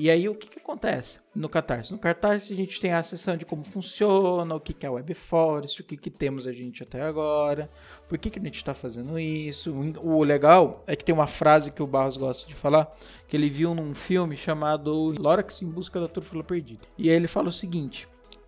E 0.00 0.08
aí 0.08 0.28
o 0.28 0.34
que, 0.36 0.48
que 0.48 0.60
acontece 0.60 1.22
no 1.34 1.48
Catarse? 1.48 1.90
No 1.90 1.98
Catarse 1.98 2.52
a 2.52 2.56
gente 2.56 2.80
tem 2.80 2.92
a 2.92 3.02
seção 3.02 3.36
de 3.36 3.44
como 3.44 3.64
funciona, 3.64 4.54
o 4.54 4.60
que, 4.60 4.72
que 4.72 4.86
é 4.86 4.88
Web 4.88 5.12
Forest, 5.12 5.80
o 5.80 5.84
que, 5.84 5.96
que 5.96 6.08
temos 6.08 6.46
a 6.46 6.52
gente 6.52 6.84
até 6.84 7.02
agora, 7.02 7.68
por 8.08 8.16
que, 8.16 8.30
que 8.30 8.38
a 8.38 8.42
gente 8.42 8.54
está 8.54 8.72
fazendo 8.72 9.18
isso. 9.18 9.74
O 10.00 10.22
legal 10.22 10.84
é 10.86 10.94
que 10.94 11.04
tem 11.04 11.12
uma 11.12 11.26
frase 11.26 11.72
que 11.72 11.82
o 11.82 11.86
Barros 11.88 12.16
gosta 12.16 12.46
de 12.46 12.54
falar, 12.54 12.96
que 13.26 13.36
ele 13.36 13.48
viu 13.48 13.74
num 13.74 13.92
filme 13.92 14.36
chamado 14.36 14.92
Lorax 15.18 15.62
em 15.62 15.66
Busca 15.66 15.98
da 15.98 16.06
Trúfula 16.06 16.44
Perdida. 16.44 16.86
E 16.96 17.10
aí 17.10 17.16
ele 17.16 17.26
fala 17.26 17.48
o 17.48 17.52
seguinte, 17.52 18.06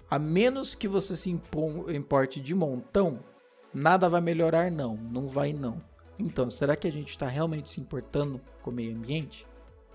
a 0.09 0.21
menos 0.21 0.77
que 0.77 0.87
você 0.87 1.17
se 1.17 1.31
importe 1.31 2.41
de 2.41 2.55
montão, 2.55 3.19
nada 3.75 4.09
vai 4.09 4.21
melhorar 4.21 4.71
não, 4.71 4.95
não 4.95 5.27
vai 5.27 5.53
não. 5.53 5.83
Então, 6.17 6.49
será 6.49 6.77
que 6.77 6.87
a 6.87 6.93
gente 6.93 7.09
está 7.09 7.27
realmente 7.27 7.73
se 7.73 7.81
importando 7.81 8.41
com 8.63 8.71
o 8.71 8.73
meio 8.73 8.95
ambiente? 8.95 9.50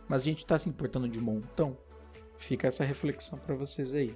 Mas 0.08 0.22
a 0.22 0.26
gente 0.26 0.40
está 0.40 0.58
se 0.58 0.70
importando 0.70 1.08
de 1.08 1.20
montão? 1.20 1.78
Fica 2.38 2.68
essa 2.68 2.84
reflexão 2.84 3.40
para 3.40 3.56
vocês 3.56 3.94
aí. 3.94 4.16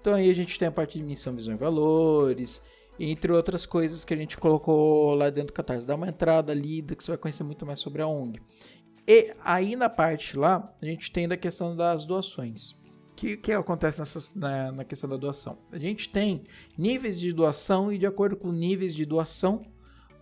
Então 0.00 0.14
aí 0.14 0.30
a 0.30 0.34
gente 0.34 0.58
tem 0.58 0.68
a 0.68 0.72
parte 0.72 0.98
de 0.98 1.04
missão, 1.04 1.34
visão 1.34 1.54
e 1.54 1.56
valores, 1.56 2.62
entre 2.98 3.32
outras 3.32 3.66
coisas 3.66 4.04
que 4.04 4.14
a 4.14 4.16
gente 4.16 4.38
colocou 4.38 5.14
lá 5.14 5.30
dentro 5.30 5.48
do 5.48 5.52
Catarse. 5.52 5.86
Dá 5.86 5.94
uma 5.94 6.08
entrada 6.08 6.52
ali 6.52 6.82
que 6.82 7.02
você 7.02 7.10
vai 7.10 7.18
conhecer 7.18 7.42
muito 7.42 7.66
mais 7.66 7.80
sobre 7.80 8.02
a 8.02 8.06
ONG. 8.06 8.40
E 9.06 9.34
aí 9.44 9.74
na 9.76 9.88
parte 9.88 10.36
lá, 10.36 10.72
a 10.80 10.84
gente 10.84 11.10
tem 11.10 11.26
da 11.26 11.36
questão 11.36 11.74
das 11.74 12.04
doações. 12.04 12.72
O 13.12 13.16
que, 13.16 13.36
que 13.36 13.52
acontece 13.52 13.98
nessa, 13.98 14.38
na, 14.38 14.72
na 14.72 14.84
questão 14.84 15.08
da 15.08 15.16
doação? 15.16 15.58
A 15.72 15.78
gente 15.78 16.08
tem 16.08 16.44
níveis 16.76 17.18
de 17.18 17.32
doação 17.32 17.90
e 17.90 17.96
de 17.96 18.06
acordo 18.06 18.36
com 18.36 18.52
níveis 18.52 18.94
de 18.94 19.06
doação, 19.06 19.62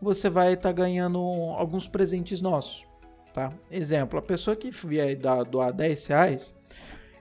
você 0.01 0.31
vai 0.31 0.53
estar 0.53 0.69
tá 0.69 0.73
ganhando 0.73 1.19
alguns 1.57 1.89
presentes 1.89 2.41
nossos 2.41 2.87
tá? 3.35 3.53
Exemplo, 3.69 4.19
a 4.19 4.23
pessoa 4.23 4.57
que 4.57 4.71
vier 4.71 5.17
doar 5.51 5.73
10 5.73 6.07
reais, 6.07 6.55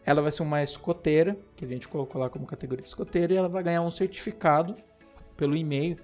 ela 0.05 0.21
vai 0.21 0.31
ser 0.31 0.43
uma 0.43 0.61
escoteira, 0.61 1.35
que 1.57 1.65
a 1.65 1.67
gente 1.67 1.87
colocou 1.87 2.21
lá 2.21 2.29
como 2.29 2.45
categoria 2.45 2.85
escoteira, 2.85 3.33
e 3.33 3.35
ela 3.35 3.49
vai 3.49 3.63
ganhar 3.63 3.81
um 3.81 3.89
certificado 3.89 4.75
pelo 5.35 5.55
e-mail, 5.55 5.97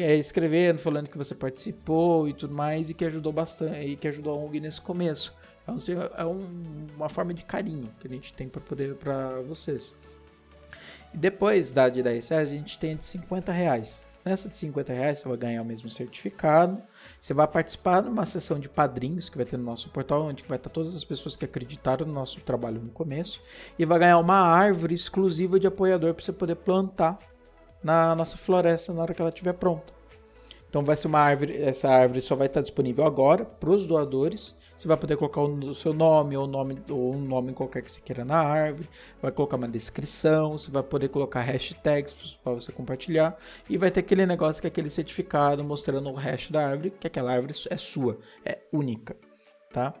é, 0.00 0.16
escrevendo, 0.16 0.78
falando 0.78 1.08
que 1.08 1.16
você 1.16 1.34
participou 1.36 2.28
e 2.28 2.32
tudo 2.32 2.52
mais, 2.52 2.90
e 2.90 2.94
que 2.94 3.04
ajudou 3.04 3.32
bastante, 3.32 3.78
e 3.78 3.96
que 3.96 4.08
ajudou 4.08 4.34
a 4.34 4.44
ONG 4.44 4.58
nesse 4.58 4.80
começo. 4.80 5.32
Assim, 5.64 5.92
é 5.92 6.24
um, 6.24 6.86
uma 6.96 7.08
forma 7.08 7.32
de 7.32 7.44
carinho 7.44 7.90
que 8.00 8.08
a 8.08 8.10
gente 8.10 8.32
tem 8.32 8.48
para 8.48 8.60
poder 8.60 8.96
para 8.96 9.40
vocês. 9.42 9.94
E 11.14 11.16
depois 11.16 11.70
da 11.70 11.88
de 11.88 12.02
10 12.02 12.28
reais, 12.28 12.50
a 12.50 12.54
gente 12.54 12.76
tem 12.76 12.92
a 12.92 12.96
de 12.96 13.06
50 13.06 13.52
reais. 13.52 14.04
Nessa 14.24 14.48
de 14.48 14.56
50 14.56 14.92
reais, 14.92 15.20
você 15.20 15.28
vai 15.28 15.36
ganhar 15.36 15.62
o 15.62 15.64
mesmo 15.64 15.88
certificado 15.88 16.82
você 17.24 17.32
vai 17.32 17.48
participar 17.48 18.02
de 18.02 18.10
uma 18.10 18.26
sessão 18.26 18.58
de 18.58 18.68
padrinhos 18.68 19.30
que 19.30 19.38
vai 19.38 19.46
ter 19.46 19.56
no 19.56 19.64
nosso 19.64 19.88
portal, 19.88 20.26
onde 20.26 20.44
vai 20.44 20.58
estar 20.58 20.68
todas 20.68 20.94
as 20.94 21.04
pessoas 21.04 21.34
que 21.34 21.46
acreditaram 21.46 22.04
no 22.04 22.12
nosso 22.12 22.38
trabalho 22.42 22.82
no 22.82 22.90
começo, 22.90 23.40
e 23.78 23.86
vai 23.86 23.98
ganhar 23.98 24.18
uma 24.18 24.36
árvore 24.36 24.94
exclusiva 24.94 25.58
de 25.58 25.66
apoiador 25.66 26.12
para 26.12 26.22
você 26.22 26.34
poder 26.34 26.56
plantar 26.56 27.18
na 27.82 28.14
nossa 28.14 28.36
floresta 28.36 28.92
na 28.92 29.00
hora 29.00 29.14
que 29.14 29.22
ela 29.22 29.30
estiver 29.30 29.54
pronta. 29.54 29.90
Então 30.68 30.84
vai 30.84 30.98
ser 30.98 31.06
uma 31.06 31.20
árvore, 31.20 31.56
essa 31.62 31.88
árvore 31.88 32.20
só 32.20 32.36
vai 32.36 32.46
estar 32.46 32.60
disponível 32.60 33.06
agora 33.06 33.46
para 33.46 33.70
os 33.70 33.86
doadores 33.86 34.54
você 34.76 34.88
vai 34.88 34.96
poder 34.96 35.16
colocar 35.16 35.40
o 35.40 35.74
seu 35.74 35.94
nome 35.94 36.36
ou, 36.36 36.46
nome, 36.46 36.76
ou 36.90 37.14
um 37.14 37.20
nome 37.20 37.52
qualquer 37.52 37.82
que 37.82 37.90
você 37.90 38.00
queira 38.00 38.24
na 38.24 38.38
árvore. 38.38 38.88
Vai 39.22 39.30
colocar 39.30 39.56
uma 39.56 39.68
descrição. 39.68 40.58
Você 40.58 40.70
vai 40.70 40.82
poder 40.82 41.08
colocar 41.08 41.42
hashtags 41.42 42.14
para 42.42 42.52
você 42.54 42.72
compartilhar. 42.72 43.36
E 43.70 43.76
vai 43.76 43.90
ter 43.90 44.00
aquele 44.00 44.26
negócio 44.26 44.60
que 44.60 44.66
é 44.66 44.70
aquele 44.70 44.90
certificado 44.90 45.62
mostrando 45.62 46.10
o 46.10 46.14
hash 46.14 46.50
da 46.50 46.66
árvore, 46.66 46.90
que 46.90 47.06
aquela 47.06 47.32
árvore 47.32 47.54
é 47.70 47.76
sua, 47.76 48.18
é 48.44 48.58
única. 48.72 49.16
Tá? 49.72 49.94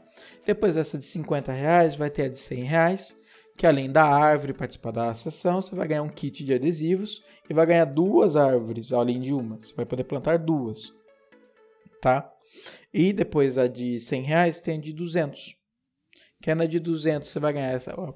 Depois 0.44 0.74
dessa 0.74 0.98
de 0.98 1.04
50 1.04 1.52
reais, 1.52 1.94
vai 1.94 2.10
ter 2.10 2.24
a 2.24 2.28
de 2.28 2.38
100 2.38 2.64
reais. 2.64 3.16
Que 3.56 3.68
além 3.68 3.88
da 3.88 4.04
árvore 4.04 4.52
participar 4.52 4.90
da 4.90 5.14
sessão, 5.14 5.60
você 5.60 5.76
vai 5.76 5.86
ganhar 5.86 6.02
um 6.02 6.08
kit 6.08 6.44
de 6.44 6.52
adesivos 6.52 7.22
e 7.48 7.54
vai 7.54 7.64
ganhar 7.64 7.84
duas 7.84 8.34
árvores, 8.34 8.92
além 8.92 9.20
de 9.20 9.32
uma. 9.32 9.56
Você 9.58 9.72
vai 9.72 9.86
poder 9.86 10.02
plantar 10.02 10.40
duas. 10.40 10.92
Tá? 12.00 12.33
E 12.92 13.12
depois 13.12 13.58
a 13.58 13.66
de 13.66 13.98
100 13.98 14.22
reais 14.22 14.60
tem 14.60 14.78
a 14.78 14.80
de 14.80 14.92
200. 14.92 15.54
Que 16.42 16.50
é 16.50 16.54
na 16.54 16.66
de 16.66 16.78
200 16.78 17.28
você 17.28 17.38
vai 17.38 17.52
ganhar 17.52 17.72
essa, 17.72 17.94
ó, 17.96 18.14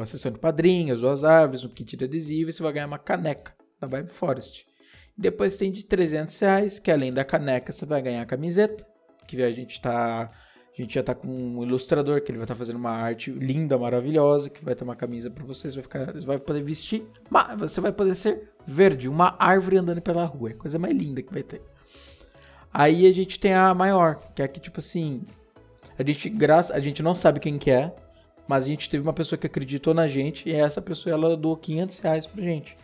a 0.00 0.06
sessão 0.06 0.32
de 0.32 0.38
padrinhos, 0.38 1.02
duas 1.02 1.22
árvores, 1.22 1.64
um 1.64 1.68
kit 1.68 1.96
de 1.96 2.04
adesivo 2.04 2.50
e 2.50 2.52
você 2.52 2.62
vai 2.62 2.72
ganhar 2.72 2.86
uma 2.86 2.98
caneca 2.98 3.54
da 3.80 3.86
Vibe 3.86 4.10
Forest. 4.10 4.66
Depois 5.16 5.56
tem 5.56 5.70
de 5.70 5.84
300 5.84 6.38
reais, 6.38 6.78
que 6.78 6.90
além 6.90 7.10
da 7.10 7.24
caneca 7.24 7.72
você 7.72 7.84
vai 7.84 8.00
ganhar 8.00 8.22
a 8.22 8.26
camiseta, 8.26 8.86
que 9.26 9.42
a 9.42 9.52
gente 9.52 9.80
tá 9.80 10.30
a 10.72 10.82
gente 10.82 10.94
já 10.94 11.02
tá 11.02 11.14
com 11.14 11.28
um 11.28 11.62
ilustrador 11.62 12.22
que 12.22 12.30
ele 12.30 12.38
vai 12.38 12.44
estar 12.44 12.54
tá 12.54 12.58
fazendo 12.58 12.76
uma 12.76 12.92
arte 12.92 13.30
linda, 13.30 13.76
maravilhosa, 13.76 14.48
que 14.48 14.64
vai 14.64 14.74
ter 14.74 14.84
uma 14.84 14.96
camisa 14.96 15.28
para 15.28 15.44
vocês, 15.44 15.74
vai 15.74 15.82
ficar, 15.82 16.12
vai 16.22 16.38
poder 16.38 16.62
vestir, 16.62 17.04
mas 17.28 17.58
você 17.58 17.80
vai 17.80 17.92
poder 17.92 18.14
ser 18.14 18.52
verde, 18.64 19.08
uma 19.08 19.36
árvore 19.38 19.76
andando 19.76 20.00
pela 20.00 20.24
rua, 20.24 20.50
é 20.50 20.52
a 20.52 20.56
coisa 20.56 20.78
mais 20.78 20.94
linda 20.94 21.22
que 21.22 21.32
vai 21.32 21.42
ter. 21.42 21.60
Aí 22.72 23.06
a 23.06 23.12
gente 23.12 23.38
tem 23.38 23.52
a 23.52 23.74
maior, 23.74 24.20
que 24.34 24.42
é 24.42 24.48
que, 24.48 24.60
tipo 24.60 24.78
assim, 24.78 25.22
a 25.98 26.02
gente, 26.02 26.28
graça, 26.28 26.74
a 26.74 26.80
gente 26.80 27.02
não 27.02 27.14
sabe 27.14 27.40
quem 27.40 27.58
que 27.58 27.70
é, 27.70 27.92
mas 28.46 28.64
a 28.64 28.68
gente 28.68 28.88
teve 28.88 29.02
uma 29.02 29.12
pessoa 29.12 29.38
que 29.38 29.46
acreditou 29.46 29.92
na 29.92 30.06
gente 30.06 30.48
e 30.48 30.54
essa 30.54 30.80
pessoa 30.80 31.14
ela 31.14 31.36
doou 31.36 31.56
500 31.56 31.98
reais 31.98 32.26
pra 32.26 32.42
gente. 32.42 32.76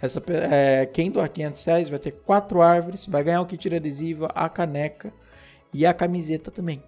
Essa, 0.00 0.22
é, 0.50 0.86
quem 0.86 1.10
doar 1.10 1.28
500 1.28 1.64
reais 1.64 1.88
vai 1.88 1.98
ter 1.98 2.12
quatro 2.12 2.60
árvores, 2.60 3.06
vai 3.06 3.22
ganhar 3.22 3.40
o 3.40 3.46
kit 3.46 3.68
de 3.68 3.76
adesivo, 3.76 4.28
a 4.34 4.48
caneca 4.48 5.12
e 5.72 5.84
a 5.84 5.94
camiseta 5.94 6.50
também. 6.50 6.82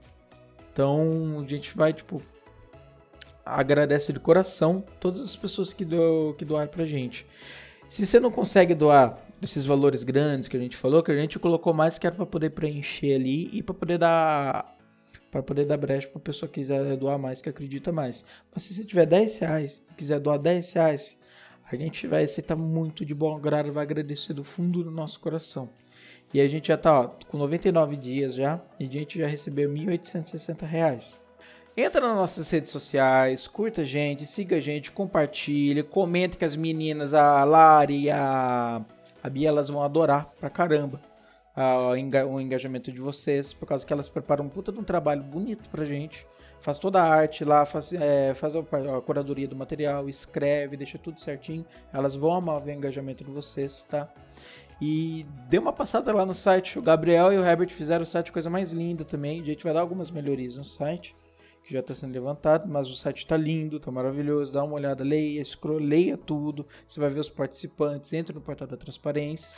Então 0.72 1.42
a 1.44 1.48
gente 1.48 1.76
vai, 1.76 1.92
tipo, 1.92 2.22
agradece 3.44 4.12
de 4.12 4.20
coração 4.20 4.84
todas 5.00 5.20
as 5.20 5.36
pessoas 5.36 5.72
que, 5.72 5.84
do, 5.84 6.34
que 6.36 6.44
doaram 6.44 6.68
pra 6.68 6.84
gente. 6.84 7.26
Se 7.88 8.04
você 8.04 8.18
não 8.18 8.30
consegue 8.30 8.74
doar 8.74 9.18
desses 9.40 9.66
valores 9.66 10.02
grandes 10.02 10.48
que 10.48 10.56
a 10.56 10.60
gente 10.60 10.76
falou, 10.76 11.02
que 11.02 11.10
a 11.10 11.16
gente 11.16 11.38
colocou 11.38 11.72
mais 11.72 11.98
que 11.98 12.06
era 12.06 12.16
para 12.16 12.26
poder 12.26 12.50
preencher 12.50 13.14
ali 13.14 13.50
e 13.52 13.62
para 13.62 13.74
poder 13.74 13.98
dar 13.98 14.76
para 15.30 15.42
poder 15.42 15.66
dar 15.66 15.76
brecha 15.76 16.08
para 16.08 16.18
a 16.18 16.22
pessoa 16.22 16.48
que 16.48 16.60
quiser 16.60 16.96
doar 16.96 17.18
mais, 17.18 17.42
que 17.42 17.48
acredita 17.48 17.92
mais. 17.92 18.24
Mas 18.54 18.62
se 18.62 18.74
você 18.74 18.84
tiver 18.84 19.04
10 19.04 19.38
reais 19.38 19.82
e 19.90 19.94
quiser 19.94 20.18
doar 20.18 20.38
10 20.38 20.72
reais, 20.72 21.18
a 21.70 21.76
gente 21.76 22.06
vai 22.06 22.24
aceitar 22.24 22.56
muito 22.56 23.04
de 23.04 23.14
bom 23.14 23.38
grado, 23.38 23.70
vai 23.72 23.82
agradecer 23.82 24.32
do 24.32 24.44
fundo 24.44 24.82
do 24.82 24.90
nosso 24.90 25.20
coração. 25.20 25.68
E 26.32 26.40
a 26.40 26.48
gente 26.48 26.68
já 26.68 26.76
tá 26.76 27.00
ó, 27.00 27.10
com 27.28 27.36
99 27.36 27.96
dias 27.96 28.34
já 28.34 28.60
e 28.80 28.84
a 28.84 28.90
gente 28.90 29.18
já 29.18 29.26
recebeu 29.26 29.70
1.860 29.70 30.66
reais. 30.66 31.20
Entra 31.76 32.00
nas 32.00 32.16
nossas 32.16 32.48
redes 32.48 32.70
sociais, 32.70 33.46
curta 33.46 33.82
a 33.82 33.84
gente, 33.84 34.24
siga 34.24 34.56
a 34.56 34.60
gente, 34.60 34.90
compartilha, 34.90 35.84
comente 35.84 36.38
com 36.38 36.44
as 36.46 36.56
meninas, 36.56 37.12
a 37.12 37.44
Lari 37.44 38.04
e 38.04 38.10
a 38.10 38.82
a 39.26 39.30
Bia 39.30 39.48
elas 39.48 39.68
vão 39.68 39.82
adorar 39.82 40.30
pra 40.38 40.48
caramba 40.48 41.00
o 42.28 42.40
engajamento 42.40 42.92
de 42.92 43.00
vocês, 43.00 43.54
por 43.54 43.66
causa 43.66 43.84
que 43.84 43.92
elas 43.92 44.08
preparam 44.08 44.44
um 44.44 44.48
puta 44.48 44.70
de 44.70 44.78
um 44.78 44.84
trabalho 44.84 45.22
bonito 45.22 45.68
pra 45.70 45.84
gente. 45.86 46.26
Faz 46.60 46.78
toda 46.78 47.02
a 47.02 47.04
arte 47.04 47.44
lá, 47.44 47.64
faz, 47.64 47.92
é, 47.92 48.34
faz 48.34 48.54
a, 48.54 48.60
a, 48.60 49.00
curadoria 49.00 49.48
do 49.48 49.56
material, 49.56 50.08
escreve, 50.08 50.76
deixa 50.76 50.98
tudo 50.98 51.20
certinho. 51.20 51.64
Elas 51.92 52.14
vão 52.14 52.32
amar 52.34 52.62
o 52.62 52.70
engajamento 52.70 53.24
de 53.24 53.30
vocês, 53.30 53.84
tá? 53.84 54.08
E 54.80 55.26
dê 55.48 55.58
uma 55.58 55.72
passada 55.72 56.12
lá 56.12 56.26
no 56.26 56.34
site. 56.34 56.78
O 56.78 56.82
Gabriel 56.82 57.32
e 57.32 57.38
o 57.38 57.44
Herbert 57.44 57.70
fizeram 57.70 58.02
o 58.02 58.06
site 58.06 58.30
coisa 58.30 58.50
mais 58.50 58.72
linda 58.72 59.04
também. 59.04 59.40
A 59.40 59.44
gente 59.44 59.64
vai 59.64 59.72
dar 59.72 59.80
algumas 59.80 60.10
melhorias 60.10 60.58
no 60.58 60.64
site 60.64 61.16
que 61.66 61.72
já 61.74 61.80
está 61.80 61.94
sendo 61.94 62.12
levantado, 62.12 62.68
mas 62.68 62.88
o 62.88 62.94
site 62.94 63.18
está 63.18 63.36
lindo, 63.36 63.78
está 63.78 63.90
maravilhoso. 63.90 64.52
Dá 64.52 64.62
uma 64.62 64.74
olhada, 64.74 65.02
leia, 65.02 65.44
scroll, 65.44 65.80
leia 65.80 66.16
tudo. 66.16 66.64
Você 66.86 67.00
vai 67.00 67.10
ver 67.10 67.18
os 67.18 67.28
participantes, 67.28 68.12
entra 68.12 68.32
no 68.32 68.40
portal 68.40 68.68
da 68.68 68.76
transparência. 68.76 69.56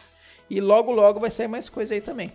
E 0.49 0.59
logo, 0.59 0.91
logo 0.91 1.21
vai 1.21 1.31
sair 1.31 1.49
mais 1.49 1.69
coisa 1.69 1.95
aí 1.95 2.01
também. 2.01 2.33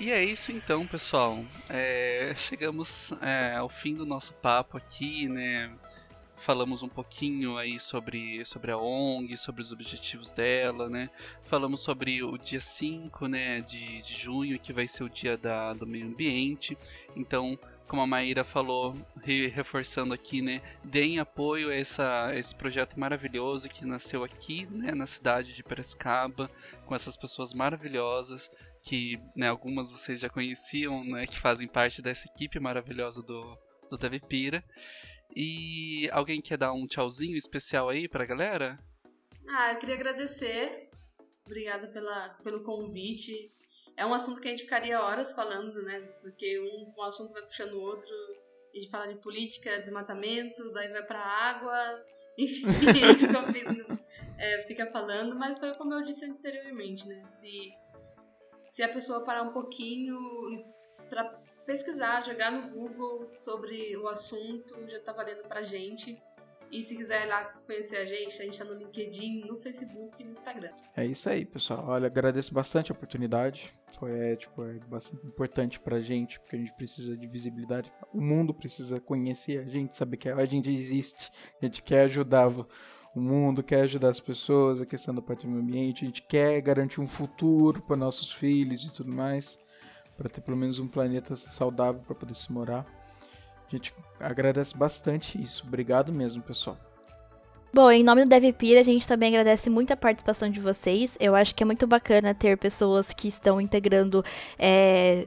E 0.00 0.10
é 0.10 0.24
isso 0.24 0.50
então, 0.50 0.86
pessoal. 0.86 1.38
É, 1.68 2.34
chegamos 2.38 3.12
é, 3.20 3.54
ao 3.54 3.68
fim 3.68 3.94
do 3.94 4.06
nosso 4.06 4.32
papo 4.32 4.78
aqui, 4.78 5.28
né? 5.28 5.70
Falamos 6.36 6.82
um 6.82 6.88
pouquinho 6.88 7.56
aí 7.56 7.80
sobre, 7.80 8.44
sobre 8.44 8.70
a 8.70 8.76
ONG, 8.76 9.36
sobre 9.36 9.62
os 9.62 9.72
objetivos 9.72 10.32
dela, 10.32 10.90
né? 10.90 11.08
Falamos 11.44 11.80
sobre 11.80 12.22
o 12.22 12.36
dia 12.36 12.60
5 12.60 13.26
né, 13.26 13.60
de, 13.60 14.02
de 14.02 14.14
junho, 14.14 14.58
que 14.58 14.72
vai 14.72 14.86
ser 14.86 15.04
o 15.04 15.08
dia 15.08 15.36
da, 15.38 15.72
do 15.72 15.86
meio 15.86 16.06
ambiente. 16.06 16.76
Então, 17.16 17.58
como 17.86 18.02
a 18.02 18.06
Maíra 18.06 18.44
falou, 18.44 18.96
re 19.22 19.46
reforçando 19.46 20.12
aqui, 20.12 20.42
né, 20.42 20.60
deem 20.82 21.18
apoio 21.18 21.70
a, 21.70 21.74
essa, 21.74 22.30
esse 22.34 22.54
projeto 22.54 22.98
maravilhoso 22.98 23.68
que 23.68 23.86
nasceu 23.86 24.24
aqui, 24.24 24.66
né, 24.66 24.92
na 24.92 25.06
cidade 25.06 25.54
de 25.54 25.62
Piracicaba, 25.62 26.50
com 26.86 26.94
essas 26.94 27.16
pessoas 27.16 27.52
maravilhosas 27.52 28.50
que 28.82 29.18
né, 29.34 29.48
algumas 29.48 29.90
vocês 29.90 30.20
já 30.20 30.28
conheciam, 30.28 31.04
né, 31.04 31.26
que 31.26 31.38
fazem 31.38 31.66
parte 31.66 32.02
dessa 32.02 32.26
equipe 32.26 32.60
maravilhosa 32.60 33.22
do, 33.22 33.56
do 33.88 33.96
Devipira. 33.96 34.62
E 35.34 36.08
alguém 36.12 36.40
quer 36.40 36.58
dar 36.58 36.72
um 36.72 36.86
tchauzinho 36.86 37.36
especial 37.36 37.88
aí 37.88 38.08
pra 38.08 38.26
galera? 38.26 38.78
Ah, 39.48 39.72
eu 39.72 39.78
queria 39.78 39.94
agradecer. 39.94 40.90
Obrigada 41.44 41.88
pela, 41.88 42.30
pelo 42.42 42.62
convite. 42.62 43.52
É 43.96 44.04
um 44.04 44.14
assunto 44.14 44.40
que 44.40 44.48
a 44.48 44.50
gente 44.50 44.64
ficaria 44.64 45.00
horas 45.00 45.32
falando, 45.32 45.82
né? 45.82 46.00
Porque 46.22 46.58
um, 46.60 46.92
um 46.96 47.02
assunto 47.02 47.32
vai 47.32 47.42
puxando 47.42 47.74
o 47.74 47.80
outro. 47.80 48.10
A 48.72 48.78
gente 48.78 48.90
fala 48.90 49.06
de 49.06 49.20
política, 49.20 49.78
desmatamento, 49.78 50.72
daí 50.72 50.90
vai 50.90 51.04
pra 51.04 51.20
água. 51.20 52.04
Enfim, 52.36 52.66
a 52.68 53.12
gente 53.12 53.26
fica, 53.28 54.00
é, 54.38 54.62
fica 54.66 54.90
falando, 54.90 55.36
mas 55.36 55.56
foi 55.56 55.72
como 55.74 55.94
eu 55.94 56.02
disse 56.02 56.24
anteriormente, 56.24 57.06
né? 57.06 57.24
Se 57.26 57.72
se 58.64 58.82
a 58.82 58.92
pessoa 58.92 59.24
parar 59.24 59.42
um 59.42 59.52
pouquinho 59.52 60.16
para 61.08 61.40
pesquisar, 61.64 62.20
jogar 62.22 62.50
no 62.50 62.70
Google 62.70 63.30
sobre 63.36 63.96
o 63.96 64.08
assunto, 64.08 64.74
já 64.88 65.00
tá 65.00 65.12
valendo 65.12 65.42
pra 65.48 65.62
gente. 65.62 66.20
E 66.70 66.82
se 66.82 66.96
quiser 66.96 67.24
ir 67.24 67.28
lá 67.28 67.44
conhecer 67.66 67.98
a 67.98 68.04
gente, 68.04 68.40
a 68.40 68.44
gente 68.44 68.58
tá 68.58 68.64
no 68.64 68.74
LinkedIn, 68.74 69.44
no 69.46 69.60
Facebook 69.60 70.20
e 70.20 70.24
no 70.24 70.32
Instagram. 70.32 70.72
É 70.96 71.06
isso 71.06 71.28
aí, 71.28 71.44
pessoal. 71.44 71.84
Olha, 71.86 72.06
agradeço 72.06 72.52
bastante 72.52 72.90
a 72.90 72.94
oportunidade. 72.94 73.72
Foi 73.96 74.10
é, 74.32 74.34
tipo, 74.34 74.64
é 74.64 74.80
bastante 74.88 75.24
importante 75.24 75.78
pra 75.78 76.00
gente, 76.00 76.40
porque 76.40 76.56
a 76.56 76.58
gente 76.58 76.74
precisa 76.74 77.16
de 77.16 77.28
visibilidade. 77.28 77.92
O 78.12 78.20
mundo 78.20 78.52
precisa 78.52 78.98
conhecer 78.98 79.60
a 79.60 79.64
gente, 79.68 79.96
saber 79.96 80.16
que 80.16 80.28
a 80.28 80.46
gente 80.46 80.68
existe. 80.68 81.30
A 81.62 81.64
gente 81.64 81.80
quer 81.80 82.02
ajudar 82.06 82.48
o 82.48 83.20
mundo, 83.20 83.62
quer 83.62 83.82
ajudar 83.82 84.08
as 84.08 84.18
pessoas, 84.18 84.80
a 84.80 84.86
questão 84.86 85.14
do 85.14 85.22
patrimônio 85.22 85.62
ambiente, 85.62 86.02
a 86.02 86.06
gente 86.06 86.22
quer 86.22 86.60
garantir 86.60 87.00
um 87.00 87.06
futuro 87.06 87.80
para 87.82 87.96
nossos 87.96 88.32
filhos 88.32 88.84
e 88.84 88.92
tudo 88.92 89.12
mais, 89.12 89.56
para 90.16 90.28
ter 90.28 90.40
pelo 90.40 90.56
menos 90.56 90.78
um 90.78 90.88
planeta 90.88 91.34
saudável 91.36 92.00
para 92.06 92.14
poder 92.14 92.34
se 92.34 92.52
morar. 92.52 92.86
A 93.66 93.70
gente 93.70 93.94
agradece 94.20 94.76
bastante 94.76 95.40
isso. 95.40 95.64
Obrigado 95.66 96.12
mesmo, 96.12 96.42
pessoal. 96.42 96.76
Bom, 97.72 97.90
em 97.90 98.04
nome 98.04 98.24
do 98.24 98.28
DevPira, 98.28 98.78
a 98.78 98.84
gente 98.84 99.06
também 99.06 99.30
agradece 99.30 99.68
muito 99.68 99.92
a 99.92 99.96
participação 99.96 100.48
de 100.48 100.60
vocês. 100.60 101.16
Eu 101.18 101.34
acho 101.34 101.52
que 101.54 101.62
é 101.62 101.66
muito 101.66 101.88
bacana 101.88 102.32
ter 102.32 102.56
pessoas 102.56 103.08
que 103.08 103.26
estão 103.26 103.60
integrando 103.60 104.24
é, 104.56 105.26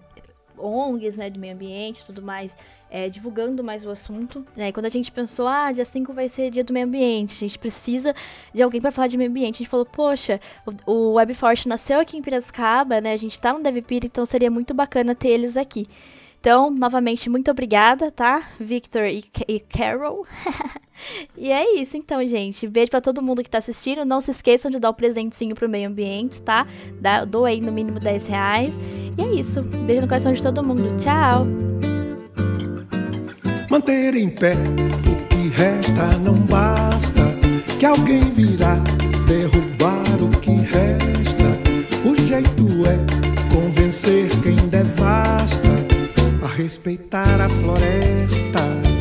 ONGs, 0.58 1.18
né, 1.18 1.30
de 1.30 1.38
meio 1.38 1.54
ambiente 1.54 2.00
e 2.00 2.06
tudo 2.06 2.22
mais, 2.22 2.56
é, 2.90 3.10
divulgando 3.10 3.64
mais 3.64 3.86
o 3.86 3.90
assunto. 3.90 4.46
Né? 4.56 4.70
E 4.70 4.74
quando 4.74 4.86
a 4.86 4.90
gente 4.90 5.12
pensou, 5.12 5.48
ah, 5.48 5.72
dia 5.72 5.86
5 5.86 6.14
vai 6.14 6.30
ser 6.30 6.50
dia 6.50 6.64
do 6.64 6.74
meio 6.74 6.86
ambiente, 6.86 7.34
a 7.34 7.48
gente 7.48 7.60
precisa 7.60 8.14
de 8.54 8.62
alguém 8.62 8.82
para 8.82 8.92
falar 8.92 9.08
de 9.08 9.18
meio 9.18 9.30
ambiente. 9.30 9.56
A 9.56 9.58
gente 9.60 9.70
falou, 9.70 9.86
poxa, 9.86 10.40
o, 10.86 10.92
o 10.92 11.14
WebForce 11.14 11.68
nasceu 11.68 12.00
aqui 12.00 12.18
em 12.18 12.22
Piracicaba, 12.22 13.02
né? 13.02 13.14
A 13.14 13.18
gente 13.18 13.40
tá 13.40 13.54
no 13.54 13.62
DevPira, 13.62 14.06
então 14.06 14.26
seria 14.26 14.52
muito 14.52 14.74
bacana 14.74 15.14
ter 15.14 15.30
eles 15.30 15.58
aqui. 15.58 15.86
Então, 16.40 16.70
novamente, 16.70 17.30
muito 17.30 17.50
obrigada, 17.50 18.12
tá? 18.12 18.48
Victor 18.60 19.06
e, 19.06 19.26
e 19.48 19.60
Carol. 19.60 20.26
e 21.36 21.52
é 21.52 21.80
isso, 21.80 21.98
então, 21.98 22.26
gente. 22.26 22.68
Beijo 22.68 22.92
para 22.92 23.02
todo 23.02 23.22
mundo 23.22 23.44
que 23.44 23.50
tá 23.50 23.58
assistindo. 23.58 24.06
Não 24.06 24.22
se 24.22 24.32
esqueçam 24.32 24.70
de 24.70 24.80
dar 24.80 24.90
o 24.90 24.92
um 24.92 24.96
presentinho 24.96 25.56
pro 25.56 25.68
meio 25.68 25.90
ambiente, 25.90 26.42
tá? 26.42 26.68
Dá, 27.02 27.26
doei 27.26 27.60
no 27.60 27.72
mínimo 27.72 28.00
10 28.00 28.28
reais. 28.28 28.78
E 29.18 29.22
é 29.22 29.34
isso. 29.34 29.62
Beijo 29.62 30.02
no 30.02 30.08
coração 30.08 30.32
de 30.32 30.42
todo 30.42 30.64
mundo. 30.64 30.96
Tchau! 30.98 31.97
Manter 33.78 34.16
em 34.16 34.28
pé 34.28 34.54
o 35.06 35.16
que 35.28 35.50
resta 35.50 36.18
não 36.18 36.34
basta. 36.34 37.22
Que 37.78 37.86
alguém 37.86 38.22
virá 38.32 38.74
derrubar 39.28 40.18
o 40.20 40.30
que 40.40 40.50
resta. 40.50 41.44
O 42.04 42.16
jeito 42.26 42.66
é 42.88 43.54
convencer 43.54 44.30
quem 44.42 44.56
devasta 44.68 45.70
a 46.42 46.48
respeitar 46.48 47.40
a 47.40 47.48
floresta 47.48 48.97